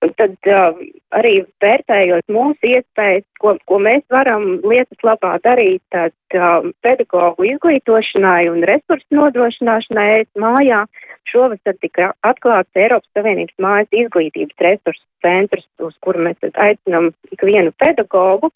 Un 0.00 0.14
tad 0.16 0.36
uh, 0.48 0.78
arī 1.12 1.42
vērtējot 1.60 2.30
mūsu 2.32 2.70
iespējas, 2.70 3.26
ko, 3.42 3.56
ko 3.68 3.80
mēs 3.82 4.00
varam 4.12 4.46
lietas 4.64 5.04
labā 5.04 5.34
darīt, 5.44 5.82
tad 5.92 6.14
uh, 6.38 6.70
pedagoģu 6.86 7.50
izglītošanai 7.50 8.46
un 8.52 8.64
resursu 8.70 9.18
nodrošināšanai 9.18 10.24
mājā, 10.40 10.86
šovasar 11.28 11.76
tika 11.84 12.12
atklāts 12.26 12.80
Eiropas 12.80 13.10
Savienības 13.18 13.58
mājas 13.60 13.92
izglītības 13.92 14.64
resursu 14.64 15.04
centrs, 15.20 15.68
uz 15.84 15.92
kuru 16.00 16.24
mēs 16.24 16.40
aicinām 16.54 17.10
ikvienu 17.34 17.74
pedagogu, 17.76 18.48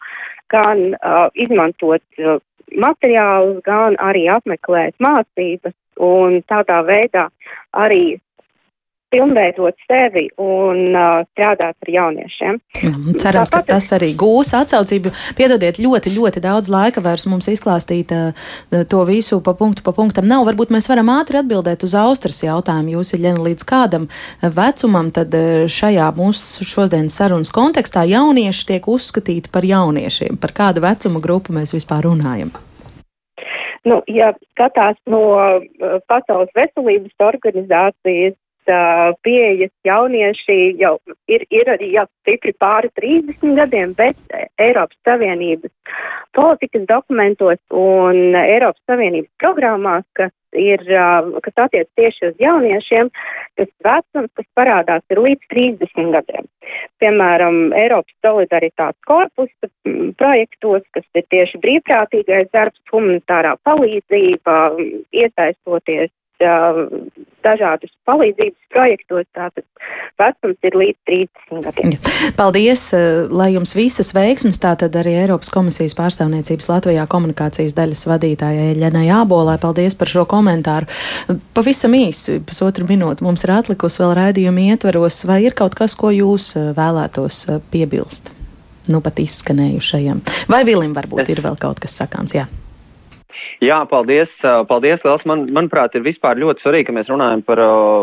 gan 0.49 0.95
uh, 0.95 1.27
izmantot 1.33 2.01
uh, 2.19 2.37
materiālus, 2.75 3.61
gan 3.65 3.97
arī 4.01 4.25
apmeklēt 4.31 4.95
mācības 5.03 5.75
un 6.01 6.41
tādā 6.49 6.81
veidā 6.87 7.29
arī 7.71 8.17
pilnveidot 9.15 9.77
sevi 9.87 10.25
un 10.41 10.91
uh, 10.91 11.23
strādāt 11.31 11.75
ar 11.75 11.91
jauniešiem. 11.91 12.59
Mm, 12.81 13.15
cerams, 13.21 13.53
Tāpat 13.53 13.69
ka 13.69 13.75
tas 13.75 13.87
arī 13.95 14.11
gūs 14.19 14.51
atsaucību. 14.57 15.13
Piedodiet, 15.37 15.79
ļoti, 15.79 16.11
ļoti 16.17 16.43
daudz 16.43 16.71
laika 16.73 17.03
vairs 17.05 17.27
mums 17.31 17.47
izklāstīt 17.51 18.11
uh, 18.15 18.51
to 18.91 19.03
visu 19.07 19.39
pa 19.45 19.55
punktu 19.57 19.85
pa 19.85 19.95
punktam. 19.95 20.27
Nav, 20.27 20.45
varbūt 20.49 20.73
mēs 20.75 20.89
varam 20.91 21.13
ātri 21.15 21.39
atbildēt 21.39 21.87
uz 21.87 21.95
Austras 21.99 22.43
jautājumu. 22.43 22.97
Jūs, 22.97 23.15
Iļena, 23.15 23.43
līdz 23.47 23.67
kādam 23.69 24.09
vecumam 24.43 25.11
tad 25.15 25.35
uh, 25.37 25.65
šajā 25.71 26.11
mūsu 26.19 26.67
šodienas 26.67 27.15
sarunas 27.15 27.53
kontekstā 27.55 28.03
jaunieši 28.11 28.71
tiek 28.73 28.91
uzskatīti 28.91 29.53
par 29.53 29.67
jauniešiem? 29.67 30.39
Par 30.41 30.55
kādu 30.55 30.83
vecuma 30.83 31.23
grupu 31.23 31.55
mēs 31.55 31.75
vispār 31.77 32.09
runājam? 32.09 32.51
Nu, 33.85 33.99
ja 34.09 34.31
skatās 34.55 34.97
no 35.05 35.21
uh, 35.37 35.99
Pasaules 36.09 36.49
veselības 36.57 37.13
organizācijas 37.21 38.33
uh, 38.71 39.13
pieejas 39.25 39.71
jaunieši 39.85 40.75
jau 40.79 40.95
ir, 41.31 41.45
ir 41.49 41.69
arī 41.75 41.91
jau 41.95 42.05
stipri 42.21 42.53
pāri 42.59 42.91
30 42.99 43.55
gadiem, 43.59 43.93
bet 43.97 44.17
Eiropas 44.61 44.97
Savienības 45.07 45.71
politikas 46.35 46.87
dokumentos 46.89 47.61
un 47.71 48.35
Eiropas 48.39 48.81
Savienības 48.89 49.31
programmās, 49.41 50.05
kas 50.17 50.33
ir, 50.55 50.81
uh, 50.89 51.37
kas 51.45 51.63
attiec 51.67 51.89
tieši 51.99 52.31
uz 52.31 52.41
jauniešiem, 52.41 53.11
tas 53.59 53.71
vecums, 53.87 54.31
kas 54.39 54.49
parādās, 54.57 55.05
ir 55.11 55.23
līdz 55.27 55.49
30 55.53 56.11
gadiem. 56.15 56.49
Piemēram, 57.03 57.71
Eiropas 57.77 58.15
solidaritātes 58.25 58.99
korpusa 59.07 59.71
projektos, 60.19 60.83
kas 60.95 61.07
ir 61.15 61.25
tieši 61.33 61.61
brīvprātīgais 61.63 62.51
darbs, 62.55 62.81
humanitārā 62.91 63.55
palīdzība, 63.67 64.59
iesaistoties 65.13 66.13
dažādus 66.39 67.91
palīdzības 68.07 68.69
projektos. 68.73 69.25
Tātad 69.35 69.63
vecums 70.19 70.67
ir 70.67 70.77
līdz 70.81 70.97
30 71.09 71.65
gadiem. 71.65 71.93
Paldies, 72.39 72.87
lai 73.31 73.51
jums 73.53 73.75
visas 73.77 74.11
veiksmes. 74.15 74.59
Tātad 74.61 74.95
arī 74.99 75.15
Eiropas 75.21 75.51
komisijas 75.53 75.95
pārstāvniecības 75.97 76.69
Latvijā 76.71 77.05
komunikācijas 77.11 77.75
daļas 77.77 78.05
vadītājai 78.09 78.71
Eļenai 78.73 79.07
Ābolai. 79.21 79.57
Paldies 79.61 79.97
par 79.99 80.11
šo 80.11 80.25
komentāru. 80.29 80.89
Pavisam 81.55 81.95
īsi, 81.97 82.41
pusotru 82.45 82.87
minūti 82.89 83.25
mums 83.25 83.45
ir 83.47 83.55
atlikusi 83.55 84.03
vēl 84.03 84.15
raidījuma 84.19 84.69
ietveros. 84.73 85.23
Vai 85.29 85.43
ir 85.45 85.57
kaut 85.57 85.77
kas, 85.77 85.97
ko 85.99 86.11
jūs 86.15 86.53
vēlētos 86.77 87.45
piebilst? 87.71 88.33
Nu, 88.91 89.01
pat 89.01 89.17
izskanējušajam. 89.23 90.21
Vai 90.51 90.61
Vilim 90.67 90.93
varbūt 90.93 91.33
ir 91.33 91.41
vēl 91.45 91.57
kaut 91.61 91.81
kas 91.81 91.97
sakāms? 92.03 92.35
Jā. 92.37 92.45
Jā, 93.63 93.77
paldies. 93.87 94.31
Paldies, 94.69 95.03
Liels. 95.05 95.23
Man, 95.29 95.45
manuprāt, 95.55 95.95
ir 95.95 96.03
vispār 96.05 96.39
ļoti 96.41 96.65
svarīgi, 96.65 96.89
ka 96.89 96.95
mēs 96.97 97.11
runājam 97.11 97.43
par, 97.47 97.61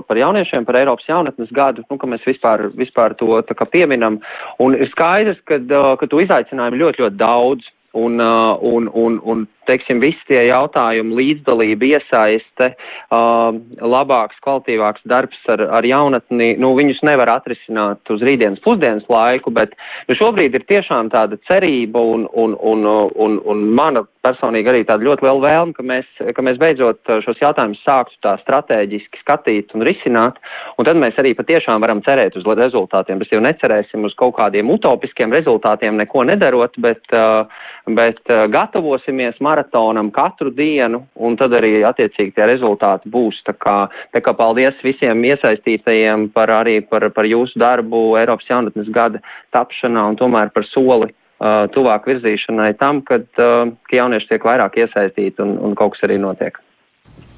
par 0.08 0.20
jauniešiem, 0.20 0.64
par 0.68 0.78
Eiropas 0.80 1.08
jaunatnes 1.08 1.52
gadu, 1.52 1.84
nu, 1.90 1.98
ka 2.00 2.08
mēs 2.08 2.24
vispār, 2.26 2.70
vispār 2.78 3.16
to 3.20 3.42
tā 3.48 3.56
kā 3.58 3.68
pieminam. 3.68 4.20
Un 4.62 4.78
ir 4.78 4.88
skaidrs, 4.94 5.40
ka, 5.48 5.60
ka 6.00 6.08
to 6.08 6.22
izaicinājumu 6.24 6.82
ļoti, 6.84 7.04
ļoti 7.04 7.20
daudz. 7.20 7.68
Un, 7.92 8.16
un, 8.16 8.86
un, 8.96 9.18
un 9.28 9.42
teiksim, 9.68 10.00
visi 10.02 10.20
tie 10.28 10.44
jautājumi, 10.48 11.16
līdzdalība, 11.18 11.88
iesaiste, 11.96 12.72
uh, 13.12 13.56
labāks, 13.80 14.38
kvalitīvāks 14.44 15.04
darbs 15.08 15.38
ar, 15.52 15.64
ar 15.80 15.86
jaunatni, 15.86 16.52
nu, 16.62 16.72
viņus 16.78 17.02
nevar 17.06 17.30
atrisināt 17.36 18.12
uz 18.12 18.24
rītdienas 18.24 18.62
pusdienas 18.64 19.06
laiku, 19.12 19.52
bet 19.54 19.76
nu, 20.08 20.16
šobrīd 20.18 20.56
ir 20.58 20.66
tiešām 20.70 21.12
tāda 21.14 21.38
cerība 21.48 22.02
un, 22.14 22.26
un, 22.32 22.56
un, 22.58 22.86
un, 23.14 23.38
un 23.48 23.68
mana 23.76 24.04
personīgi 24.22 24.70
arī 24.70 24.82
tāda 24.86 25.04
ļoti 25.06 25.26
liela 25.26 25.42
vēlme, 25.42 25.74
ka 25.76 25.84
mēs, 25.86 26.08
ka 26.36 26.44
mēs 26.46 26.58
beidzot 26.60 27.10
šos 27.24 27.40
jautājumus 27.42 27.82
sāktu 27.82 28.18
tā 28.24 28.36
strateģiski 28.42 29.20
skatīt 29.22 29.74
un 29.76 29.84
risināt, 29.86 30.38
un 30.78 30.86
tad 30.86 31.00
mēs 31.00 31.18
arī 31.20 31.34
patiešām 31.38 31.82
varam 31.82 32.02
cerēt 32.06 32.38
uz 32.38 32.46
rezultātiem. 32.46 33.18
Mēs 33.20 33.34
jau 33.34 33.42
necerēsim 33.42 34.06
uz 34.06 34.14
kaut 34.18 34.36
kādiem 34.38 34.70
utopiskiem 34.74 35.34
rezultātiem, 35.34 35.98
neko 36.00 36.26
nedarot, 36.30 36.78
bet, 36.82 37.02
uh, 37.16 37.50
bet 37.98 38.22
uh, 38.30 38.44
gatavosimies 38.52 39.40
maratonam 39.52 40.10
katru 40.10 40.50
dienu, 40.54 41.02
un 41.14 41.36
tad 41.36 41.54
arī 41.56 41.82
attiecīgi 41.86 42.34
tie 42.36 42.48
rezultāti 42.48 43.10
būs. 43.12 43.42
Tā 43.46 43.54
kā, 43.60 43.76
tā 44.14 44.22
kā 44.24 44.34
paldies 44.38 44.78
visiem 44.84 45.24
iesaistītajiem 45.28 46.30
par 46.34 46.52
arī 46.62 46.80
par, 46.88 47.08
par 47.14 47.28
jūsu 47.28 47.60
darbu 47.60 48.16
Eiropas 48.20 48.48
jaunatnes 48.48 48.88
gada 48.94 49.22
tapšanā 49.54 50.08
un 50.12 50.18
tomēr 50.20 50.52
par 50.54 50.66
soli 50.70 51.10
uh, 51.12 51.68
tuvāk 51.74 52.08
virzīšanai 52.10 52.72
tam, 52.80 53.04
kad, 53.06 53.28
uh, 53.38 53.68
ka 53.88 54.00
jaunieši 54.00 54.32
tiek 54.32 54.48
vairāk 54.48 54.80
iesaistīti 54.84 55.44
un, 55.44 55.56
un 55.60 55.78
kaut 55.78 55.96
kas 55.96 56.08
arī 56.08 56.18
notiek. 56.22 56.58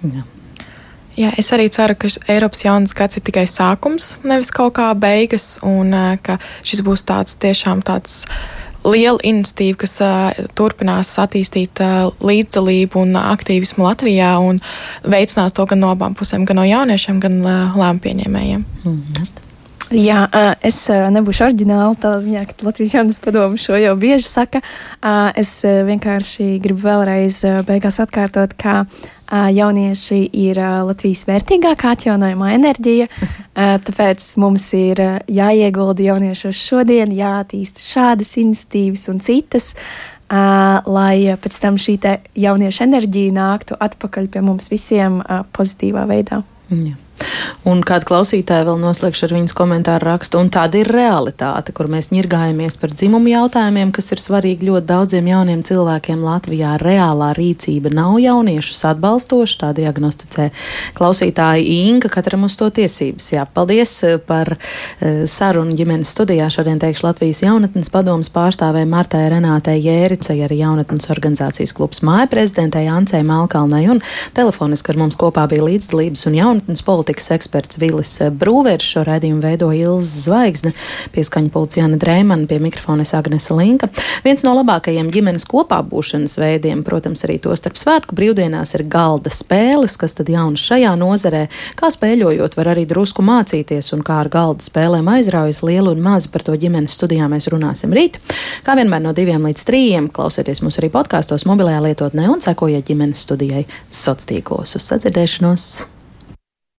Jā. 0.04 0.24
Jā, 1.14 1.28
es 1.38 1.46
arī 1.54 1.68
ceru, 1.70 1.94
ka 1.94 2.08
Eiropas 2.32 2.64
jaunas 2.64 2.90
gads 2.98 3.20
ir 3.20 3.22
tikai 3.22 3.44
sākums, 3.46 4.16
nevis 4.26 4.50
kaut 4.50 4.72
kā 4.80 4.88
beigas, 4.98 5.60
un 5.62 5.94
uh, 5.94 6.16
ka 6.18 6.40
šis 6.66 6.82
būs 6.82 7.06
tāds 7.06 7.38
tiešām 7.38 7.84
tāds 7.86 8.24
uh, 8.26 8.63
liela 8.84 9.18
iniciatīva, 9.24 9.78
kas 9.84 9.96
uh, 10.04 10.44
turpinās 10.58 11.12
attīstīt 11.22 11.80
uh, 11.84 12.10
līdzdalību 12.24 13.00
un 13.04 13.16
aktīvismu 13.20 13.86
Latvijā 13.86 14.34
un 14.42 14.60
veicinās 15.08 15.56
to 15.56 15.66
gan 15.70 15.82
no 15.84 15.94
abām 15.94 16.16
pusēm, 16.18 16.46
gan 16.48 16.60
no 16.60 16.68
jauniešiem, 16.68 17.22
gan 17.24 17.40
uh, 17.42 17.74
lēmumu 17.78 18.04
pieņēmējiem. 18.04 18.68
Mm. 18.84 19.26
Jā, 19.94 20.24
es 20.64 20.78
nebūšu 20.88 21.44
oriģināli 21.44 21.98
tādā 22.00 22.18
ziņā, 22.24 22.44
ka 22.48 22.66
Latvijas 22.66 22.94
jaunas 22.96 23.18
padomu 23.22 23.60
šo 23.60 23.76
jau 23.78 23.92
bieži 24.00 24.24
saka. 24.26 24.62
Es 25.38 25.50
vienkārši 25.62 26.56
gribu 26.64 26.86
vēlreiz 26.86 27.42
beigās 27.68 28.00
atkārtot, 28.02 28.56
ka 28.58 28.86
jaunieši 29.30 30.20
ir 30.36 30.58
Latvijas 30.88 31.24
vērtīgākā 31.28 31.94
atjaunojumā 31.96 32.54
enerģija. 32.58 33.08
Tāpēc 33.86 34.26
mums 34.42 34.66
ir 34.78 35.00
jāiegulda 35.30 36.08
jauniešos 36.10 36.58
šodien, 36.58 37.14
jāattīst 37.14 37.84
šādas 37.86 38.34
iniciatīvas 38.42 39.06
un 39.12 39.22
citas. 39.24 39.72
Lai 40.28 41.36
pēc 41.38 41.60
tam 41.62 41.78
šī 41.78 41.98
jauniešu 42.40 42.86
enerģija 42.88 43.36
nāktu 43.36 43.78
atpakaļ 43.78 44.28
pie 44.32 44.42
mums 44.42 44.70
visiem 44.72 45.20
pozitīvā 45.54 46.08
veidā. 46.10 46.42
Jā. 46.72 46.96
Un 47.64 47.80
kāda 47.86 48.04
klausītāja 48.04 48.66
vēl 48.68 48.76
noslēgšu 48.82 49.24
ar 49.24 49.32
viņas 49.38 49.54
komentāru 49.56 50.08
rakstu. 50.10 50.36
Un 50.36 50.50
tāda 50.52 50.76
ir 50.82 50.90
realitāte, 50.92 51.72
kur 51.72 51.88
mēs 51.88 52.10
ņirgājamies 52.12 52.76
par 52.80 52.92
dzimumu 52.92 53.30
jautājumiem, 53.32 53.92
kas 53.94 54.12
ir 54.12 54.20
svarīgi 54.20 54.68
ļoti 54.68 54.88
daudziem 54.90 55.30
jauniem 55.30 55.62
cilvēkiem 55.64 56.20
Latvijā. 56.24 56.74
Reālā 56.82 57.30
rīcība 57.38 57.92
nav 57.94 58.18
jauniešus 58.20 58.84
atbalstoša, 58.90 59.56
tā 59.62 59.70
diagnosticē 59.78 60.50
klausītāja 60.98 61.64
Inga, 61.64 62.10
katram 62.12 62.44
uz 62.44 62.58
to 62.60 62.68
tiesības. 62.74 63.30
Jā, 63.32 63.46
paldies 63.48 63.94
eh, 64.04 64.18
par 64.20 64.52
uh, 64.56 65.24
sarunu 65.30 65.72
ģimenes 65.78 66.12
studijā. 66.12 66.50
Šodien 66.52 66.82
teikšu 66.82 67.08
Latvijas 67.08 67.40
jaunatnes 67.46 67.88
padomas 67.94 68.28
pārstāvē 68.34 68.84
Martai 68.88 69.24
Renātei 69.32 69.78
Jēricei, 69.80 70.36
arī 70.44 70.60
jaunatnes 70.60 71.08
organizācijas 71.14 71.72
klubs 71.76 72.04
māja 72.04 72.28
prezidentei 72.30 72.84
Ancei 72.92 73.24
Malkalnai 73.24 73.86
un 73.94 74.04
telefoniski 74.36 74.92
ar 74.92 75.00
mums 75.00 75.16
kopā 75.20 75.48
bija 75.48 75.64
līdzdalības 75.64 76.28
un 76.28 76.38
jaunatnes 76.42 76.84
politikas 77.04 77.34
eksperts 77.36 77.76
Vilis 77.76 78.10
Brūvers. 78.32 78.84
Šo 78.94 79.02
raidījumu 79.04 79.42
veido 79.44 79.68
Ilza 79.76 80.24
Zvaigzne, 80.24 80.72
pieskaņa 81.12 81.50
pulciāna 81.52 81.98
Drēmana, 82.00 82.48
pie 82.48 82.56
mikrofona 82.62 83.04
Agnese 83.18 83.52
Linka. 83.52 83.90
Viens 84.24 84.44
no 84.46 84.54
labākajiem 84.56 85.10
ģimenes 85.12 85.44
kopā 85.44 85.82
būšanas 85.84 86.38
veidiem, 86.40 86.80
protams, 86.86 87.26
arī 87.26 87.36
to 87.44 87.52
starp 87.60 87.76
svētku 87.76 88.16
brīvdienās 88.16 88.72
ir 88.78 88.86
galda 88.88 89.28
spēles, 89.28 89.98
kas 90.00 90.16
tad 90.16 90.32
jaunas 90.32 90.64
šajā 90.64 90.94
nozarē, 90.96 91.44
kā 91.76 91.92
spēļojot 91.92 92.56
var 92.56 92.72
arī 92.72 92.86
drusku 92.88 93.24
mācīties 93.26 93.92
un 93.92 94.04
kā 94.06 94.22
ar 94.24 94.32
galda 94.32 94.64
spēlēm 94.64 95.12
aizraujas 95.18 95.60
lielu 95.66 95.92
un 95.92 96.00
mazu 96.04 96.32
par 96.32 96.46
to 96.46 96.56
ģimenes 96.56 96.96
studijā 96.96 97.28
mēs 97.28 97.50
runāsim 97.52 97.92
rīt. 97.92 98.16
Kā 98.64 98.78
vienmēr 98.80 99.04
no 99.04 99.12
diviem 99.12 99.44
līdz 99.44 99.66
trījiem 99.68 100.08
klausieties 100.14 100.64
mūs 100.64 100.80
arī 100.80 100.88
podkāstos 100.94 101.44
mobilajā 101.50 101.84
lietotnē 101.84 102.30
un 102.32 102.40
sekojiet 102.44 102.88
ģimenes 102.88 103.26
studijai 103.28 103.66
sociālos 103.90 104.30
tīklos 104.30 104.78
uz 104.78 104.88
sadzirdēšanos. 104.92 105.93